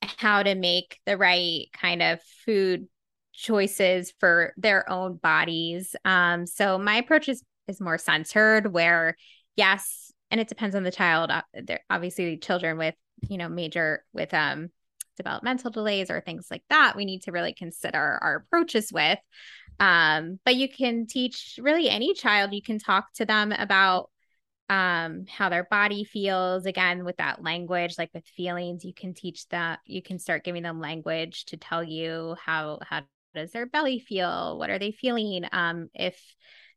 how 0.01 0.43
to 0.43 0.55
make 0.55 0.99
the 1.05 1.17
right 1.17 1.67
kind 1.73 2.01
of 2.01 2.19
food 2.45 2.87
choices 3.33 4.13
for 4.19 4.53
their 4.57 4.89
own 4.89 5.17
bodies. 5.17 5.95
Um, 6.05 6.45
so 6.45 6.77
my 6.77 6.97
approach 6.97 7.29
is 7.29 7.43
is 7.67 7.81
more 7.81 7.97
centered 7.97 8.71
where 8.71 9.15
yes, 9.55 10.11
and 10.31 10.39
it 10.39 10.47
depends 10.47 10.75
on 10.75 10.83
the 10.83 10.91
child. 10.91 11.31
Uh, 11.31 11.41
obviously 11.89 12.37
children 12.37 12.77
with, 12.77 12.95
you 13.29 13.37
know, 13.37 13.49
major 13.49 14.03
with 14.13 14.33
um 14.33 14.69
developmental 15.17 15.71
delays 15.71 16.09
or 16.09 16.21
things 16.21 16.47
like 16.49 16.63
that 16.69 16.95
we 16.95 17.05
need 17.05 17.21
to 17.21 17.31
really 17.31 17.53
consider 17.53 18.19
our 18.21 18.37
approaches 18.37 18.91
with 18.91 19.19
um, 19.79 20.39
but 20.45 20.55
you 20.55 20.69
can 20.69 21.05
teach 21.07 21.59
really 21.61 21.89
any 21.89 22.13
child 22.13 22.53
you 22.53 22.61
can 22.61 22.79
talk 22.79 23.13
to 23.13 23.25
them 23.25 23.51
about 23.51 24.09
um 24.73 25.25
how 25.27 25.49
their 25.49 25.65
body 25.65 26.03
feels 26.03 26.65
again 26.65 27.05
with 27.05 27.17
that 27.17 27.43
language 27.43 27.95
like 27.99 28.09
with 28.13 28.25
feelings 28.25 28.83
you 28.83 28.93
can 28.93 29.13
teach 29.13 29.47
that 29.49 29.79
you 29.85 30.01
can 30.01 30.17
start 30.17 30.43
giving 30.43 30.63
them 30.63 30.79
language 30.79 31.45
to 31.45 31.57
tell 31.57 31.83
you 31.83 32.35
how 32.43 32.79
how 32.81 33.01
does 33.35 33.51
their 33.51 33.65
belly 33.65 33.99
feel? 33.99 34.57
What 34.57 34.69
are 34.69 34.79
they 34.79 34.91
feeling? 34.91 35.45
Um 35.51 35.89
if 35.93 36.19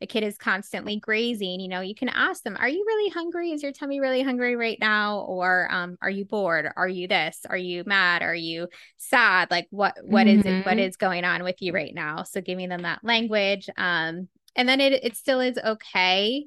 a 0.03 0.07
kid 0.07 0.23
is 0.25 0.37
constantly 0.37 0.99
grazing 0.99 1.59
you 1.59 1.69
know 1.69 1.81
you 1.81 1.95
can 1.95 2.11
ask 2.11 2.43
them 2.43 2.57
are 2.59 2.69
you 2.69 2.85
really 2.87 3.11
hungry? 3.11 3.53
Is 3.53 3.63
your 3.63 3.73
tummy 3.73 4.01
really 4.01 4.23
hungry 4.23 4.57
right 4.57 4.79
now? 4.79 5.21
Or 5.21 5.69
um 5.71 5.97
are 6.03 6.11
you 6.11 6.27
bored? 6.27 6.71
Are 6.77 6.89
you 6.89 7.09
this? 7.09 7.41
Are 7.49 7.57
you 7.57 7.83
mad? 7.87 8.23
Are 8.23 8.35
you 8.35 8.69
sad? 8.99 9.51
Like 9.51 9.69
what 9.71 9.97
what 10.03 10.27
mm-hmm. 10.27 10.41
is 10.41 10.47
it 10.47 10.67
what 10.67 10.77
mm-hmm. 10.77 10.99
going 10.99 11.25
on 11.25 11.43
with 11.45 11.63
you 11.63 11.73
right 11.73 11.95
now? 11.95 12.25
So 12.25 12.43
giving 12.43 12.69
them 12.69 12.83
that 12.83 13.05
language 13.05 13.71
um 13.77 14.29
and 14.55 14.69
then 14.69 14.81
it 14.81 14.93
it 15.05 15.17
still 15.17 15.41
is 15.41 15.59
okay 15.59 16.47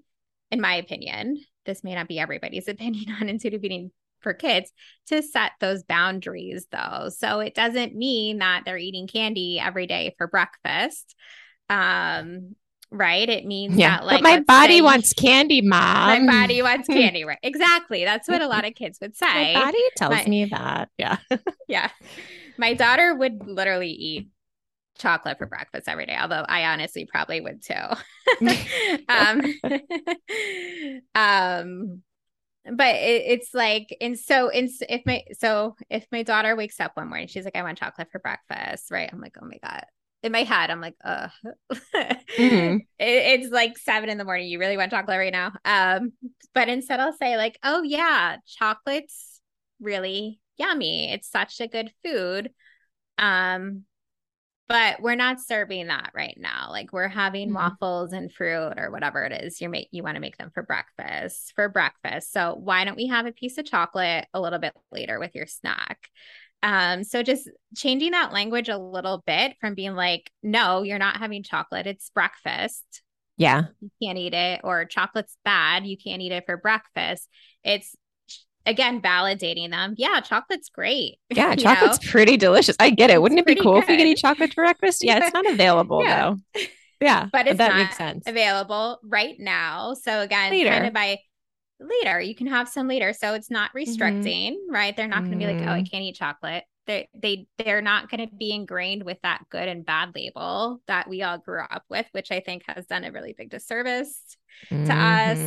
in 0.51 0.61
my 0.61 0.75
opinion, 0.75 1.37
this 1.65 1.83
may 1.83 1.95
not 1.95 2.07
be 2.07 2.19
everybody's 2.19 2.67
opinion 2.67 3.15
on 3.19 3.29
intuitive 3.29 3.63
eating 3.63 3.91
for 4.21 4.33
kids 4.33 4.71
to 5.07 5.21
set 5.21 5.53
those 5.59 5.83
boundaries 5.83 6.67
though. 6.71 7.09
So 7.09 7.39
it 7.39 7.55
doesn't 7.55 7.95
mean 7.95 8.39
that 8.39 8.63
they're 8.65 8.77
eating 8.77 9.07
candy 9.07 9.59
every 9.59 9.87
day 9.87 10.13
for 10.17 10.27
breakfast. 10.27 11.15
Um, 11.69 12.55
right? 12.91 13.29
It 13.29 13.45
means 13.45 13.75
yeah, 13.75 13.97
that 13.97 14.05
like 14.05 14.21
my 14.21 14.39
body 14.39 14.77
say, 14.77 14.81
wants 14.81 15.13
candy, 15.13 15.61
mom. 15.61 16.25
My 16.25 16.41
body 16.41 16.61
wants 16.61 16.87
candy, 16.91 17.23
right? 17.23 17.39
Exactly. 17.43 18.03
That's 18.03 18.27
what 18.27 18.41
a 18.41 18.47
lot 18.47 18.65
of 18.65 18.73
kids 18.75 18.99
would 19.01 19.15
say. 19.15 19.53
My 19.53 19.65
body 19.65 19.83
tells 19.95 20.11
my, 20.11 20.25
me 20.25 20.45
that. 20.45 20.89
Yeah. 20.97 21.17
yeah. 21.67 21.89
My 22.57 22.73
daughter 22.73 23.15
would 23.15 23.47
literally 23.47 23.91
eat 23.91 24.27
chocolate 24.99 25.37
for 25.37 25.47
breakfast 25.47 25.87
every 25.87 26.05
day, 26.05 26.17
although 26.19 26.45
I 26.47 26.65
honestly 26.65 27.05
probably 27.05 27.41
would 27.41 27.63
too. 27.63 27.73
um, 29.09 29.41
um, 31.15 32.03
but 32.65 32.95
it, 32.95 33.23
it's 33.27 33.53
like, 33.53 33.95
and 33.99 34.17
so, 34.17 34.49
and 34.49 34.69
if 34.87 35.01
my, 35.05 35.23
so 35.37 35.75
if 35.89 36.05
my 36.11 36.23
daughter 36.23 36.55
wakes 36.55 36.79
up 36.79 36.91
one 36.95 37.09
morning, 37.09 37.27
she's 37.27 37.45
like, 37.45 37.55
I 37.55 37.63
want 37.63 37.77
chocolate 37.77 38.09
for 38.11 38.19
breakfast, 38.19 38.91
right? 38.91 39.09
I'm 39.11 39.21
like, 39.21 39.35
oh 39.41 39.47
my 39.47 39.57
God. 39.63 39.83
In 40.21 40.33
my 40.33 40.43
head, 40.43 40.69
I'm 40.69 40.81
like, 40.81 40.95
uh, 41.01 41.29
mm-hmm. 41.71 42.75
it, 42.75 42.81
it's 42.99 43.49
like 43.51 43.77
seven 43.77 44.09
in 44.09 44.17
the 44.17 44.25
morning. 44.25 44.49
You 44.49 44.59
really 44.59 44.75
want 44.75 44.91
chocolate 44.91 45.17
right 45.17 45.31
now? 45.31 45.53
Um, 45.63 46.11
but 46.53 46.67
instead, 46.67 46.99
I'll 46.99 47.15
say 47.15 47.37
like, 47.37 47.57
oh 47.63 47.83
yeah, 47.83 48.35
chocolate's 48.45 49.39
really 49.79 50.41
yummy. 50.57 51.13
It's 51.13 51.31
such 51.31 51.61
a 51.61 51.69
good 51.69 51.93
food. 52.03 52.51
Um, 53.17 53.85
but 54.69 55.01
we're 55.01 55.15
not 55.15 55.41
serving 55.41 55.87
that 55.87 56.11
right 56.13 56.37
now. 56.39 56.67
Like 56.69 56.93
we're 56.93 57.07
having 57.07 57.47
mm-hmm. 57.47 57.55
waffles 57.55 58.13
and 58.13 58.31
fruit 58.31 58.75
or 58.77 58.91
whatever 58.91 59.23
it 59.23 59.43
is 59.43 59.59
you're 59.59 59.69
make 59.69 59.89
you 59.91 60.03
want 60.03 60.15
to 60.15 60.21
make 60.21 60.37
them 60.37 60.51
for 60.53 60.63
breakfast 60.63 61.51
for 61.55 61.67
breakfast. 61.67 62.31
So 62.31 62.55
why 62.55 62.85
don't 62.85 62.95
we 62.95 63.07
have 63.07 63.25
a 63.25 63.33
piece 63.33 63.57
of 63.57 63.65
chocolate 63.65 64.27
a 64.33 64.39
little 64.39 64.59
bit 64.59 64.73
later 64.91 65.19
with 65.19 65.35
your 65.35 65.47
snack? 65.47 66.07
Um 66.61 67.03
so 67.03 67.23
just 67.23 67.49
changing 67.75 68.11
that 68.11 68.31
language 68.31 68.69
a 68.69 68.77
little 68.77 69.23
bit 69.25 69.55
from 69.59 69.73
being 69.73 69.95
like 69.95 70.31
no 70.43 70.83
you're 70.83 70.99
not 70.99 71.17
having 71.17 71.43
chocolate 71.43 71.87
it's 71.87 72.11
breakfast. 72.11 73.01
Yeah. 73.37 73.63
You 73.81 73.89
can't 74.03 74.19
eat 74.19 74.33
it 74.35 74.61
or 74.63 74.85
chocolate's 74.85 75.35
bad 75.43 75.87
you 75.87 75.97
can't 75.97 76.21
eat 76.21 76.31
it 76.31 76.45
for 76.45 76.57
breakfast. 76.57 77.27
It's 77.63 77.95
again 78.69 79.01
validating 79.01 79.71
them. 79.71 79.95
Yeah, 79.97 80.21
chocolate's 80.21 80.69
great. 80.69 81.17
Yeah, 81.29 81.55
chocolate's 81.55 82.03
know? 82.03 82.11
pretty 82.11 82.37
delicious. 82.37 82.75
I 82.79 82.89
get 82.89 83.09
it. 83.09 83.13
It's 83.13 83.21
Wouldn't 83.21 83.39
it 83.39 83.45
be 83.45 83.55
cool 83.55 83.73
good. 83.73 83.83
if 83.83 83.89
we 83.89 83.97
could 83.97 84.07
eat 84.07 84.17
chocolate 84.17 84.53
for 84.53 84.63
breakfast? 84.63 85.03
Yeah, 85.03 85.19
it's 85.23 85.33
not 85.33 85.45
available 85.49 86.03
yeah. 86.03 86.33
though. 86.53 86.61
Yeah, 87.01 87.27
but 87.31 87.47
it's 87.47 87.57
that 87.57 87.75
makes 87.75 87.97
sense. 87.97 88.23
available 88.27 88.99
right 89.03 89.35
now. 89.39 89.93
So 89.93 90.21
again, 90.21 90.51
later. 90.51 90.69
kind 90.69 90.87
of 90.87 90.93
by 90.93 91.19
later, 91.79 92.19
you 92.19 92.35
can 92.35 92.47
have 92.47 92.67
some 92.67 92.87
later. 92.87 93.13
So 93.13 93.33
it's 93.33 93.49
not 93.49 93.69
mm-hmm. 93.69 93.77
restricting, 93.77 94.53
mm-hmm. 94.53 94.73
right? 94.73 94.95
They're 94.95 95.07
not 95.07 95.19
going 95.19 95.31
to 95.31 95.37
be 95.37 95.45
like, 95.45 95.61
oh, 95.67 95.71
I 95.71 95.79
mm-hmm. 95.79 95.85
can't 95.85 96.03
eat 96.03 96.15
chocolate. 96.15 96.63
They 96.87 97.07
they 97.13 97.47
they're 97.57 97.81
not 97.81 98.09
going 98.09 98.27
to 98.27 98.35
be 98.35 98.51
ingrained 98.51 99.03
with 99.03 99.19
that 99.21 99.43
good 99.49 99.67
and 99.67 99.85
bad 99.85 100.13
label 100.15 100.81
that 100.87 101.07
we 101.07 101.21
all 101.21 101.37
grew 101.37 101.61
up 101.61 101.83
with, 101.89 102.07
which 102.11 102.31
I 102.31 102.39
think 102.39 102.63
has 102.67 102.87
done 102.87 103.03
a 103.03 103.11
really 103.11 103.33
big 103.37 103.49
disservice 103.49 104.37
to 104.69 104.75
mm-hmm. 104.75 104.91
us. 104.91 105.39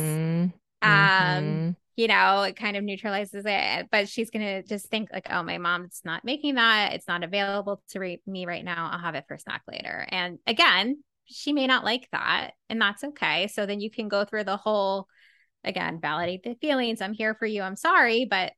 Um, 0.81 1.43
mm-hmm 1.43 1.69
you 1.95 2.07
know, 2.07 2.41
it 2.43 2.55
kind 2.55 2.75
of 2.75 2.83
neutralizes 2.83 3.43
it. 3.45 3.87
But 3.91 4.09
she's 4.09 4.29
going 4.29 4.45
to 4.45 4.63
just 4.63 4.87
think, 4.87 5.09
like, 5.13 5.27
oh, 5.29 5.43
my 5.43 5.57
mom's 5.57 6.01
not 6.03 6.25
making 6.25 6.55
that. 6.55 6.93
It's 6.93 7.07
not 7.07 7.23
available 7.23 7.83
to 7.89 7.99
re- 7.99 8.21
me 8.25 8.45
right 8.45 8.65
now. 8.65 8.89
I'll 8.91 8.99
have 8.99 9.15
it 9.15 9.25
for 9.27 9.37
snack 9.37 9.61
later. 9.67 10.05
And 10.09 10.39
again, 10.47 11.03
she 11.25 11.53
may 11.53 11.67
not 11.67 11.83
like 11.83 12.07
that. 12.11 12.51
And 12.69 12.81
that's 12.81 13.03
okay. 13.03 13.47
So 13.47 13.65
then 13.65 13.79
you 13.79 13.91
can 13.91 14.07
go 14.07 14.25
through 14.25 14.45
the 14.45 14.57
whole, 14.57 15.07
again, 15.63 15.99
validate 16.01 16.43
the 16.43 16.55
feelings. 16.55 17.01
I'm 17.01 17.13
here 17.13 17.35
for 17.35 17.45
you. 17.45 17.61
I'm 17.61 17.75
sorry. 17.75 18.25
But 18.25 18.53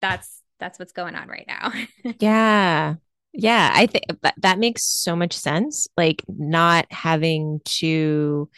that's, 0.00 0.42
that's 0.60 0.78
what's 0.78 0.92
going 0.92 1.14
on 1.16 1.28
right 1.28 1.46
now. 1.48 1.72
yeah. 2.20 2.94
Yeah. 3.32 3.70
I 3.74 3.86
think 3.86 4.04
that, 4.22 4.34
that 4.38 4.58
makes 4.58 4.84
so 4.84 5.16
much 5.16 5.32
sense. 5.32 5.88
Like, 5.96 6.22
not 6.28 6.86
having 6.90 7.60
to 7.64 8.48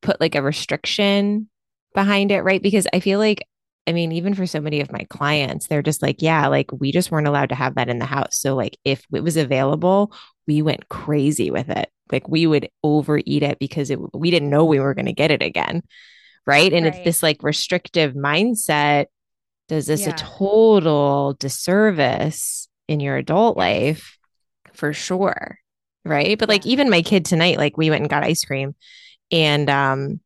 put 0.00 0.20
like 0.20 0.34
a 0.34 0.42
restriction 0.42 1.48
behind 1.96 2.30
it, 2.30 2.42
right? 2.42 2.62
Because 2.62 2.86
I 2.92 3.00
feel 3.00 3.18
like 3.18 3.44
I 3.86 3.92
mean, 3.92 4.10
even 4.10 4.34
for 4.34 4.46
so 4.46 4.60
many 4.60 4.80
of 4.80 4.90
my 4.90 5.06
clients, 5.08 5.68
they're 5.68 5.82
just 5.82 6.02
like, 6.02 6.16
yeah, 6.20 6.48
like 6.48 6.72
we 6.72 6.90
just 6.90 7.12
weren't 7.12 7.28
allowed 7.28 7.50
to 7.50 7.54
have 7.54 7.76
that 7.76 7.88
in 7.88 8.00
the 8.00 8.04
house. 8.04 8.36
So, 8.36 8.56
like, 8.56 8.76
if 8.84 9.06
it 9.14 9.22
was 9.22 9.36
available, 9.36 10.12
we 10.48 10.60
went 10.60 10.88
crazy 10.88 11.52
with 11.52 11.68
it. 11.68 11.88
Like, 12.10 12.28
we 12.28 12.48
would 12.48 12.68
overeat 12.82 13.44
it 13.44 13.60
because 13.60 13.90
it, 13.90 14.00
we 14.12 14.32
didn't 14.32 14.50
know 14.50 14.64
we 14.64 14.80
were 14.80 14.94
going 14.94 15.06
to 15.06 15.12
get 15.12 15.30
it 15.30 15.40
again. 15.40 15.82
Right. 16.46 16.72
And 16.72 16.84
right. 16.84 16.94
it's 16.94 17.04
this 17.04 17.22
like 17.22 17.44
restrictive 17.44 18.14
mindset 18.14 19.06
does 19.68 19.86
this 19.86 20.02
yeah. 20.02 20.10
a 20.10 20.16
total 20.16 21.34
disservice 21.34 22.68
in 22.88 22.98
your 22.98 23.16
adult 23.16 23.56
life 23.56 24.18
for 24.72 24.92
sure. 24.92 25.58
Right. 26.04 26.36
But 26.36 26.48
like, 26.48 26.66
even 26.66 26.90
my 26.90 27.02
kid 27.02 27.24
tonight, 27.24 27.58
like, 27.58 27.76
we 27.76 27.90
went 27.90 28.02
and 28.02 28.10
got 28.10 28.24
ice 28.24 28.44
cream 28.44 28.74
and, 29.30 29.70
um, 29.70 30.20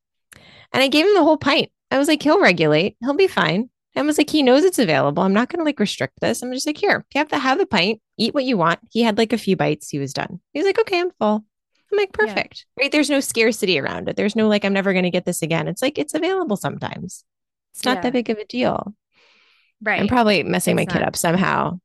and 0.73 0.83
I 0.83 0.89
gave 0.89 1.07
him 1.07 1.15
the 1.15 1.25
whole 1.25 1.37
pint 1.37 1.71
I 1.91 1.99
was 1.99 2.09
like, 2.09 2.23
he'll 2.23 2.41
regulate. 2.41 2.97
He'll 3.01 3.15
be 3.15 3.27
fine. 3.27 3.69
I 3.97 4.03
was 4.03 4.19
like, 4.19 4.31
he 4.31 4.43
knows 4.43 4.65
it's 4.65 4.79
available. 4.79 5.23
I'm 5.23 5.33
not 5.33 5.49
going 5.49 5.59
to 5.59 5.65
like 5.65 5.81
restrict 5.81 6.21
this. 6.21 6.43
I'm 6.43 6.53
just 6.53 6.67
like, 6.67 6.79
here, 6.79 7.05
you 7.13 7.19
have 7.19 7.29
to 7.29 7.39
have 7.39 7.59
the 7.59 7.67
pint, 7.67 8.01
eat 8.17 8.35
what 8.35 8.45
you 8.45 8.57
want. 8.57 8.79
He 8.91 9.03
had 9.03 9.19
like 9.19 9.33
a 9.33 9.39
few 9.39 9.57
bites. 9.57 9.89
He 9.89 9.99
was 9.99 10.13
done. 10.13 10.41
He 10.53 10.61
was 10.61 10.67
like, 10.67 10.79
okay, 10.79 11.01
I'm 11.01 11.11
full. 11.19 11.45
I'm 11.93 11.99
like, 11.99 12.13
perfect. 12.13 12.67
Yeah. 12.77 12.85
Right. 12.85 12.93
There's 12.93 13.11
no 13.11 13.19
scarcity 13.19 13.81
around 13.81 14.09
it. 14.09 14.17
There's 14.17 14.37
no 14.37 14.47
like, 14.47 14.65
I'm 14.65 14.73
never 14.73 14.93
going 14.93 15.05
to 15.05 15.11
get 15.11 15.25
this 15.25 15.43
again. 15.43 15.67
It's 15.67 15.83
like, 15.83 15.99
it's 15.99 16.15
available 16.15 16.57
sometimes. 16.57 17.25
It's 17.75 17.85
not 17.85 17.97
yeah. 17.97 18.03
that 18.03 18.13
big 18.13 18.31
of 18.31 18.39
a 18.39 18.45
deal. 18.45 18.95
Right. 19.83 20.01
I'm 20.01 20.09
probably 20.09 20.45
messing 20.45 20.79
it's 20.79 20.87
my 20.89 20.93
not. 20.93 21.01
kid 21.01 21.07
up 21.07 21.17
somehow 21.17 21.81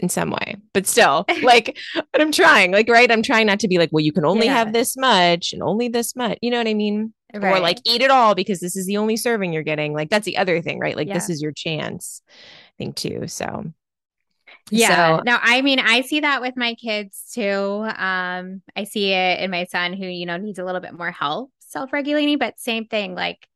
in 0.00 0.10
some 0.10 0.30
way, 0.30 0.56
but 0.74 0.86
still, 0.86 1.24
like, 1.42 1.78
but 1.94 2.20
I'm 2.20 2.30
trying, 2.30 2.72
like, 2.72 2.88
right. 2.90 3.10
I'm 3.10 3.22
trying 3.22 3.46
not 3.46 3.60
to 3.60 3.68
be 3.68 3.78
like, 3.78 3.88
well, 3.90 4.04
you 4.04 4.12
can 4.12 4.26
only 4.26 4.46
yeah. 4.46 4.54
have 4.54 4.74
this 4.74 4.96
much 4.98 5.54
and 5.54 5.62
only 5.62 5.88
this 5.88 6.14
much. 6.14 6.38
You 6.42 6.50
know 6.50 6.58
what 6.58 6.68
I 6.68 6.74
mean? 6.74 7.14
Right. 7.34 7.56
Or 7.56 7.60
like 7.60 7.78
eat 7.84 8.00
it 8.00 8.10
all 8.10 8.34
because 8.34 8.60
this 8.60 8.74
is 8.74 8.86
the 8.86 8.96
only 8.96 9.16
serving 9.16 9.52
you're 9.52 9.62
getting. 9.62 9.92
Like 9.92 10.08
that's 10.08 10.24
the 10.24 10.38
other 10.38 10.62
thing, 10.62 10.78
right? 10.78 10.96
Like 10.96 11.08
yeah. 11.08 11.14
this 11.14 11.28
is 11.28 11.42
your 11.42 11.52
chance, 11.52 12.22
I 12.28 12.72
think 12.78 12.96
too. 12.96 13.26
So 13.28 13.72
yeah. 14.70 15.18
So, 15.18 15.22
no, 15.24 15.38
I 15.40 15.62
mean, 15.62 15.78
I 15.78 16.02
see 16.02 16.20
that 16.20 16.40
with 16.40 16.56
my 16.56 16.74
kids 16.74 17.30
too. 17.34 17.42
Um, 17.96 18.62
I 18.74 18.84
see 18.84 19.12
it 19.12 19.40
in 19.40 19.50
my 19.50 19.64
son 19.64 19.92
who, 19.92 20.06
you 20.06 20.26
know, 20.26 20.36
needs 20.36 20.58
a 20.58 20.64
little 20.64 20.80
bit 20.80 20.94
more 20.94 21.10
help 21.10 21.50
self-regulating, 21.60 22.38
but 22.38 22.58
same 22.58 22.86
thing, 22.86 23.14
like 23.14 23.46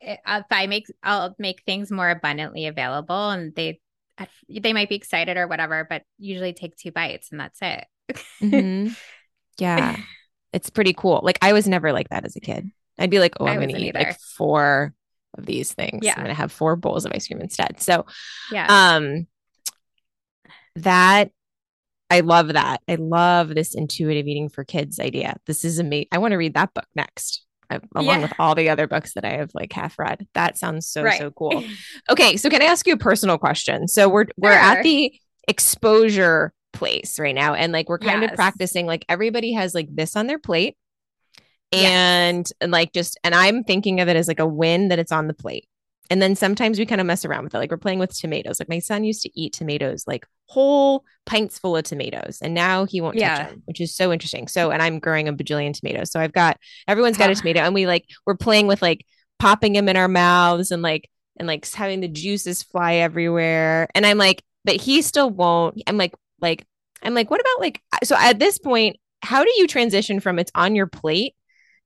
if 0.00 0.44
I 0.50 0.66
make 0.66 0.86
I'll 1.02 1.34
make 1.38 1.62
things 1.64 1.90
more 1.90 2.10
abundantly 2.10 2.66
available 2.66 3.30
and 3.30 3.54
they 3.54 3.80
they 4.48 4.72
might 4.72 4.88
be 4.88 4.96
excited 4.96 5.36
or 5.36 5.46
whatever, 5.46 5.86
but 5.88 6.02
usually 6.18 6.52
take 6.52 6.76
two 6.76 6.92
bites 6.92 7.30
and 7.30 7.40
that's 7.40 7.58
it. 7.62 7.86
mm-hmm. 8.42 8.92
Yeah 9.58 9.96
it's 10.52 10.70
pretty 10.70 10.92
cool. 10.92 11.20
Like 11.22 11.38
I 11.42 11.52
was 11.52 11.66
never 11.66 11.92
like 11.92 12.08
that 12.10 12.24
as 12.24 12.36
a 12.36 12.40
kid. 12.40 12.70
I'd 12.98 13.10
be 13.10 13.18
like, 13.18 13.34
oh, 13.40 13.46
I'm 13.46 13.56
going 13.56 13.70
to 13.70 13.80
eat 13.80 13.96
either. 13.96 14.10
like 14.10 14.20
four 14.20 14.94
of 15.36 15.46
these 15.46 15.72
things. 15.72 16.00
Yeah. 16.02 16.12
I'm 16.12 16.18
going 16.18 16.28
to 16.28 16.34
have 16.34 16.52
four 16.52 16.76
bowls 16.76 17.04
of 17.04 17.12
ice 17.14 17.26
cream 17.26 17.40
instead. 17.40 17.80
So, 17.80 18.06
yeah. 18.50 18.66
Um, 18.68 19.26
that 20.76 21.30
I 22.10 22.20
love 22.20 22.48
that. 22.48 22.82
I 22.86 22.96
love 22.96 23.54
this 23.54 23.74
intuitive 23.74 24.26
eating 24.26 24.50
for 24.50 24.64
kids 24.64 25.00
idea. 25.00 25.36
This 25.46 25.64
is 25.64 25.78
amazing. 25.78 26.08
I 26.12 26.18
want 26.18 26.32
to 26.32 26.36
read 26.36 26.54
that 26.54 26.74
book 26.74 26.86
next. 26.94 27.46
Along 27.94 28.04
yeah. 28.04 28.18
with 28.20 28.34
all 28.38 28.54
the 28.54 28.68
other 28.68 28.86
books 28.86 29.14
that 29.14 29.24
I 29.24 29.38
have 29.38 29.50
like 29.54 29.72
half 29.72 29.98
read. 29.98 30.26
That 30.34 30.58
sounds 30.58 30.86
so 30.86 31.02
right. 31.02 31.18
so 31.18 31.30
cool. 31.30 31.64
Okay, 32.10 32.36
so 32.36 32.50
can 32.50 32.60
I 32.60 32.66
ask 32.66 32.86
you 32.86 32.92
a 32.92 32.98
personal 32.98 33.38
question? 33.38 33.88
So 33.88 34.10
we're 34.10 34.26
we're 34.36 34.52
sure. 34.52 34.58
at 34.60 34.82
the 34.82 35.14
exposure 35.48 36.52
place 36.72 37.18
right 37.18 37.34
now 37.34 37.54
and 37.54 37.72
like 37.72 37.88
we're 37.88 37.98
kind 37.98 38.22
yes. 38.22 38.32
of 38.32 38.36
practicing 38.36 38.86
like 38.86 39.04
everybody 39.08 39.52
has 39.52 39.74
like 39.74 39.94
this 39.94 40.16
on 40.16 40.26
their 40.26 40.38
plate. 40.38 40.76
And 41.74 42.38
yes. 42.38 42.52
and 42.60 42.70
like 42.70 42.92
just 42.92 43.18
and 43.24 43.34
i'm 43.34 43.64
thinking 43.64 44.00
of 44.00 44.08
it 44.08 44.16
as 44.16 44.28
like 44.28 44.40
a 44.40 44.46
win 44.46 44.88
that 44.88 44.98
it's 44.98 45.12
on 45.12 45.26
the 45.26 45.34
plate. 45.34 45.66
And 46.10 46.20
then 46.20 46.36
sometimes 46.36 46.78
we 46.78 46.84
kind 46.84 47.00
of 47.00 47.06
mess 47.06 47.24
around 47.24 47.44
with 47.44 47.54
it. 47.54 47.58
Like 47.58 47.70
we're 47.70 47.78
playing 47.78 47.98
with 47.98 48.14
tomatoes. 48.14 48.60
Like 48.60 48.68
my 48.68 48.80
son 48.80 49.04
used 49.04 49.22
to 49.22 49.40
eat 49.40 49.54
tomatoes 49.54 50.04
like 50.06 50.26
whole 50.46 51.04
pints 51.24 51.58
full 51.58 51.74
of 51.74 51.84
tomatoes 51.84 52.40
and 52.42 52.52
now 52.52 52.84
he 52.84 53.00
won't 53.00 53.16
yeah. 53.16 53.38
touch 53.38 53.50
them 53.50 53.62
which 53.64 53.80
is 53.80 53.94
so 53.94 54.12
interesting. 54.12 54.48
So 54.48 54.70
and 54.70 54.82
i'm 54.82 54.98
growing 54.98 55.28
a 55.28 55.32
bajillion 55.32 55.72
tomatoes. 55.72 56.10
So 56.10 56.20
i've 56.20 56.32
got 56.32 56.58
everyone's 56.86 57.16
got 57.16 57.30
a 57.30 57.34
tomato 57.36 57.60
and 57.60 57.74
we 57.74 57.86
like 57.86 58.04
we're 58.26 58.36
playing 58.36 58.66
with 58.66 58.82
like 58.82 59.06
popping 59.38 59.72
them 59.72 59.88
in 59.88 59.96
our 59.96 60.08
mouths 60.08 60.70
and 60.70 60.82
like 60.82 61.08
and 61.38 61.48
like 61.48 61.68
having 61.72 62.00
the 62.00 62.08
juices 62.08 62.62
fly 62.62 62.96
everywhere. 62.96 63.88
And 63.94 64.04
i'm 64.04 64.18
like 64.18 64.42
but 64.64 64.76
he 64.76 65.00
still 65.02 65.30
won't 65.30 65.80
i'm 65.86 65.96
like 65.96 66.14
like 66.42 66.66
I'm 67.02 67.14
like, 67.14 67.30
what 67.30 67.40
about 67.40 67.60
like 67.60 67.80
so 68.04 68.16
at 68.16 68.38
this 68.38 68.58
point, 68.58 68.96
how 69.22 69.44
do 69.44 69.50
you 69.56 69.66
transition 69.66 70.20
from 70.20 70.38
it's 70.38 70.52
on 70.54 70.74
your 70.74 70.86
plate 70.86 71.34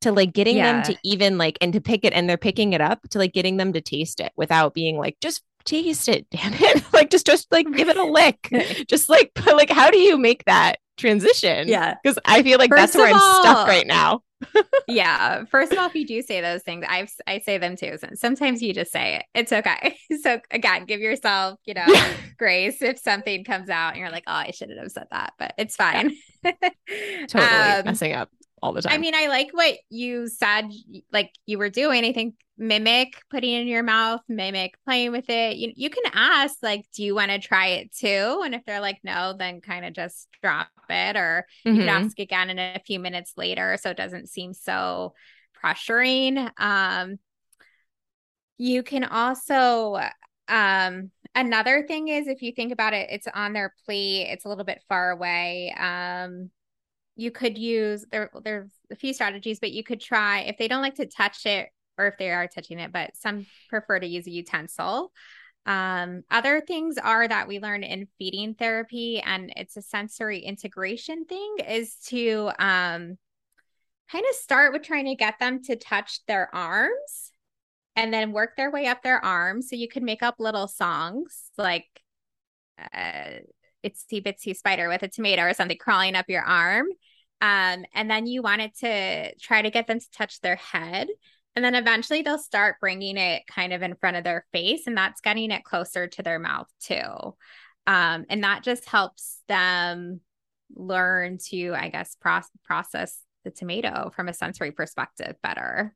to 0.03 0.13
like 0.13 0.33
getting 0.33 0.57
yeah. 0.57 0.73
them 0.73 0.83
to 0.83 0.99
even 1.05 1.39
like 1.39 1.59
and 1.61 1.73
to 1.73 1.81
pick 1.81 2.05
it 2.05 2.13
and 2.13 2.29
they're 2.29 2.37
picking 2.37 2.73
it 2.73 2.81
up 2.81 3.01
to 3.11 3.19
like 3.19 3.33
getting 3.33 3.57
them 3.57 3.73
to 3.73 3.81
taste 3.81 4.21
it 4.21 4.33
without 4.37 4.75
being 4.75 4.99
like 4.99 5.17
just 5.21 5.43
taste 5.65 6.09
it 6.09 6.27
damn 6.31 6.53
it 6.55 6.85
like 6.93 7.11
just 7.11 7.27
just 7.27 7.51
like 7.51 7.67
give 7.75 7.89
it 7.89 7.97
a 7.97 8.05
lick 8.05 8.49
just 8.89 9.09
like 9.09 9.31
like 9.47 9.71
how 9.71 9.91
do 9.91 9.99
you 9.99 10.19
make 10.19 10.45
that 10.45 10.77
transition 10.97 11.69
yeah 11.69 11.95
because 12.03 12.19
i 12.25 12.43
feel 12.43 12.59
like 12.59 12.71
First 12.71 12.95
that's 12.95 12.97
where 12.97 13.13
i'm 13.13 13.43
stuck 13.43 13.69
right 13.69 13.87
now 13.87 14.23
yeah. 14.89 15.45
First 15.47 15.73
of 15.73 15.79
all, 15.79 15.87
if 15.87 15.95
you 15.95 16.07
do 16.07 16.23
say 16.23 16.41
those 16.41 16.63
things, 16.63 16.85
I've 16.89 17.11
I 17.27 17.39
say 17.41 17.59
them 17.59 17.77
too. 17.77 17.97
Sometimes 18.15 18.63
you 18.63 18.75
just 18.75 18.93
say 18.93 19.17
it. 19.17 19.25
It's 19.35 19.53
okay. 19.53 19.97
So 20.23 20.41
again, 20.51 20.87
give 20.87 21.01
yourself, 21.01 21.59
you 21.67 21.75
know, 21.75 21.87
grace 22.39 22.81
if 22.81 22.99
something 22.99 23.45
comes 23.45 23.69
out 23.69 23.91
and 23.91 24.01
you're 24.01 24.11
like, 24.11 24.25
oh, 24.27 24.33
I 24.33 24.51
shouldn't 24.51 24.81
have 24.81 24.91
said 24.91 25.07
that, 25.11 25.35
but 25.39 25.55
it's 25.59 25.77
fine. 25.77 26.17
Yeah. 26.43 26.53
totally 27.29 27.45
um, 27.45 27.85
messing 27.85 28.13
up 28.13 28.31
all 28.63 28.73
the 28.73 28.83
time. 28.83 28.95
I 28.95 28.99
mean, 28.99 29.15
I 29.15 29.27
like 29.27 29.51
what 29.53 29.77
you 29.91 30.29
said, 30.29 30.71
like 31.13 31.31
you 31.45 31.59
were 31.59 31.69
doing. 31.69 32.05
I 32.05 32.13
think 32.13 32.35
mimic 32.59 33.21
putting 33.31 33.53
in 33.53 33.69
your 33.69 33.83
mouth, 33.83 34.21
mimic 34.29 34.75
playing 34.85 35.13
with 35.13 35.29
it. 35.29 35.57
You 35.57 35.73
you 35.77 35.91
can 35.91 36.05
ask 36.13 36.57
like, 36.63 36.87
do 36.95 37.05
you 37.05 37.15
want 37.15 37.31
to 37.31 37.39
try 37.39 37.69
it 37.69 37.93
too? 37.93 38.43
And 38.45 38.55
if 38.55 38.65
they're 38.65 38.81
like 38.81 39.01
no, 39.05 39.35
then 39.39 39.61
kind 39.61 39.85
of 39.85 39.93
just 39.93 40.29
drop 40.43 40.69
it, 40.89 41.17
or 41.17 41.47
mm-hmm. 41.67 41.77
you 41.77 41.85
can 41.85 41.95
mm-hmm. 41.95 42.07
ask 42.07 42.19
again 42.19 42.51
in 42.51 42.59
a 42.59 42.81
few 42.85 42.99
minutes 42.99 43.33
later, 43.37 43.79
so 43.81 43.91
it 43.91 43.97
doesn't 43.97 44.29
seem 44.29 44.53
so 44.53 45.15
pressuring. 45.63 46.51
Um, 46.61 47.19
you 48.59 48.83
can 48.83 49.05
also 49.05 50.01
um 50.49 51.11
another 51.35 51.85
thing 51.87 52.09
is 52.09 52.29
if 52.29 52.41
you 52.41 52.53
think 52.53 52.73
about 52.73 52.93
it 52.93 53.09
it's 53.11 53.27
on 53.35 53.53
their 53.53 53.75
plate 53.85 54.29
it's 54.31 54.45
a 54.45 54.49
little 54.49 54.65
bit 54.65 54.83
far 54.89 55.11
away 55.11 55.75
um 55.79 56.51
you 57.17 57.31
could 57.31 57.59
use 57.59 58.07
there 58.13 58.31
there's 58.45 58.71
a 58.91 58.97
few 58.97 59.13
strategies 59.13 59.59
but 59.59 59.73
you 59.73 59.83
could 59.83 60.01
try 60.01 60.41
if 60.41 60.57
they 60.57 60.69
don't 60.69 60.83
like 60.83 60.95
to 60.95 61.07
touch 61.07 61.47
it 61.47 61.69
or 61.99 62.07
if 62.07 62.17
they 62.19 62.31
are 62.31 62.47
touching 62.47 62.79
it 62.79 62.93
but 62.93 63.17
some 63.17 63.47
prefer 63.69 63.99
to 63.99 64.07
use 64.07 64.27
a 64.27 64.31
utensil 64.31 65.13
um, 65.67 66.23
other 66.31 66.61
things 66.61 66.97
are 66.97 67.27
that 67.27 67.49
we 67.49 67.59
learn 67.59 67.83
in 67.83 68.09
feeding 68.19 68.55
therapy 68.55 69.21
and 69.21 69.53
it's 69.57 69.77
a 69.77 69.83
sensory 69.83 70.39
integration 70.39 71.25
thing 71.25 71.57
is 71.69 71.97
to 72.07 72.51
um, 72.59 73.19
kind 74.11 74.25
of 74.29 74.35
start 74.37 74.73
with 74.73 74.83
trying 74.83 75.07
to 75.07 75.15
get 75.15 75.39
them 75.39 75.63
to 75.65 75.77
touch 75.77 76.25
their 76.27 76.55
arms 76.55 77.33
and 77.97 78.13
then 78.13 78.33
work 78.33 78.57
their 78.57 78.71
way 78.71 78.87
up 78.87 79.03
their 79.03 79.23
arms 79.25 79.69
so 79.69 79.77
you 79.77 79.89
can 79.89 80.05
make 80.05 80.23
up 80.23 80.37
little 80.39 80.69
songs 80.69 81.51
like 81.59 81.87
uh, 82.95 83.41
itsy 83.85 84.25
bitsy 84.25 84.57
spider 84.57 84.89
with 84.89 85.03
a 85.03 85.09
tomato 85.09 85.43
or 85.43 85.53
something 85.53 85.79
crawling 85.79 86.15
up 86.15 86.27
your 86.29 86.43
arm 86.43 86.87
um, 87.41 87.85
and 87.93 88.11
then 88.11 88.27
you 88.27 88.43
wanted 88.43 88.75
to 88.79 89.35
try 89.37 89.63
to 89.63 89.71
get 89.71 89.87
them 89.87 90.01
to 90.01 90.11
touch 90.11 90.41
their 90.41 90.57
head. 90.57 91.09
And 91.57 91.65
then 91.65 91.75
eventually 91.75 92.23
they'll 92.23 92.39
start 92.39 92.77
bringing 92.81 93.17
it 93.17 93.47
kind 93.47 93.73
of 93.73 93.83
in 93.83 93.97
front 93.97 94.17
of 94.17 94.25
their 94.25 94.47
face, 94.53 94.87
and 94.87 94.97
that's 94.97 95.21
getting 95.21 95.51
it 95.51 95.65
closer 95.65 96.07
to 96.07 96.23
their 96.23 96.39
mouth 96.39 96.69
too. 96.81 97.35
Um, 97.87 98.27
and 98.29 98.45
that 98.45 98.63
just 98.63 98.89
helps 98.89 99.41
them 99.49 100.21
learn 100.75 101.39
to, 101.49 101.73
I 101.75 101.89
guess, 101.89 102.17
pro- 102.21 102.41
process 102.65 103.19
the 103.45 103.51
tomato 103.51 104.13
from 104.15 104.29
a 104.29 104.35
sensory 104.35 104.71
perspective 104.71 105.37
better. 105.43 105.95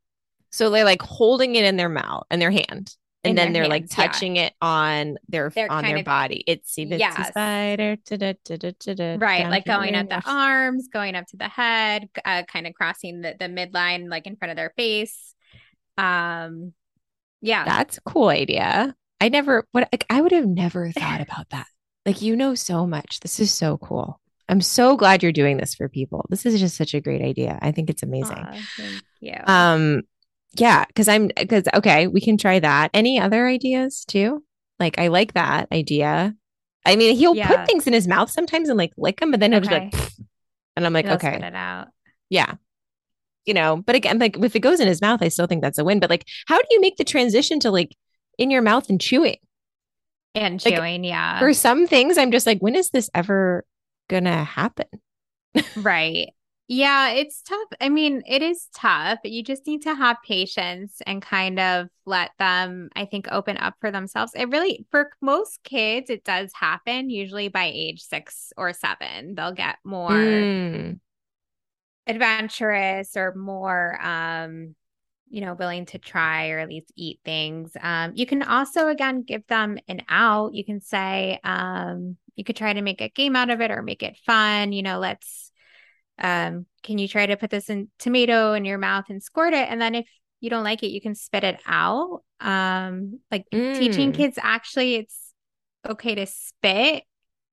So 0.50 0.70
they're 0.70 0.84
like 0.84 1.02
holding 1.02 1.54
it 1.56 1.64
in 1.64 1.76
their 1.76 1.88
mouth 1.88 2.24
and 2.30 2.40
their 2.40 2.50
hand 2.50 2.96
and 3.24 3.36
then 3.36 3.52
they're 3.52 3.64
hands, 3.64 3.70
like 3.70 3.90
touching 3.90 4.36
yeah. 4.36 4.46
it 4.46 4.54
on 4.62 5.18
their 5.28 5.50
they're 5.50 5.70
on 5.70 5.84
their 5.84 5.98
of, 5.98 6.04
body. 6.04 6.42
It's 6.46 6.78
even 6.78 6.98
yes. 6.98 7.28
spider, 7.28 7.96
right? 9.20 9.48
Like 9.48 9.66
going 9.66 9.94
up 9.94 10.08
the 10.08 10.22
arms, 10.24 10.88
going 10.92 11.14
up 11.14 11.26
to 11.28 11.36
the 11.36 11.48
head, 11.48 12.08
uh, 12.24 12.44
kind 12.44 12.66
of 12.66 12.74
crossing 12.74 13.20
the 13.20 13.34
the 13.38 13.46
midline, 13.46 14.08
like 14.08 14.26
in 14.26 14.36
front 14.36 14.50
of 14.50 14.56
their 14.56 14.72
face. 14.76 15.34
Um, 15.98 16.72
yeah, 17.40 17.64
that's 17.64 17.98
a 17.98 18.02
cool 18.02 18.28
idea. 18.28 18.94
I 19.20 19.28
never 19.28 19.66
what 19.72 19.88
like, 19.92 20.06
I 20.10 20.20
would 20.20 20.32
have 20.32 20.46
never 20.46 20.90
thought 20.98 21.20
about 21.20 21.50
that. 21.50 21.66
Like 22.06 22.22
you 22.22 22.36
know 22.36 22.54
so 22.54 22.86
much. 22.86 23.20
This 23.20 23.40
is 23.40 23.52
so 23.52 23.78
cool. 23.78 24.20
I'm 24.48 24.60
so 24.60 24.96
glad 24.96 25.22
you're 25.22 25.30
doing 25.30 25.58
this 25.58 25.74
for 25.74 25.88
people. 25.88 26.26
This 26.28 26.44
is 26.44 26.58
just 26.58 26.76
such 26.76 26.92
a 26.92 27.00
great 27.00 27.22
idea. 27.22 27.58
I 27.62 27.70
think 27.70 27.88
it's 27.88 28.02
amazing. 28.02 28.36
Thank. 28.36 29.02
Um, 29.46 30.02
yeah, 30.54 30.84
because 30.86 31.06
I'm 31.06 31.28
because 31.28 31.64
okay, 31.74 32.08
we 32.08 32.20
can 32.20 32.36
try 32.36 32.58
that. 32.58 32.90
Any 32.92 33.20
other 33.20 33.46
ideas 33.46 34.04
too? 34.06 34.42
Like 34.80 34.98
I 34.98 35.08
like 35.08 35.34
that 35.34 35.68
idea. 35.70 36.34
I 36.84 36.96
mean, 36.96 37.16
he'll 37.16 37.36
yeah. 37.36 37.46
put 37.46 37.66
things 37.66 37.86
in 37.86 37.92
his 37.92 38.08
mouth 38.08 38.30
sometimes 38.30 38.68
and 38.68 38.78
like 38.78 38.92
lick 38.96 39.20
them, 39.20 39.30
but 39.30 39.38
then 39.38 39.52
he'll 39.52 39.60
okay. 39.60 39.90
just 39.92 40.18
like, 40.18 40.28
and 40.76 40.86
I'm 40.86 40.92
like, 40.92 41.04
he'll 41.04 41.14
okay, 41.14 41.36
it 41.36 41.54
out. 41.54 41.88
Yeah, 42.30 42.54
you 43.46 43.54
know. 43.54 43.82
But 43.84 43.94
again, 43.96 44.18
like 44.18 44.38
if 44.38 44.56
it 44.56 44.60
goes 44.60 44.80
in 44.80 44.88
his 44.88 45.00
mouth, 45.00 45.22
I 45.22 45.28
still 45.28 45.46
think 45.46 45.62
that's 45.62 45.78
a 45.78 45.84
win. 45.84 46.00
But 46.00 46.10
like, 46.10 46.26
how 46.46 46.58
do 46.58 46.66
you 46.70 46.80
make 46.80 46.96
the 46.96 47.04
transition 47.04 47.60
to 47.60 47.70
like 47.70 47.96
in 48.38 48.50
your 48.50 48.62
mouth 48.62 48.88
and 48.88 49.00
chewing. 49.00 49.36
And 50.34 50.64
Like, 50.64 50.76
chewing, 50.76 51.04
yeah. 51.04 51.38
For 51.38 51.52
some 51.52 51.86
things, 51.86 52.16
I'm 52.18 52.32
just 52.32 52.46
like, 52.46 52.60
when 52.60 52.74
is 52.74 52.90
this 52.90 53.10
ever 53.14 53.64
gonna 54.08 54.42
happen? 54.44 54.86
Right. 55.76 56.28
Yeah, 56.68 57.10
it's 57.10 57.42
tough. 57.42 57.68
I 57.80 57.88
mean, 57.88 58.22
it 58.28 58.42
is 58.42 58.68
tough. 58.72 59.18
You 59.24 59.42
just 59.42 59.66
need 59.66 59.82
to 59.82 59.94
have 59.94 60.18
patience 60.24 61.02
and 61.04 61.20
kind 61.20 61.58
of 61.58 61.88
let 62.06 62.30
them, 62.38 62.90
I 62.94 63.06
think, 63.06 63.26
open 63.32 63.56
up 63.56 63.74
for 63.80 63.90
themselves. 63.90 64.32
It 64.36 64.48
really, 64.50 64.86
for 64.92 65.10
most 65.20 65.64
kids, 65.64 66.10
it 66.10 66.22
does 66.22 66.52
happen 66.54 67.10
usually 67.10 67.48
by 67.48 67.64
age 67.74 68.02
six 68.02 68.52
or 68.56 68.72
seven. 68.72 69.34
They'll 69.34 69.52
get 69.52 69.78
more 69.84 70.48
Mm, 70.48 71.00
adventurous 72.06 73.16
or 73.16 73.34
more, 73.34 73.98
um, 74.02 74.74
you 75.28 75.40
know, 75.40 75.54
willing 75.54 75.86
to 75.86 75.98
try 75.98 76.50
or 76.50 76.58
at 76.58 76.68
least 76.68 76.92
eat 76.96 77.20
things. 77.24 77.76
Um, 77.80 78.12
you 78.14 78.26
can 78.26 78.42
also, 78.42 78.88
again, 78.88 79.22
give 79.22 79.46
them 79.46 79.78
an 79.86 80.02
out. 80.08 80.54
You 80.54 80.64
can 80.64 80.80
say, 80.80 81.38
um, 81.44 82.16
you 82.34 82.44
could 82.44 82.56
try 82.56 82.72
to 82.72 82.82
make 82.82 83.00
a 83.00 83.08
game 83.08 83.36
out 83.36 83.50
of 83.50 83.60
it 83.60 83.70
or 83.70 83.82
make 83.82 84.02
it 84.02 84.16
fun. 84.26 84.72
You 84.72 84.82
know, 84.82 84.98
let's 84.98 85.52
um, 86.18 86.66
can 86.82 86.98
you 86.98 87.08
try 87.08 87.26
to 87.26 87.36
put 87.36 87.50
this 87.50 87.70
in 87.70 87.88
tomato 87.98 88.52
in 88.52 88.64
your 88.64 88.78
mouth 88.78 89.06
and 89.08 89.22
squirt 89.22 89.54
it? 89.54 89.68
And 89.68 89.80
then 89.80 89.94
if 89.94 90.08
you 90.40 90.50
don't 90.50 90.64
like 90.64 90.82
it, 90.82 90.88
you 90.90 91.00
can 91.00 91.14
spit 91.14 91.44
it 91.44 91.60
out. 91.66 92.22
Um, 92.40 93.20
like 93.30 93.46
teaching 93.50 94.12
Mm. 94.12 94.16
kids 94.16 94.38
actually 94.40 94.96
it's 94.96 95.34
okay 95.88 96.14
to 96.14 96.26
spit, 96.26 97.04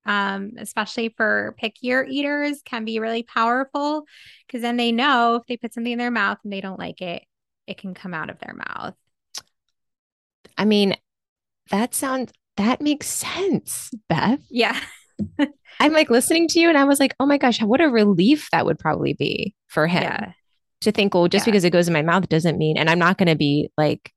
um, 0.08 0.54
especially 0.58 1.10
for 1.10 1.56
pickier 1.62 2.08
eaters, 2.10 2.62
can 2.66 2.86
be 2.86 3.00
really 3.00 3.22
powerful 3.24 4.06
because 4.48 4.62
then 4.62 4.78
they 4.78 4.92
know 4.92 5.36
if 5.36 5.44
they 5.48 5.58
put 5.58 5.74
something 5.74 5.92
in 5.94 6.00
their 6.00 6.10
mouth 6.10 6.38
and 6.44 6.52
they 6.52 6.62
don't 6.62 6.80
like 6.80 7.02
it, 7.02 7.24
it 7.68 7.78
can 7.78 7.94
come 7.94 8.14
out 8.14 8.30
of 8.32 8.40
their 8.40 8.56
mouth. 8.56 8.96
I 10.58 10.66
mean, 10.66 10.96
that 11.70 11.94
sounds 11.94 12.32
that 12.56 12.82
makes 12.82 13.08
sense, 13.08 13.92
Beth. 14.10 14.40
Yeah. 14.50 14.80
I'm 15.80 15.94
like 15.94 16.10
listening 16.10 16.48
to 16.50 16.60
you 16.60 16.70
and 16.70 16.78
I 16.78 16.86
was 16.86 17.00
like, 17.00 17.14
oh 17.20 17.26
my 17.28 17.38
gosh, 17.38 17.62
what 17.62 17.82
a 17.82 17.90
relief 17.90 18.48
that 18.52 18.66
would 18.66 18.80
probably 18.80 19.14
be 19.14 19.54
for 19.68 19.86
him 19.86 20.04
Yeah. 20.04 20.32
to 20.82 20.92
think, 20.92 21.14
well, 21.14 21.28
just 21.28 21.46
Yeah. 21.46 21.52
because 21.52 21.64
it 21.66 21.70
goes 21.70 21.88
in 21.88 21.94
my 21.94 22.02
mouth 22.02 22.30
doesn't 22.30 22.58
mean, 22.58 22.78
and 22.78 22.90
I'm 22.90 22.98
not 22.98 23.18
going 23.20 23.28
to 23.28 23.36
be 23.36 23.70
like 23.78 24.12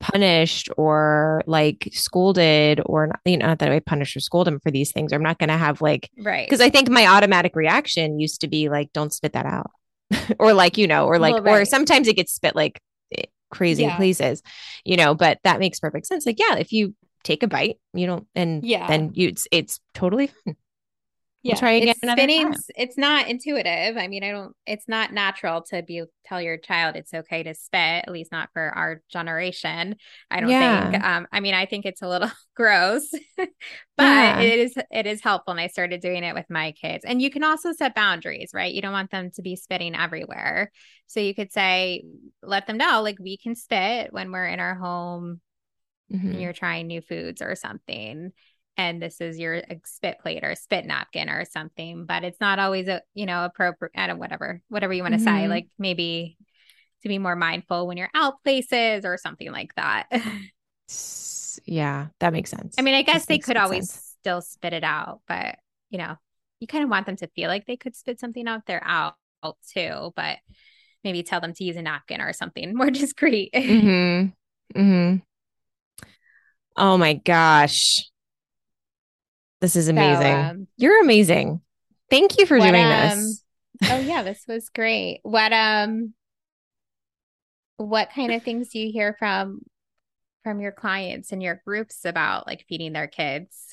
punished 0.00 0.68
or 0.76 1.42
like 1.46 1.88
scolded 1.92 2.80
or 2.84 3.08
not, 3.08 3.20
you 3.24 3.36
know, 3.38 3.46
not 3.46 3.58
that 3.60 3.72
I 3.72 3.80
punish 3.80 4.14
or 4.16 4.20
scold 4.20 4.46
him 4.46 4.60
for 4.60 4.70
these 4.70 4.92
things. 4.92 5.12
I'm 5.12 5.22
not 5.22 5.38
going 5.38 5.48
to 5.48 5.56
have 5.56 5.80
like, 5.80 6.10
Right. 6.18 6.46
because 6.46 6.60
I 6.60 6.70
think 6.70 6.88
my 6.90 7.06
automatic 7.06 7.56
reaction 7.56 8.20
used 8.20 8.40
to 8.42 8.48
be 8.48 8.68
like, 8.68 8.92
don't 8.92 9.12
spit 9.12 9.32
that 9.32 9.46
out. 9.46 9.70
or 10.38 10.52
like, 10.52 10.78
you 10.78 10.86
know, 10.86 11.06
or 11.06 11.18
like, 11.18 11.42
Well, 11.44 11.56
or 11.56 11.64
sometimes 11.64 12.08
it 12.08 12.14
gets 12.16 12.32
spit 12.34 12.54
like 12.54 12.80
eh, 13.16 13.24
crazy 13.50 13.84
Yeah. 13.84 13.96
places, 13.96 14.42
you 14.84 14.96
know, 14.96 15.14
but 15.14 15.38
that 15.44 15.58
makes 15.60 15.80
perfect 15.80 16.06
sense. 16.06 16.26
Like, 16.26 16.38
yeah, 16.38 16.56
if 16.56 16.72
you 16.72 16.94
take 17.24 17.42
a 17.42 17.48
bite, 17.48 17.78
you 17.92 18.06
don't, 18.06 18.26
and 18.34 18.64
Yeah. 18.64 18.86
then 18.86 19.10
you, 19.14 19.28
it's, 19.28 19.48
it's 19.50 19.80
totally 19.94 20.28
fine. 20.28 20.56
Yeah, 21.48 21.54
try 21.54 21.72
again 21.72 21.94
it's 22.02 22.34
time. 22.34 22.64
it's 22.76 22.98
not 22.98 23.28
intuitive. 23.28 23.96
I 23.96 24.08
mean, 24.08 24.24
I 24.24 24.32
don't 24.32 24.54
it's 24.66 24.88
not 24.88 25.12
natural 25.12 25.62
to 25.70 25.82
be 25.82 26.02
tell 26.24 26.40
your 26.42 26.56
child 26.56 26.96
it's 26.96 27.14
okay 27.14 27.42
to 27.44 27.54
spit, 27.54 28.04
at 28.06 28.10
least 28.10 28.32
not 28.32 28.50
for 28.52 28.62
our 28.76 29.02
generation. 29.10 29.96
I 30.30 30.40
don't 30.40 30.48
Yeah. 30.48 30.58
think. 30.58 31.04
Um, 31.04 31.26
I 31.32 31.40
mean, 31.40 31.54
I 31.54 31.66
think 31.66 31.86
it's 31.86 32.02
a 32.02 32.08
little 32.08 32.30
gross, 32.56 33.08
but 33.96 34.36
Yeah. 34.36 34.38
it 34.38 34.58
is 34.58 34.74
it 34.90 35.06
is 35.06 35.22
helpful. 35.22 35.52
And 35.52 35.60
I 35.60 35.68
started 35.68 36.00
doing 36.00 36.24
it 36.24 36.34
with 36.34 36.46
my 36.50 36.72
kids. 36.72 37.04
And 37.04 37.22
you 37.22 37.30
can 37.30 37.44
also 37.44 37.72
set 37.72 37.94
boundaries, 37.94 38.50
right? 38.52 38.72
You 38.74 38.82
don't 38.82 38.92
want 38.92 39.10
them 39.10 39.30
to 39.32 39.42
be 39.42 39.56
spitting 39.56 39.94
everywhere. 39.94 40.72
So 41.06 41.20
you 41.20 41.34
could 41.34 41.52
say, 41.52 42.04
let 42.42 42.66
them 42.66 42.76
know, 42.78 43.02
like 43.02 43.18
we 43.20 43.36
can 43.36 43.54
spit 43.54 44.12
when 44.12 44.32
we're 44.32 44.46
in 44.48 44.58
our 44.60 44.74
home 44.74 45.40
Mhm. 46.10 46.32
and 46.32 46.40
you're 46.40 46.52
trying 46.52 46.86
new 46.86 47.00
foods 47.00 47.42
or 47.42 47.54
something 47.56 48.32
and 48.76 49.00
this 49.02 49.20
is 49.20 49.38
your 49.38 49.62
spit 49.84 50.18
plate 50.20 50.44
or 50.44 50.54
spit 50.54 50.84
napkin 50.86 51.28
or 51.30 51.44
something 51.44 52.04
but 52.06 52.24
it's 52.24 52.40
not 52.40 52.58
always 52.58 52.88
a 52.88 53.02
you 53.14 53.26
know 53.26 53.44
appropriate 53.44 53.92
I 53.96 54.06
don't 54.06 54.18
whatever 54.18 54.60
whatever 54.68 54.92
you 54.92 55.02
want 55.02 55.14
to 55.14 55.20
say 55.20 55.30
Mhm. 55.30 55.48
like 55.48 55.68
maybe 55.78 56.36
to 57.02 57.08
be 57.08 57.18
more 57.18 57.36
mindful 57.36 57.86
when 57.86 57.96
you're 57.96 58.10
out 58.14 58.42
places 58.42 59.04
or 59.04 59.16
something 59.18 59.50
like 59.52 59.74
that 59.76 60.06
Yeah, 61.64 62.08
that 62.20 62.32
makes 62.32 62.50
sense. 62.50 62.74
i 62.78 62.82
mean 62.82 62.94
i 62.94 63.02
guess 63.02 63.26
they 63.26 63.38
could 63.38 63.56
always 63.56 63.90
sense. 63.90 64.14
still 64.20 64.40
spit 64.42 64.72
it 64.72 64.84
out 64.84 65.20
but 65.26 65.56
you 65.90 65.98
know 65.98 66.16
you 66.60 66.66
kind 66.66 66.84
of 66.84 66.90
want 66.90 67.06
them 67.06 67.16
to 67.16 67.26
feel 67.28 67.48
like 67.48 67.66
they 67.66 67.76
could 67.76 67.96
spit 67.96 68.20
something 68.20 68.46
out 68.46 68.66
there 68.66 68.82
out 68.84 69.14
too 69.72 70.12
but 70.16 70.38
maybe 71.04 71.22
tell 71.22 71.40
them 71.40 71.52
to 71.54 71.64
use 71.64 71.76
a 71.76 71.82
napkin 71.82 72.20
or 72.20 72.32
something 72.32 72.74
more 72.76 72.90
discreet 72.90 73.52
Mm-hmm. 73.54 74.78
Mm-hmm. 74.80 75.16
Oh 76.76 76.98
my 76.98 77.14
gosh. 77.14 78.10
This 79.60 79.76
is 79.76 79.86
So, 79.86 79.92
amazing. 79.92 80.34
um, 80.36 80.66
You're 80.76 81.00
amazing. 81.02 81.60
Thank 82.10 82.38
you 82.38 82.46
for 82.46 82.58
What, 82.58 82.70
doing 82.70 82.84
um, 82.84 83.18
this. 83.18 83.42
oh 83.90 84.00
yeah, 84.00 84.22
this 84.22 84.44
was 84.46 84.68
great. 84.68 85.20
What 85.22 85.52
um 85.52 86.14
what 87.78 88.10
kind 88.14 88.32
of 88.32 88.42
things 88.42 88.68
do 88.68 88.78
you 88.78 88.90
hear 88.92 89.14
from 89.18 89.60
from 90.44 90.60
your 90.60 90.72
clients 90.72 91.32
and 91.32 91.42
your 91.42 91.60
groups 91.66 92.04
about 92.04 92.46
like 92.46 92.64
feeding 92.68 92.92
their 92.92 93.08
kids? 93.08 93.66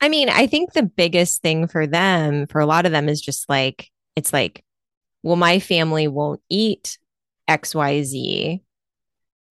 I 0.00 0.08
mean, 0.08 0.28
I 0.28 0.46
think 0.46 0.72
the 0.72 0.82
biggest 0.82 1.42
thing 1.42 1.66
for 1.68 1.86
them, 1.86 2.46
for 2.46 2.60
a 2.60 2.66
lot 2.66 2.86
of 2.86 2.92
them, 2.92 3.08
is 3.08 3.20
just 3.20 3.48
like, 3.48 3.90
it's 4.16 4.32
like, 4.32 4.64
well, 5.22 5.36
my 5.36 5.58
family 5.58 6.08
won't 6.08 6.40
eat 6.50 6.98
XYZ. 7.48 8.60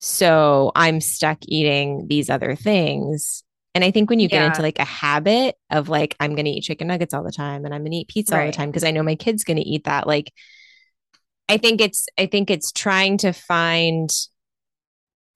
So 0.00 0.72
I'm 0.74 1.00
stuck 1.00 1.38
eating 1.46 2.06
these 2.08 2.28
other 2.28 2.56
things. 2.56 3.43
And 3.74 3.82
I 3.82 3.90
think 3.90 4.08
when 4.08 4.20
you 4.20 4.28
get 4.28 4.42
into 4.42 4.62
like 4.62 4.78
a 4.78 4.84
habit 4.84 5.56
of 5.70 5.88
like, 5.88 6.16
I'm 6.20 6.34
going 6.36 6.44
to 6.44 6.50
eat 6.50 6.62
chicken 6.62 6.86
nuggets 6.86 7.12
all 7.12 7.24
the 7.24 7.32
time 7.32 7.64
and 7.64 7.74
I'm 7.74 7.82
going 7.82 7.90
to 7.92 7.98
eat 7.98 8.08
pizza 8.08 8.38
all 8.38 8.46
the 8.46 8.52
time 8.52 8.70
because 8.70 8.84
I 8.84 8.92
know 8.92 9.02
my 9.02 9.16
kid's 9.16 9.44
going 9.44 9.56
to 9.56 9.68
eat 9.68 9.84
that. 9.84 10.06
Like, 10.06 10.32
I 11.48 11.56
think 11.56 11.80
it's, 11.80 12.06
I 12.16 12.26
think 12.26 12.50
it's 12.50 12.70
trying 12.72 13.18
to 13.18 13.32
find 13.32 14.10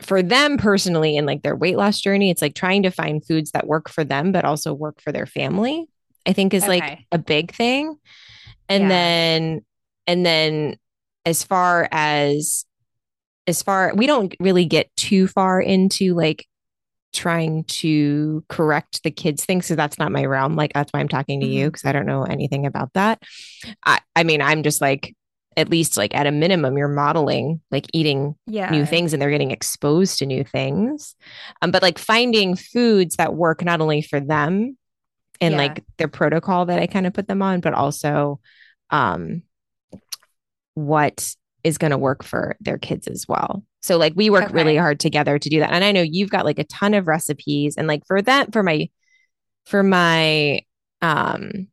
for 0.01 0.23
them 0.23 0.57
personally 0.57 1.17
in 1.17 1.27
like 1.27 1.43
their 1.43 1.57
weight 1.57 1.77
loss 1.77 2.01
journey, 2.01 2.31
it's 2.31 2.43
like 2.43 2.55
trying 2.55 2.85
to 2.85 2.91
find 2.91 3.25
foods 3.25 3.51
that 3.51 3.67
work 3.67 3.89
for 3.89 4.05
them, 4.05 4.31
but 4.31 4.45
also 4.45 4.73
work 4.73 5.01
for 5.01 5.11
their 5.11 5.27
family. 5.27 5.87
I 6.25 6.33
think 6.33 6.55
is 6.55 6.69
like 6.69 7.01
a 7.11 7.19
big 7.19 7.53
thing. 7.53 7.97
And 8.69 8.85
Yeah. 8.85 8.89
then, 8.89 9.65
and 10.07 10.25
then 10.25 10.77
as 11.27 11.43
far 11.43 11.89
as, 11.91 12.65
as 13.47 13.63
far, 13.63 13.95
we 13.95 14.07
don't 14.07 14.35
really 14.39 14.67
get 14.67 14.95
too 14.95 15.27
far 15.27 15.61
into 15.61 16.15
like 16.15 16.47
trying 17.13 17.65
to 17.65 18.45
correct 18.49 19.03
the 19.03 19.11
kids 19.11 19.45
thing. 19.45 19.63
So 19.63 19.75
that's 19.75 19.99
not 19.99 20.13
my 20.13 20.25
realm. 20.25 20.57
Like 20.57 20.73
that's 20.75 20.93
why 20.93 21.01
I'm 21.01 21.09
talking 21.09 21.41
to 21.41 21.47
you 21.47 21.67
because 21.67 21.85
I 21.85 21.93
don't 21.93 22.07
know 22.07 22.23
anything 22.25 22.67
about 22.67 22.93
that. 22.95 23.23
I, 23.85 24.01
I 24.15 24.23
mean, 24.25 24.43
I'm 24.43 24.63
just 24.63 24.81
like, 24.81 25.15
at 25.57 25.71
least 25.71 25.97
like 25.97 26.15
at 26.15 26.27
a 26.29 26.31
minimum, 26.31 26.79
you're 26.79 26.87
modeling 26.87 27.61
like 27.73 27.87
eating 27.93 28.37
Yeah. 28.47 28.71
new 28.71 28.87
things 28.87 29.13
and 29.13 29.21
they're 29.21 29.31
getting 29.31 29.51
exposed 29.51 30.19
to 30.21 30.27
new 30.27 30.45
things. 30.45 31.17
Um, 31.63 31.73
but 31.73 31.83
like 31.83 31.99
finding 31.99 32.55
foods 32.55 33.17
that 33.17 33.35
work 33.35 33.65
not 33.65 33.81
only 33.81 34.03
for 34.03 34.21
them 34.21 34.79
and 35.41 35.53
Yeah. 35.53 35.59
like 35.59 35.85
their 35.97 36.07
protocol 36.09 36.67
that 36.67 36.79
I 36.79 36.87
kind 36.87 37.07
of 37.09 37.13
put 37.15 37.27
them 37.27 37.43
on, 37.43 37.61
but 37.61 37.75
also 37.75 38.39
um, 38.91 39.43
what 40.75 41.35
is 41.65 41.79
going 41.79 41.91
to 41.91 41.99
work 41.99 42.23
for 42.23 42.57
their 42.61 42.79
kids 42.79 43.09
as 43.09 43.27
well. 43.29 43.65
So 43.81 43.97
like 43.97 44.13
we 44.17 44.31
work 44.31 44.53
really 44.53 44.77
hard 44.77 44.99
together 45.01 45.39
to 45.39 45.49
do 45.49 45.61
that. 45.61 45.73
And 45.73 45.85
I 45.85 45.93
know 45.93 46.03
you've 46.03 46.31
got 46.31 46.45
like 46.45 46.59
a 46.59 46.65
ton 46.65 46.95
of 46.95 47.07
recipes 47.07 47.77
and 47.77 47.87
like 47.87 48.07
for 48.07 48.21
that, 48.23 48.53
for 48.53 48.63
my, 48.63 48.91
for 49.67 49.83
my, 49.83 50.61
um, 51.01 51.69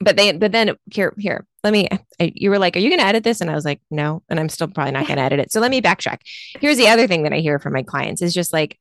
but 0.00 0.16
they, 0.16 0.32
but 0.32 0.52
then 0.52 0.76
here, 0.92 1.14
here, 1.18 1.46
let 1.62 1.72
me, 1.72 1.88
I, 2.20 2.32
you 2.34 2.50
were 2.50 2.58
like, 2.58 2.76
are 2.76 2.80
you 2.80 2.90
going 2.90 3.00
to 3.00 3.06
edit 3.06 3.24
this? 3.24 3.40
And 3.40 3.48
I 3.48 3.54
was 3.54 3.64
like, 3.64 3.80
no. 3.90 4.22
And 4.28 4.40
I'm 4.40 4.48
still 4.48 4.68
probably 4.68 4.92
not 4.92 5.06
going 5.06 5.18
to 5.18 5.22
edit 5.22 5.40
it. 5.40 5.52
So 5.52 5.60
let 5.60 5.70
me 5.70 5.80
backtrack. 5.80 6.18
Here's 6.60 6.76
the 6.76 6.88
other 6.88 7.06
thing 7.06 7.22
that 7.22 7.32
I 7.32 7.38
hear 7.38 7.58
from 7.58 7.72
my 7.72 7.82
clients 7.82 8.20
is 8.20 8.34
just 8.34 8.52
like, 8.52 8.78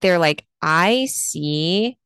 they're 0.00 0.18
like, 0.18 0.44
I 0.60 1.06
see 1.06 1.96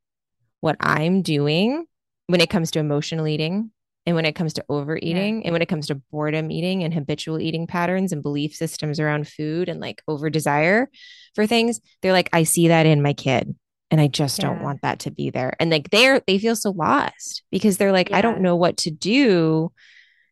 what 0.60 0.76
I'm 0.80 1.22
doing 1.22 1.86
when 2.26 2.40
it 2.40 2.50
comes 2.50 2.70
to 2.72 2.78
emotional 2.78 3.26
eating 3.26 3.70
and 4.04 4.16
when 4.16 4.24
it 4.24 4.34
comes 4.34 4.54
to 4.54 4.64
overeating 4.68 5.44
and 5.44 5.52
when 5.52 5.62
it 5.62 5.68
comes 5.68 5.86
to 5.86 5.94
boredom 5.94 6.50
eating 6.50 6.82
and 6.82 6.92
habitual 6.92 7.40
eating 7.40 7.66
patterns 7.66 8.12
and 8.12 8.22
belief 8.22 8.54
systems 8.54 8.98
around 8.98 9.28
food 9.28 9.68
and 9.68 9.80
like 9.80 10.02
over 10.08 10.28
desire 10.28 10.88
for 11.34 11.46
things. 11.46 11.80
They're 12.00 12.12
like, 12.12 12.28
I 12.32 12.42
see 12.42 12.68
that 12.68 12.86
in 12.86 13.02
my 13.02 13.12
kid 13.12 13.54
and 13.90 14.00
I 14.00 14.08
just 14.08 14.40
don't 14.40 14.62
want 14.62 14.82
that 14.82 15.00
to 15.00 15.10
be 15.10 15.30
there. 15.30 15.54
And 15.60 15.70
like 15.70 15.90
they're, 15.90 16.20
they 16.26 16.38
feel 16.38 16.56
so 16.56 16.70
lost 16.70 17.42
because 17.52 17.76
they're 17.76 17.92
like, 17.92 18.12
I 18.12 18.22
don't 18.22 18.40
know 18.40 18.56
what 18.56 18.78
to 18.78 18.90
do 18.90 19.70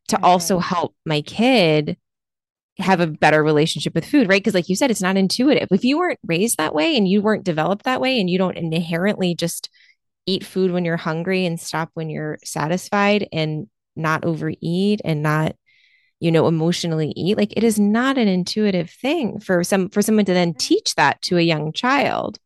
to 0.08 0.18
also 0.22 0.58
help 0.58 0.94
my 1.06 1.20
kid 1.20 1.96
have 2.78 3.00
a 3.00 3.06
better 3.06 3.42
relationship 3.42 3.94
with 3.94 4.06
food, 4.06 4.28
right? 4.28 4.42
Because, 4.42 4.54
like 4.54 4.68
you 4.68 4.76
said, 4.76 4.90
it's 4.90 5.02
not 5.02 5.16
intuitive. 5.16 5.68
If 5.70 5.84
you 5.84 5.98
weren't 5.98 6.18
raised 6.26 6.56
that 6.56 6.74
way 6.74 6.96
and 6.96 7.06
you 7.06 7.20
weren't 7.20 7.44
developed 7.44 7.84
that 7.84 8.00
way 8.00 8.18
and 8.18 8.28
you 8.28 8.38
don't 8.38 8.56
inherently 8.56 9.34
just 9.34 9.68
eat 10.31 10.45
food 10.45 10.70
when 10.70 10.85
you're 10.85 10.97
hungry 10.97 11.47
and 11.47 11.61
stop 11.61 11.91
when 11.95 12.09
you're 12.11 12.39
satisfied 12.45 13.28
and 13.33 13.68
not 13.97 14.24
overeat 14.24 15.01
and 15.05 15.22
not 15.22 15.57
you 16.20 16.31
know, 16.31 16.47
emotionally 16.47 17.12
eat. 17.16 17.39
Like 17.39 17.55
it 17.57 17.64
is 17.64 17.81
not 17.81 18.18
an 18.18 18.28
intuitive 18.28 18.91
thing 18.91 19.41
for 19.41 19.64
some 19.64 19.89
for 19.89 20.03
someone 20.03 20.26
to 20.26 20.35
then 20.35 20.51
mm-hmm. 20.51 20.59
teach 20.59 20.95
that 20.95 21.20
to 21.22 21.39
a 21.39 21.43
young 21.43 21.72
child. 21.72 22.39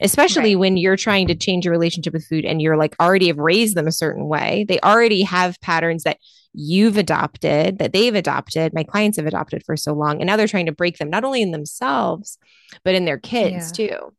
Especially 0.00 0.54
right. 0.54 0.60
when 0.60 0.76
you're 0.76 0.96
trying 0.96 1.28
to 1.28 1.34
change 1.34 1.64
your 1.64 1.72
relationship 1.72 2.12
with 2.12 2.26
food 2.26 2.44
and 2.44 2.60
you're 2.60 2.76
like 2.76 2.94
already 3.00 3.28
have 3.28 3.38
raised 3.38 3.74
them 3.74 3.86
a 3.86 3.92
certain 3.92 4.28
way. 4.28 4.64
They 4.68 4.78
already 4.80 5.22
have 5.22 5.60
patterns 5.60 6.04
that 6.04 6.18
you've 6.52 6.98
adopted, 6.98 7.78
that 7.78 7.92
they've 7.92 8.14
adopted, 8.14 8.74
my 8.74 8.84
clients 8.84 9.16
have 9.16 9.26
adopted 9.26 9.62
for 9.64 9.76
so 9.76 9.94
long. 9.94 10.20
And 10.20 10.26
now 10.26 10.36
they're 10.36 10.46
trying 10.46 10.66
to 10.66 10.72
break 10.72 10.98
them, 10.98 11.10
not 11.10 11.24
only 11.24 11.40
in 11.40 11.52
themselves, 11.52 12.38
but 12.84 12.94
in 12.94 13.06
their 13.06 13.18
kids 13.18 13.72
yeah. 13.78 13.88
too. 13.88 14.14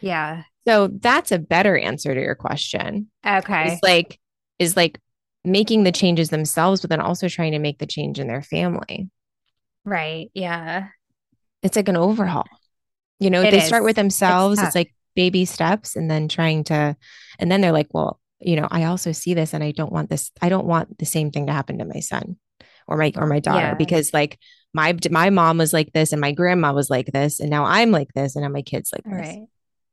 Yeah. 0.00 0.42
So 0.66 0.88
that's 0.88 1.30
a 1.32 1.38
better 1.38 1.76
answer 1.76 2.14
to 2.14 2.20
your 2.20 2.34
question. 2.34 3.10
Okay. 3.26 3.72
It's 3.72 3.82
like, 3.82 4.18
is 4.58 4.76
like 4.76 4.98
making 5.44 5.84
the 5.84 5.92
changes 5.92 6.30
themselves, 6.30 6.80
but 6.80 6.90
then 6.90 7.00
also 7.00 7.28
trying 7.28 7.52
to 7.52 7.58
make 7.58 7.78
the 7.78 7.86
change 7.86 8.18
in 8.18 8.28
their 8.28 8.42
family. 8.42 9.10
Right. 9.84 10.30
Yeah. 10.32 10.88
It's 11.62 11.76
like 11.76 11.88
an 11.88 11.96
overhaul. 11.96 12.46
You 13.20 13.30
know, 13.30 13.42
it 13.42 13.50
they 13.50 13.58
is. 13.58 13.66
start 13.66 13.84
with 13.84 13.96
themselves. 13.96 14.58
It's, 14.58 14.68
it's 14.68 14.74
like 14.74 14.94
baby 15.14 15.44
steps 15.44 15.96
and 15.96 16.10
then 16.10 16.28
trying 16.28 16.64
to, 16.64 16.96
and 17.38 17.52
then 17.52 17.60
they're 17.60 17.72
like, 17.72 17.92
well, 17.92 18.20
you 18.40 18.56
know, 18.56 18.68
I 18.70 18.84
also 18.84 19.12
see 19.12 19.34
this 19.34 19.54
and 19.54 19.62
I 19.62 19.72
don't 19.72 19.92
want 19.92 20.08
this. 20.08 20.30
I 20.40 20.48
don't 20.48 20.66
want 20.66 20.98
the 20.98 21.06
same 21.06 21.30
thing 21.30 21.46
to 21.46 21.52
happen 21.52 21.78
to 21.78 21.84
my 21.84 22.00
son 22.00 22.36
or 22.88 22.96
my, 22.96 23.12
or 23.16 23.26
my 23.26 23.40
daughter 23.40 23.66
yeah. 23.66 23.74
because 23.74 24.12
like 24.12 24.38
my, 24.72 24.96
my 25.10 25.30
mom 25.30 25.58
was 25.58 25.72
like 25.72 25.92
this 25.92 26.12
and 26.12 26.20
my 26.20 26.32
grandma 26.32 26.72
was 26.72 26.90
like 26.90 27.06
this. 27.12 27.40
And 27.40 27.50
now 27.50 27.64
I'm 27.64 27.90
like 27.90 28.12
this 28.14 28.34
and 28.34 28.42
now 28.42 28.48
my 28.48 28.62
kids 28.62 28.90
like 28.92 29.04
this. 29.04 29.28
Right. 29.28 29.46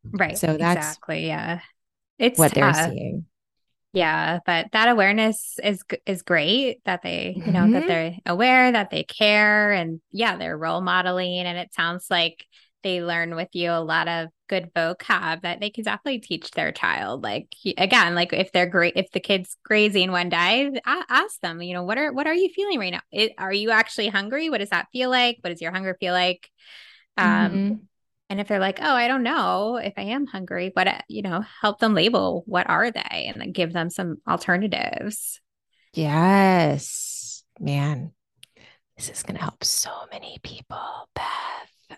Right. 0.03 0.37
So 0.37 0.57
that's 0.57 0.87
exactly. 0.87 1.27
Yeah. 1.27 1.61
It's 2.17 2.37
what 2.37 2.53
they're 2.53 2.73
seeing. 2.73 3.25
Yeah, 3.93 4.39
but 4.45 4.67
that 4.71 4.87
awareness 4.87 5.59
is 5.61 5.83
is 6.05 6.21
great 6.21 6.81
that 6.85 7.01
they, 7.01 7.33
you 7.35 7.51
know, 7.51 7.61
mm-hmm. 7.61 7.73
that 7.73 7.87
they're 7.87 8.15
aware 8.25 8.71
that 8.71 8.89
they 8.89 9.03
care 9.03 9.73
and 9.73 9.99
yeah, 10.11 10.37
they're 10.37 10.57
role 10.57 10.79
modeling 10.79 11.39
and 11.39 11.57
it 11.57 11.73
sounds 11.73 12.05
like 12.09 12.45
they 12.83 13.03
learn 13.03 13.35
with 13.35 13.49
you 13.53 13.69
a 13.69 13.83
lot 13.83 14.07
of 14.07 14.29
good 14.47 14.71
vocab 14.73 15.41
that 15.41 15.59
they 15.59 15.69
can 15.69 15.83
definitely 15.83 16.19
teach 16.19 16.51
their 16.51 16.71
child. 16.71 17.21
Like 17.21 17.53
again, 17.77 18.15
like 18.15 18.31
if 18.31 18.51
they're 18.53 18.65
great, 18.65 18.93
if 18.95 19.11
the 19.11 19.19
kid's 19.19 19.57
grazing 19.63 20.11
one 20.11 20.29
day, 20.29 20.71
ask 20.85 21.39
them, 21.41 21.61
you 21.61 21.73
know, 21.73 21.83
what 21.83 21.97
are 21.97 22.13
what 22.13 22.27
are 22.27 22.33
you 22.33 22.49
feeling 22.49 22.79
right 22.79 22.93
now? 22.93 23.01
It, 23.11 23.33
are 23.37 23.53
you 23.53 23.71
actually 23.71 24.07
hungry? 24.07 24.49
What 24.49 24.59
does 24.59 24.69
that 24.69 24.87
feel 24.93 25.09
like? 25.09 25.39
What 25.41 25.49
does 25.49 25.61
your 25.61 25.71
hunger 25.71 25.97
feel 25.99 26.13
like? 26.13 26.49
Um, 27.17 27.27
mm-hmm. 27.27 27.73
And 28.31 28.39
if 28.39 28.47
they're 28.47 28.59
like, 28.59 28.79
oh, 28.81 28.95
I 28.95 29.09
don't 29.09 29.23
know 29.23 29.75
if 29.75 29.91
I 29.97 30.03
am 30.03 30.25
hungry, 30.25 30.71
but, 30.73 30.87
uh, 30.87 31.01
you 31.09 31.21
know, 31.21 31.43
help 31.59 31.79
them 31.79 31.93
label 31.93 32.43
what 32.45 32.69
are 32.69 32.89
they 32.89 33.25
and 33.27 33.41
then 33.41 33.51
give 33.51 33.73
them 33.73 33.89
some 33.89 34.21
alternatives. 34.25 35.41
Yes, 35.93 37.43
man. 37.59 38.13
This 38.95 39.09
is 39.09 39.23
going 39.23 39.35
to 39.35 39.41
help 39.41 39.61
so 39.65 39.91
many 40.13 40.37
people, 40.43 41.09
Beth. 41.13 41.25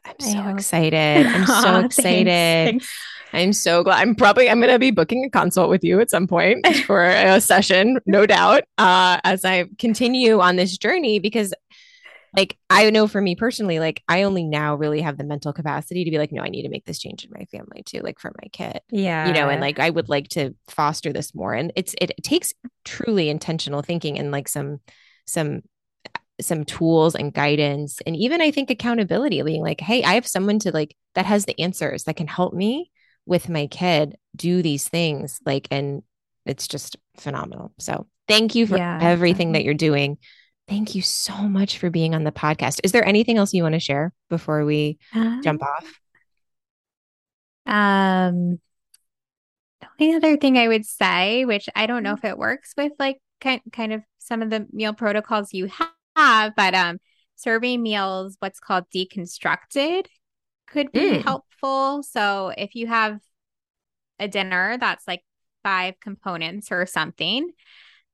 I'm 0.03 0.19
so 0.19 0.47
excited. 0.47 1.27
I'm 1.27 1.45
so 1.63 1.79
excited. 1.81 2.25
Thanks, 2.25 2.87
thanks. 2.87 2.93
I'm 3.33 3.53
so 3.53 3.83
glad. 3.83 4.01
I'm 4.01 4.15
probably 4.15 4.49
I'm 4.49 4.59
going 4.59 4.73
to 4.73 4.79
be 4.79 4.89
booking 4.89 5.25
a 5.25 5.29
consult 5.29 5.69
with 5.69 5.83
you 5.83 5.99
at 5.99 6.09
some 6.09 6.25
point 6.25 6.65
for 6.87 7.03
a 7.03 7.41
session, 7.41 7.99
no 8.07 8.25
doubt, 8.25 8.63
uh, 8.79 9.19
as 9.23 9.45
I 9.45 9.65
continue 9.77 10.39
on 10.39 10.55
this 10.55 10.79
journey 10.79 11.19
because 11.19 11.53
like 12.35 12.57
I 12.69 12.89
know 12.89 13.07
for 13.07 13.21
me 13.21 13.35
personally, 13.35 13.79
like 13.79 14.01
I 14.07 14.23
only 14.23 14.43
now 14.43 14.75
really 14.75 15.01
have 15.01 15.17
the 15.17 15.23
mental 15.23 15.53
capacity 15.53 16.03
to 16.03 16.11
be 16.11 16.17
like, 16.17 16.31
no, 16.31 16.41
I 16.41 16.49
need 16.49 16.63
to 16.63 16.69
make 16.69 16.85
this 16.85 16.99
change 16.99 17.23
in 17.23 17.31
my 17.31 17.45
family 17.45 17.83
too, 17.85 17.99
like 17.99 18.19
for 18.19 18.31
my 18.41 18.47
kid. 18.49 18.81
Yeah. 18.89 19.27
You 19.27 19.33
know, 19.33 19.49
and 19.49 19.61
like 19.61 19.79
I 19.79 19.89
would 19.89 20.09
like 20.09 20.29
to 20.29 20.55
foster 20.67 21.13
this 21.13 21.35
more. 21.35 21.53
And 21.53 21.71
it's 21.75 21.93
it, 22.01 22.11
it 22.11 22.23
takes 22.23 22.53
truly 22.83 23.29
intentional 23.29 23.81
thinking 23.81 24.17
and 24.17 24.31
like 24.31 24.47
some 24.47 24.79
some 25.25 25.61
some 26.41 26.65
tools 26.65 27.13
and 27.13 27.31
guidance 27.31 27.99
and 28.07 28.15
even 28.15 28.41
I 28.41 28.49
think 28.49 28.71
accountability, 28.71 29.41
being 29.43 29.61
like, 29.61 29.81
hey, 29.81 30.03
I 30.03 30.15
have 30.15 30.27
someone 30.27 30.59
to 30.59 30.71
like 30.71 30.95
that 31.13 31.25
has 31.25 31.45
the 31.45 31.59
answers 31.61 32.05
that 32.05 32.15
can 32.15 32.27
help 32.27 32.53
me 32.53 32.89
with 33.25 33.47
my 33.47 33.67
kid 33.67 34.17
do 34.35 34.61
these 34.63 34.87
things. 34.87 35.39
Like, 35.45 35.67
and 35.69 36.01
it's 36.45 36.67
just 36.67 36.97
phenomenal. 37.17 37.71
So 37.79 38.07
thank 38.27 38.55
you 38.55 38.65
for 38.65 38.77
yeah, 38.77 38.99
everything 39.01 39.51
that 39.51 39.63
you're 39.63 39.75
doing 39.75 40.17
Thank 40.67 40.95
you 40.95 41.01
so 41.01 41.33
much 41.35 41.77
for 41.77 41.89
being 41.89 42.15
on 42.15 42.23
the 42.23 42.31
podcast. 42.31 42.79
Is 42.83 42.93
there 42.93 43.05
anything 43.05 43.37
else 43.37 43.53
you 43.53 43.63
want 43.63 43.73
to 43.73 43.79
share 43.79 44.13
before 44.29 44.65
we 44.65 44.97
uh, 45.13 45.41
jump 45.41 45.61
off? 45.61 45.99
Um, 47.65 48.59
the 49.81 49.87
only 49.99 50.15
other 50.15 50.37
thing 50.37 50.57
I 50.57 50.67
would 50.67 50.85
say, 50.85 51.45
which 51.45 51.67
I 51.75 51.85
don't 51.85 52.03
know 52.03 52.15
mm-hmm. 52.15 52.25
if 52.25 52.31
it 52.31 52.37
works 52.37 52.73
with 52.77 52.93
like 52.97 53.19
kind 53.41 53.61
kind 53.71 53.93
of 53.93 54.03
some 54.19 54.41
of 54.41 54.49
the 54.49 54.67
meal 54.71 54.93
protocols 54.93 55.53
you 55.53 55.69
have, 56.15 56.53
but 56.55 56.73
um, 56.73 56.99
serving 57.35 57.83
meals, 57.83 58.37
what's 58.39 58.59
called 58.59 58.85
deconstructed, 58.93 60.05
could 60.67 60.91
be 60.91 60.99
mm. 60.99 61.23
helpful. 61.23 62.03
So 62.03 62.53
if 62.57 62.75
you 62.75 62.87
have 62.87 63.19
a 64.19 64.27
dinner 64.27 64.77
that's 64.79 65.07
like 65.07 65.23
five 65.63 65.99
components 65.99 66.71
or 66.71 66.85
something, 66.85 67.51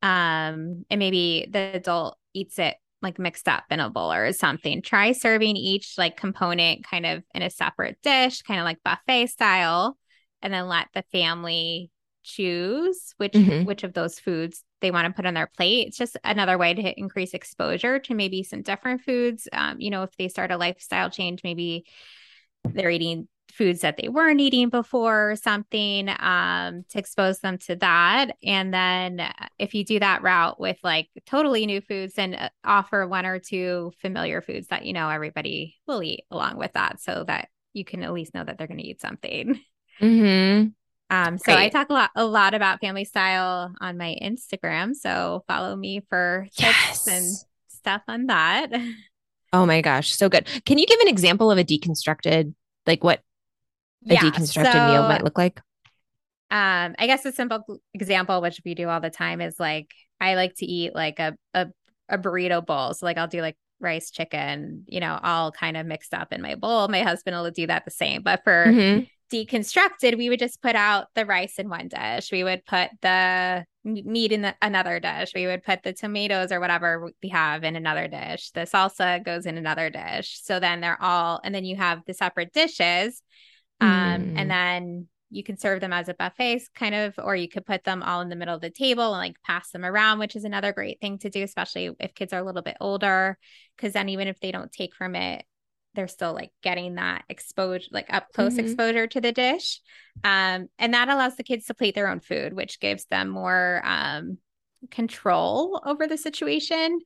um, 0.02 0.86
and 0.90 1.00
maybe 1.00 1.48
the 1.50 1.76
adult 1.76 2.18
eats 2.40 2.60
it 2.60 2.76
like 3.02 3.18
mixed 3.18 3.48
up 3.48 3.64
in 3.70 3.80
a 3.80 3.90
bowl 3.90 4.12
or 4.12 4.32
something. 4.34 4.82
Try 4.82 5.14
serving 5.14 5.56
each 5.56 5.94
like 5.98 6.18
component 6.18 6.84
kind 6.84 7.06
of 7.06 7.24
in 7.34 7.42
a 7.42 7.50
separate 7.50 7.98
dish, 8.02 8.42
kind 8.42 8.60
of 8.60 8.66
like 8.66 8.84
buffet 8.84 9.28
style, 9.28 9.98
and 10.42 10.54
then 10.54 10.68
let 10.68 10.88
the 10.94 11.04
family 11.12 11.92
choose 12.22 13.14
which 13.18 13.32
mm-hmm. 13.32 13.66
which 13.66 13.84
of 13.84 13.94
those 13.94 14.20
foods 14.20 14.64
they 14.82 14.92
want 14.92 15.08
to 15.08 15.14
put 15.14 15.26
on 15.26 15.34
their 15.34 15.50
plate. 15.58 15.88
It's 15.88 15.98
just 15.98 16.18
another 16.24 16.58
way 16.58 16.74
to 16.74 17.00
increase 17.00 17.34
exposure 17.34 18.00
to 18.00 18.14
maybe 18.14 18.44
some 18.44 18.62
different 18.62 19.02
foods. 19.02 19.48
Um, 19.52 19.80
you 19.80 19.90
know, 19.90 20.04
if 20.04 20.16
they 20.18 20.28
start 20.28 20.52
a 20.52 20.58
lifestyle 20.58 21.10
change, 21.10 21.42
maybe 21.44 21.86
they're 22.64 22.90
eating 22.90 23.28
foods 23.52 23.82
that 23.82 23.98
they 23.98 24.10
weren't 24.10 24.42
eating 24.42 24.70
before 24.70 25.32
or 25.32 25.36
something 25.36 26.10
um, 26.20 26.84
to 26.90 27.00
expose 27.00 27.40
them 27.40 27.58
to 27.58 27.76
that. 27.78 28.32
And 28.44 28.74
then 28.74 29.20
uh, 29.20 29.48
if 29.58 29.74
you 29.74 29.84
do 29.84 30.00
that 30.00 30.22
route 30.22 30.60
with 30.60 30.78
like 30.84 31.10
totally 31.26 31.66
new 31.66 31.82
foods, 31.82 32.14
then 32.14 32.36
uh, 32.36 32.50
offer 32.64 33.08
one 33.08 33.26
or 33.26 33.40
two 33.40 33.92
familiar 34.02 34.42
foods 34.42 34.68
that 34.68 34.86
you 34.86 34.94
know 34.94 35.10
everybody 35.10 35.78
will 35.88 36.04
eat 36.04 36.24
along 36.32 36.58
with 36.58 36.74
that 36.74 37.02
so 37.02 37.24
that 37.28 37.50
you 37.74 37.86
can 37.86 38.04
at 38.04 38.14
least 38.14 38.34
know 38.34 38.44
that 38.44 38.58
they're 38.58 38.68
going 38.68 38.80
to 38.80 38.88
eat 38.88 39.02
something. 39.02 39.60
Mm-hmm. 40.02 40.70
Um, 41.12 41.38
so 41.38 41.46
Great. 41.46 41.58
I 41.58 41.70
talk 41.70 41.90
a 41.90 41.94
lot, 41.94 42.12
a 42.16 42.26
lot 42.26 42.54
about 42.54 42.80
family 42.80 43.04
style 43.04 43.74
on 43.82 43.98
my 43.98 44.16
Instagram. 44.22 44.96
So 44.96 45.44
follow 45.48 45.76
me 45.76 46.02
for 46.10 46.48
tips 46.56 47.08
yes. 47.08 47.08
and 47.08 47.50
stuff 47.68 48.04
on 48.08 48.28
that. 48.28 48.72
Oh 49.52 49.66
my 49.66 49.82
gosh, 49.82 50.16
so 50.16 50.30
good. 50.30 50.48
Can 50.66 50.78
you 50.78 50.86
give 50.86 51.00
an 51.00 51.08
example 51.08 51.50
of 51.50 51.58
a 51.58 51.64
deconstructed, 51.64 52.54
like 52.86 53.04
what 53.04 53.22
a 54.08 54.14
yeah, 54.14 54.22
deconstructed 54.22 54.72
so, 54.72 54.88
meal 54.88 55.04
might 55.04 55.24
look 55.24 55.38
like? 55.38 55.60
Um, 56.52 56.96
I 56.98 57.06
guess 57.06 57.26
a 57.26 57.32
simple 57.32 57.80
example, 57.94 58.42
which 58.42 58.62
we 58.66 58.74
do 58.74 58.90
all 58.90 59.02
the 59.02 59.10
time, 59.10 59.42
is 59.42 59.60
like 59.60 59.92
I 60.20 60.36
like 60.36 60.56
to 60.56 60.66
eat 60.66 60.96
like 60.96 61.20
a 61.20 61.36
a, 61.54 61.68
a 62.10 62.18
burrito 62.18 62.66
bowl. 62.66 62.94
So 62.94 63.06
like 63.06 63.18
I'll 63.18 63.28
do 63.28 63.42
like 63.42 63.58
rice, 63.80 64.12
chicken, 64.12 64.84
you 64.88 65.00
know, 65.00 65.20
all 65.24 65.52
kind 65.52 65.78
of 65.78 65.86
mixed 65.86 66.14
up 66.14 66.34
in 66.34 66.42
my 66.42 66.56
bowl. 66.56 66.88
My 66.88 67.02
husband 67.02 67.36
will 67.36 67.52
do 67.52 67.68
that 67.68 67.86
the 67.86 67.92
same. 67.92 68.24
But 68.24 68.44
for 68.44 68.66
mm-hmm. 68.68 69.04
deconstructed, 69.34 70.18
we 70.18 70.30
would 70.30 70.40
just 70.40 70.62
put 70.62 70.76
out 70.76 71.08
the 71.16 71.26
rice 71.26 71.60
in 71.60 71.70
one 71.70 71.88
dish. 71.88 72.32
We 72.32 72.44
would 72.44 72.66
put 72.66 72.90
the 73.02 73.66
meat 73.86 74.32
in 74.32 74.42
the, 74.42 74.56
another 74.62 75.00
dish. 75.00 75.32
We 75.34 75.48
would 75.48 75.64
put 75.64 75.84
the 75.84 75.94
tomatoes 75.94 76.52
or 76.52 76.60
whatever 76.60 77.10
we 77.24 77.30
have 77.30 77.64
in 77.64 77.76
another 77.76 78.08
dish. 78.08 78.52
The 78.52 78.62
salsa 78.62 79.24
goes 79.24 79.46
in 79.46 79.58
another 79.58 79.90
dish. 79.90 80.40
So 80.44 80.60
then 80.60 80.82
they're 80.82 81.02
all, 81.02 81.40
and 81.44 81.56
then 81.56 81.64
you 81.64 81.78
have 81.78 82.02
the 82.06 82.14
separate 82.14 82.54
dishes 82.54 83.22
um, 83.82 83.90
mm. 83.90 84.34
And 84.38 84.50
then 84.52 85.08
you 85.32 85.44
can 85.44 85.58
serve 85.58 85.80
them 85.80 85.94
as 85.94 86.10
a 86.10 86.14
buffet 86.14 86.62
kind 86.74 86.96
of, 86.96 87.14
or 87.18 87.36
you 87.36 87.48
could 87.48 87.66
put 87.66 87.84
them 87.84 88.02
all 88.02 88.22
in 88.22 88.30
the 88.30 88.36
middle 88.36 88.56
of 88.56 88.62
the 88.62 88.70
table 88.70 89.14
and 89.14 89.22
like 89.22 89.42
pass 89.46 89.70
them 89.72 89.86
around, 89.86 90.20
which 90.20 90.36
is 90.36 90.44
another 90.44 90.74
great 90.74 91.00
thing 91.00 91.20
to 91.20 91.30
do, 91.30 91.44
especially 91.44 91.92
if 92.00 92.16
kids 92.16 92.34
are 92.34 92.40
a 92.40 92.44
little 92.44 92.64
bit 92.64 92.78
older. 92.82 93.38
Cause 93.78 93.94
then 93.94 94.10
even 94.10 94.28
if 94.28 94.40
they 94.40 94.52
don't 94.52 94.72
take 94.72 94.96
from 94.96 95.16
it, 95.16 95.46
they're 95.94 96.08
still 96.08 96.34
like 96.34 96.52
getting 96.64 96.96
that 96.96 97.24
exposure, 97.30 97.88
like 97.92 98.12
up 98.12 98.28
close 98.34 98.54
mm-hmm. 98.54 98.66
exposure 98.66 99.08
to 99.08 99.22
the 99.22 99.32
dish. 99.32 99.82
Um, 100.24 100.68
and 100.80 100.94
that 100.94 101.10
allows 101.10 101.36
the 101.36 101.44
kids 101.44 101.66
to 101.66 101.74
plate 101.74 101.96
their 101.96 102.10
own 102.10 102.20
food, 102.20 102.54
which 102.54 102.80
gives 102.80 103.06
them 103.06 103.30
more 103.30 103.82
um, 103.84 104.38
control 104.92 105.82
over 105.86 106.08
the 106.08 106.18
situation. 106.18 107.00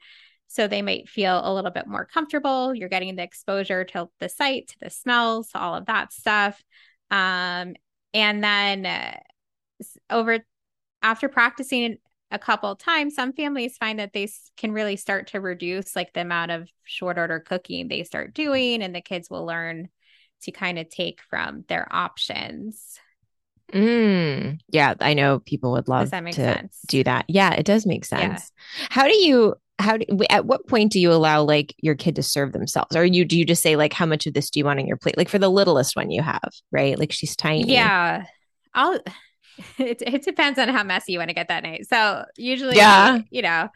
So 0.54 0.68
they 0.68 0.84
might 0.84 1.10
feel 1.10 1.41
a 1.43 1.51
little 1.51 1.72
bit 1.72 1.88
more 1.88 2.06
comfortable. 2.06 2.76
You're 2.76 2.88
getting 2.88 3.16
the 3.16 3.24
exposure 3.24 3.84
to 3.86 4.08
the 4.20 4.30
sight, 4.30 4.68
to 4.68 4.76
the 4.82 4.91
smells, 4.91 5.49
to 5.49 5.60
all 5.60 5.74
of 5.74 5.88
that 5.88 6.14
stuff. 6.14 6.62
Um, 7.10 7.74
and 8.14 8.43
then 8.43 8.86
uh, 8.86 9.18
over 10.12 10.45
after 11.01 11.28
practicing 11.28 11.97
a 12.30 12.38
couple 12.38 12.76
times, 12.76 13.16
some 13.16 13.34
families 13.34 13.78
find 13.78 13.97
that 13.97 14.14
they 14.14 14.30
can 14.56 14.74
really 14.74 14.95
start 14.95 15.30
to 15.30 15.41
reduce 15.41 15.95
like 15.95 16.14
the 16.14 16.22
amount 16.22 16.51
of 16.51 16.70
short 16.84 17.18
order 17.18 17.39
cooking 17.39 17.88
they 17.88 18.04
start 18.04 18.36
doing, 18.36 18.84
and 18.84 18.93
the 18.93 19.01
kids 19.01 19.32
will 19.32 19.47
learn 19.47 19.89
to 20.43 20.51
kind 20.51 20.78
of 20.78 20.88
take 20.88 21.20
from 21.32 21.66
their 21.68 21.88
options. 21.91 22.99
Mm, 23.72 24.60
yeah, 24.68 24.93
I 24.99 25.16
know 25.16 25.39
people 25.39 25.72
would 25.72 25.88
love 25.88 26.12
to 26.12 26.32
sense? 26.32 26.80
do 26.88 27.04
that. 27.06 27.26
Yeah, 27.28 27.54
it 27.56 27.66
does 27.66 27.88
make 27.88 28.06
sense. 28.06 28.51
Yeah. 28.78 28.86
How 28.91 29.08
do 29.08 29.16
you 29.16 29.56
how 29.80 29.97
do, 29.97 30.05
at 30.30 30.45
what 30.45 30.67
point 30.67 30.91
do 30.91 30.99
you 30.99 31.11
allow 31.11 31.41
like 31.41 31.74
your 31.80 31.95
kid 31.95 32.15
to 32.15 32.24
serve 32.24 32.51
themselves 32.53 32.95
or 32.95 33.03
you 33.03 33.26
do 33.26 33.38
you 33.38 33.45
just 33.45 33.61
say 33.61 33.76
like 33.76 33.93
how 33.93 34.05
much 34.05 34.28
of 34.28 34.34
this 34.34 34.49
do 34.49 34.59
you 34.59 34.65
want 34.65 34.80
on 34.80 34.88
your 34.88 34.97
plate 34.97 35.17
like 35.17 35.30
for 35.30 35.39
the 35.39 35.49
littlest 35.49 35.95
one 35.95 36.11
you 36.11 36.21
have 36.21 36.51
right 36.71 36.99
like 36.99 37.11
she's 37.11 37.36
tiny 37.36 37.71
yeah 37.71 38.26
i'll 38.74 38.93
it, 39.78 40.01
it 40.01 40.24
depends 40.24 40.59
on 40.59 40.69
how 40.69 40.84
messy 40.84 41.11
you 41.11 41.17
want 41.17 41.30
to 41.30 41.36
get 41.36 41.47
that 41.47 41.63
night 41.63 41.88
so 41.88 42.24
usually 42.38 42.76
yeah 42.76 43.19
you 43.30 43.41
know 43.41 43.69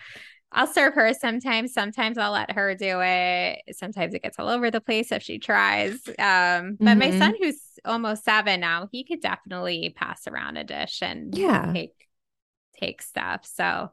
I'll 0.51 0.67
serve 0.67 0.93
her 0.93 1.13
sometimes. 1.13 1.73
Sometimes 1.73 2.17
I'll 2.17 2.31
let 2.31 2.51
her 2.51 2.73
do 2.73 3.01
it. 3.01 3.63
Sometimes 3.73 4.13
it 4.13 4.23
gets 4.23 4.39
all 4.39 4.47
over 4.47 4.71
the 4.71 4.79
place 4.79 5.11
if 5.11 5.21
she 5.21 5.39
tries. 5.39 5.95
Um, 6.07 6.77
but 6.79 6.97
mm-hmm. 6.97 6.99
my 6.99 7.19
son, 7.19 7.35
who's 7.39 7.59
almost 7.83 8.23
seven 8.23 8.61
now, 8.61 8.87
he 8.91 9.03
could 9.03 9.19
definitely 9.19 9.93
pass 9.95 10.25
around 10.25 10.57
a 10.57 10.63
dish 10.63 10.99
and 11.01 11.37
yeah. 11.37 11.73
take 11.73 11.93
take 12.79 13.01
stuff. 13.01 13.45
So 13.45 13.91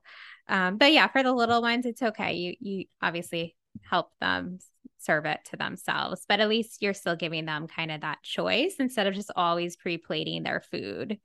um, 0.49 0.79
but 0.79 0.93
yeah, 0.93 1.09
for 1.09 1.23
the 1.23 1.33
little 1.33 1.63
ones, 1.63 1.87
it's 1.87 2.03
okay. 2.03 2.35
You 2.35 2.55
you 2.61 2.85
obviously 3.01 3.57
help 3.83 4.11
them 4.21 4.59
serve 4.99 5.27
it 5.27 5.41
to 5.51 5.57
themselves, 5.57 6.25
but 6.29 6.41
at 6.41 6.49
least 6.49 6.81
you're 6.81 6.95
still 6.95 7.17
giving 7.17 7.45
them 7.45 7.67
kind 7.67 7.91
of 7.91 8.01
that 8.01 8.23
choice 8.23 8.77
instead 8.79 9.07
of 9.07 9.15
just 9.15 9.31
always 9.37 9.77
pre-plating 9.77 10.43
their 10.43 10.63
food. 10.71 11.19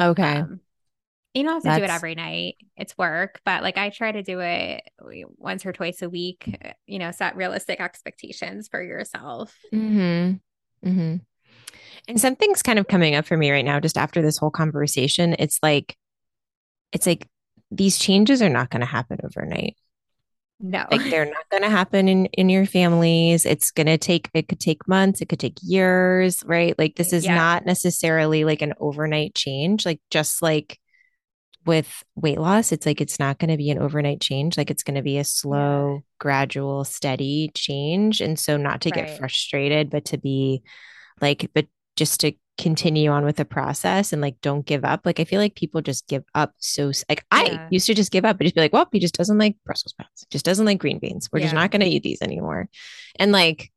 Okay. 0.00 0.38
Um, 0.38 0.60
you 1.32 1.44
don't 1.44 1.52
have 1.52 1.62
to 1.62 1.68
That's... 1.68 1.78
do 1.78 1.84
it 1.84 1.90
every 1.90 2.16
night. 2.16 2.56
It's 2.76 2.98
work, 2.98 3.40
but 3.44 3.62
like 3.62 3.78
I 3.78 3.90
try 3.90 4.10
to 4.10 4.22
do 4.22 4.40
it 4.40 4.82
once 5.38 5.64
or 5.64 5.72
twice 5.72 6.02
a 6.02 6.10
week. 6.10 6.74
You 6.86 6.98
know, 6.98 7.12
set 7.12 7.36
realistic 7.36 7.80
expectations 7.80 8.66
for 8.66 8.82
yourself. 8.82 9.56
Hmm. 9.70 10.32
Hmm. 10.82 11.16
And 12.08 12.20
something's 12.20 12.62
kind 12.62 12.80
of 12.80 12.88
coming 12.88 13.14
up 13.14 13.26
for 13.26 13.36
me 13.36 13.52
right 13.52 13.64
now, 13.64 13.78
just 13.78 13.96
after 13.96 14.22
this 14.22 14.38
whole 14.38 14.50
conversation. 14.50 15.36
It's 15.38 15.60
like, 15.62 15.96
it's 16.90 17.06
like 17.06 17.28
these 17.70 17.98
changes 17.98 18.42
are 18.42 18.48
not 18.48 18.70
going 18.70 18.80
to 18.80 18.86
happen 18.86 19.18
overnight. 19.24 19.76
No. 20.62 20.84
Like 20.90 21.08
they're 21.08 21.24
not 21.24 21.48
going 21.50 21.62
to 21.62 21.70
happen 21.70 22.06
in 22.06 22.26
in 22.26 22.50
your 22.50 22.66
families. 22.66 23.46
It's 23.46 23.70
going 23.70 23.86
to 23.86 23.96
take 23.96 24.28
it 24.34 24.48
could 24.48 24.60
take 24.60 24.86
months, 24.86 25.22
it 25.22 25.28
could 25.28 25.40
take 25.40 25.56
years, 25.62 26.44
right? 26.44 26.78
Like 26.78 26.96
this 26.96 27.14
is 27.14 27.24
yeah. 27.24 27.34
not 27.34 27.64
necessarily 27.64 28.44
like 28.44 28.60
an 28.60 28.74
overnight 28.78 29.34
change. 29.34 29.86
Like 29.86 30.00
just 30.10 30.42
like 30.42 30.78
with 31.64 32.02
weight 32.14 32.38
loss, 32.38 32.72
it's 32.72 32.84
like 32.84 33.00
it's 33.00 33.18
not 33.18 33.38
going 33.38 33.50
to 33.50 33.56
be 33.56 33.70
an 33.70 33.78
overnight 33.78 34.20
change. 34.20 34.58
Like 34.58 34.70
it's 34.70 34.82
going 34.82 34.96
to 34.96 35.02
be 35.02 35.16
a 35.16 35.24
slow, 35.24 35.94
yeah. 35.94 36.00
gradual, 36.18 36.84
steady 36.84 37.50
change. 37.54 38.20
And 38.20 38.38
so 38.38 38.58
not 38.58 38.82
to 38.82 38.90
right. 38.90 39.06
get 39.06 39.18
frustrated, 39.18 39.88
but 39.88 40.06
to 40.06 40.18
be 40.18 40.62
like 41.22 41.50
but 41.54 41.66
just 41.96 42.20
to 42.20 42.32
continue 42.60 43.10
on 43.10 43.24
with 43.24 43.36
the 43.36 43.44
process 43.44 44.12
and 44.12 44.20
like 44.20 44.40
don't 44.42 44.66
give 44.66 44.84
up. 44.84 45.00
Like 45.04 45.18
I 45.18 45.24
feel 45.24 45.40
like 45.40 45.54
people 45.54 45.80
just 45.80 46.06
give 46.06 46.24
up 46.34 46.52
so 46.58 46.92
like 47.08 47.24
yeah. 47.32 47.38
I 47.38 47.68
used 47.70 47.86
to 47.86 47.94
just 47.94 48.12
give 48.12 48.24
up 48.24 48.38
and 48.38 48.44
just 48.44 48.54
be 48.54 48.60
like, 48.60 48.72
well, 48.72 48.86
he 48.92 48.98
just 48.98 49.16
doesn't 49.16 49.38
like 49.38 49.56
Brussels 49.64 49.92
sprouts, 49.92 50.26
just 50.30 50.44
doesn't 50.44 50.66
like 50.66 50.78
green 50.78 50.98
beans. 50.98 51.28
We're 51.32 51.40
yeah. 51.40 51.46
just 51.46 51.54
not 51.54 51.70
going 51.70 51.80
to 51.80 51.88
eat 51.88 52.02
these 52.02 52.20
anymore. 52.20 52.68
And 53.16 53.32
like 53.32 53.72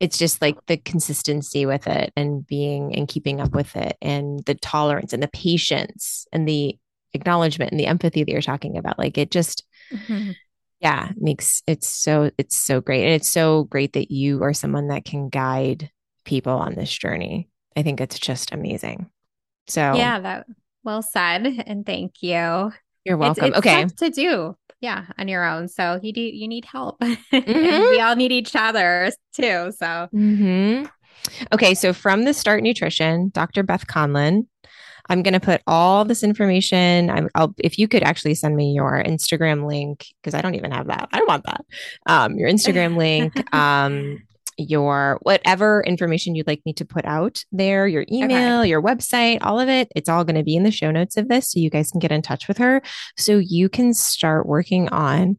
it's 0.00 0.18
just 0.18 0.42
like 0.42 0.56
the 0.66 0.76
consistency 0.76 1.64
with 1.64 1.86
it 1.86 2.12
and 2.16 2.44
being 2.44 2.96
and 2.96 3.06
keeping 3.06 3.40
up 3.40 3.54
with 3.54 3.76
it 3.76 3.96
and 4.02 4.44
the 4.46 4.56
tolerance 4.56 5.12
and 5.12 5.22
the 5.22 5.28
patience 5.28 6.26
and 6.32 6.46
the 6.48 6.76
acknowledgement 7.14 7.70
and 7.70 7.78
the 7.78 7.86
empathy 7.86 8.24
that 8.24 8.32
you're 8.32 8.42
talking 8.42 8.76
about. 8.76 8.98
Like 8.98 9.16
it 9.16 9.30
just 9.30 9.64
mm-hmm. 9.92 10.32
yeah, 10.80 11.12
makes 11.16 11.62
it's 11.68 11.88
so 11.88 12.32
it's 12.36 12.56
so 12.56 12.80
great. 12.80 13.04
And 13.04 13.12
it's 13.12 13.30
so 13.30 13.62
great 13.62 13.92
that 13.92 14.10
you 14.10 14.42
are 14.42 14.52
someone 14.52 14.88
that 14.88 15.04
can 15.04 15.28
guide 15.28 15.88
people 16.24 16.54
on 16.54 16.74
this 16.74 16.90
journey. 16.90 17.48
I 17.76 17.82
think 17.82 18.00
it's 18.00 18.18
just 18.18 18.52
amazing. 18.52 19.10
So 19.66 19.94
yeah, 19.94 20.20
that 20.20 20.46
well 20.84 21.02
said, 21.02 21.46
and 21.66 21.86
thank 21.86 22.22
you. 22.22 22.72
You're 23.04 23.16
welcome. 23.16 23.46
It's, 23.46 23.58
it's 23.58 23.66
okay, 23.66 23.86
to 23.86 24.10
do 24.10 24.56
yeah 24.80 25.06
on 25.18 25.28
your 25.28 25.44
own. 25.44 25.68
So 25.68 25.98
you 26.02 26.12
do 26.12 26.20
you 26.20 26.48
need 26.48 26.64
help. 26.64 27.00
Mm-hmm. 27.32 27.90
we 27.90 28.00
all 28.00 28.14
need 28.16 28.32
each 28.32 28.54
other 28.54 29.10
too. 29.34 29.72
So. 29.76 30.08
Mm-hmm. 30.14 30.86
Okay, 31.52 31.74
so 31.74 31.92
from 31.92 32.24
the 32.24 32.34
Start 32.34 32.62
Nutrition, 32.62 33.30
Dr. 33.30 33.62
Beth 33.62 33.86
Conlon, 33.86 34.46
I'm 35.08 35.22
going 35.22 35.34
to 35.34 35.40
put 35.40 35.62
all 35.66 36.04
this 36.04 36.22
information. 36.22 37.10
i 37.10 37.20
will 37.20 37.54
if 37.58 37.78
you 37.78 37.88
could 37.88 38.02
actually 38.02 38.34
send 38.34 38.56
me 38.56 38.72
your 38.72 39.02
Instagram 39.02 39.66
link 39.66 40.06
because 40.20 40.34
I 40.34 40.40
don't 40.40 40.54
even 40.54 40.70
have 40.72 40.86
that. 40.88 41.08
I 41.12 41.18
don't 41.18 41.28
want 41.28 41.44
that. 41.44 41.64
Um, 42.06 42.36
your 42.36 42.48
Instagram 42.48 42.96
link, 42.96 43.54
um, 43.54 44.22
your 44.56 45.18
whatever 45.22 45.82
information 45.82 46.34
you'd 46.34 46.46
like 46.46 46.62
me 46.64 46.72
to 46.74 46.84
put 46.84 47.04
out 47.04 47.44
there, 47.52 47.86
your 47.86 48.04
email, 48.10 48.60
okay. 48.60 48.68
your 48.68 48.82
website, 48.82 49.38
all 49.42 49.58
of 49.58 49.68
it. 49.68 49.88
It's 49.96 50.08
all 50.08 50.24
going 50.24 50.36
to 50.36 50.42
be 50.42 50.56
in 50.56 50.62
the 50.62 50.70
show 50.70 50.90
notes 50.90 51.16
of 51.16 51.28
this. 51.28 51.50
So 51.50 51.60
you 51.60 51.70
guys 51.70 51.90
can 51.90 52.00
get 52.00 52.12
in 52.12 52.22
touch 52.22 52.48
with 52.48 52.58
her 52.58 52.82
so 53.16 53.38
you 53.38 53.68
can 53.68 53.94
start 53.94 54.46
working 54.46 54.88
on, 54.90 55.36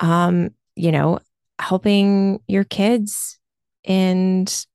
um, 0.00 0.50
you 0.76 0.92
know, 0.92 1.18
helping 1.58 2.40
your 2.46 2.64
kids 2.64 3.38
and 3.84 4.66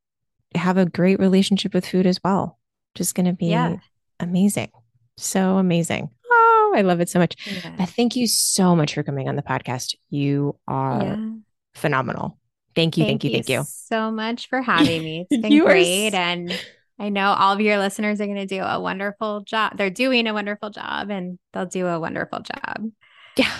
have 0.55 0.77
a 0.77 0.85
great 0.85 1.19
relationship 1.19 1.73
with 1.73 1.85
food 1.85 2.05
as 2.05 2.19
well. 2.23 2.59
Just 2.95 3.15
going 3.15 3.25
to 3.25 3.33
be 3.33 3.47
yeah. 3.47 3.75
amazing. 4.19 4.71
So 5.17 5.57
amazing. 5.57 6.09
Oh, 6.29 6.73
I 6.75 6.81
love 6.81 6.99
it 6.99 7.09
so 7.09 7.19
much. 7.19 7.35
Yeah. 7.47 7.85
Thank 7.85 8.15
you 8.15 8.27
so 8.27 8.75
much 8.75 8.93
for 8.93 9.03
coming 9.03 9.27
on 9.29 9.35
the 9.35 9.41
podcast. 9.41 9.95
You 10.09 10.57
are 10.67 11.03
yeah. 11.03 11.29
phenomenal. 11.73 12.37
Thank 12.77 12.95
you, 12.95 13.05
thank, 13.05 13.21
thank 13.21 13.23
you, 13.23 13.31
thank 13.31 13.49
you 13.49 13.63
so 13.65 14.11
much 14.11 14.49
for 14.49 14.61
having 14.73 15.03
me. 15.03 15.25
It's 15.29 15.41
been 15.41 15.63
great. 15.63 16.13
Are... 16.13 16.17
And 16.17 16.59
I 16.99 17.09
know 17.09 17.31
all 17.31 17.53
of 17.53 17.59
your 17.59 17.79
listeners 17.79 18.21
are 18.21 18.27
going 18.27 18.37
to 18.37 18.45
do 18.45 18.61
a 18.61 18.79
wonderful 18.79 19.41
job. 19.41 19.77
They're 19.77 19.89
doing 19.89 20.27
a 20.27 20.33
wonderful 20.33 20.69
job 20.69 21.09
and 21.09 21.39
they'll 21.53 21.65
do 21.65 21.87
a 21.87 21.99
wonderful 21.99 22.39
job. 22.41 22.91
Yeah. 23.35 23.51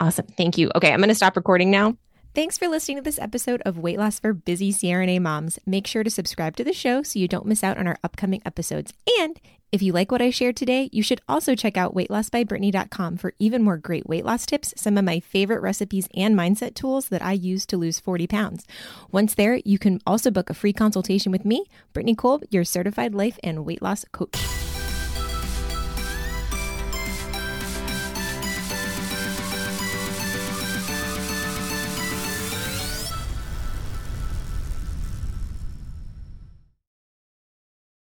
Awesome. 0.00 0.26
Thank 0.38 0.56
you. 0.56 0.70
Okay. 0.74 0.90
I'm 0.90 1.00
going 1.00 1.10
to 1.10 1.14
stop 1.14 1.36
recording 1.36 1.70
now. 1.70 1.98
Thanks 2.34 2.56
for 2.56 2.66
listening 2.66 2.96
to 2.96 3.02
this 3.02 3.18
episode 3.18 3.60
of 3.66 3.78
Weight 3.78 3.98
Loss 3.98 4.20
for 4.20 4.32
Busy 4.32 4.72
CRNA 4.72 5.20
Moms. 5.20 5.58
Make 5.66 5.86
sure 5.86 6.02
to 6.02 6.08
subscribe 6.08 6.56
to 6.56 6.64
the 6.64 6.72
show 6.72 7.02
so 7.02 7.18
you 7.18 7.28
don't 7.28 7.44
miss 7.44 7.62
out 7.62 7.76
on 7.76 7.86
our 7.86 7.98
upcoming 8.02 8.40
episodes. 8.46 8.94
And 9.20 9.38
if 9.72 9.80
you 9.80 9.94
like 9.94 10.12
what 10.12 10.20
I 10.20 10.28
shared 10.28 10.56
today, 10.56 10.90
you 10.92 11.02
should 11.02 11.22
also 11.26 11.54
check 11.54 11.78
out 11.78 11.94
weightlossbybrittany.com 11.94 13.16
for 13.16 13.32
even 13.38 13.62
more 13.62 13.78
great 13.78 14.06
weight 14.06 14.24
loss 14.24 14.44
tips, 14.44 14.74
some 14.76 14.98
of 14.98 15.04
my 15.04 15.18
favorite 15.18 15.62
recipes 15.62 16.08
and 16.14 16.36
mindset 16.36 16.74
tools 16.74 17.08
that 17.08 17.22
I 17.22 17.32
use 17.32 17.64
to 17.66 17.78
lose 17.78 17.98
40 17.98 18.26
pounds. 18.26 18.66
Once 19.10 19.34
there, 19.34 19.60
you 19.64 19.78
can 19.78 19.98
also 20.06 20.30
book 20.30 20.50
a 20.50 20.54
free 20.54 20.74
consultation 20.74 21.32
with 21.32 21.46
me, 21.46 21.64
Brittany 21.94 22.14
Kolb, 22.14 22.44
your 22.50 22.64
certified 22.64 23.14
life 23.14 23.38
and 23.42 23.64
weight 23.64 23.80
loss 23.80 24.04
coach. 24.12 24.61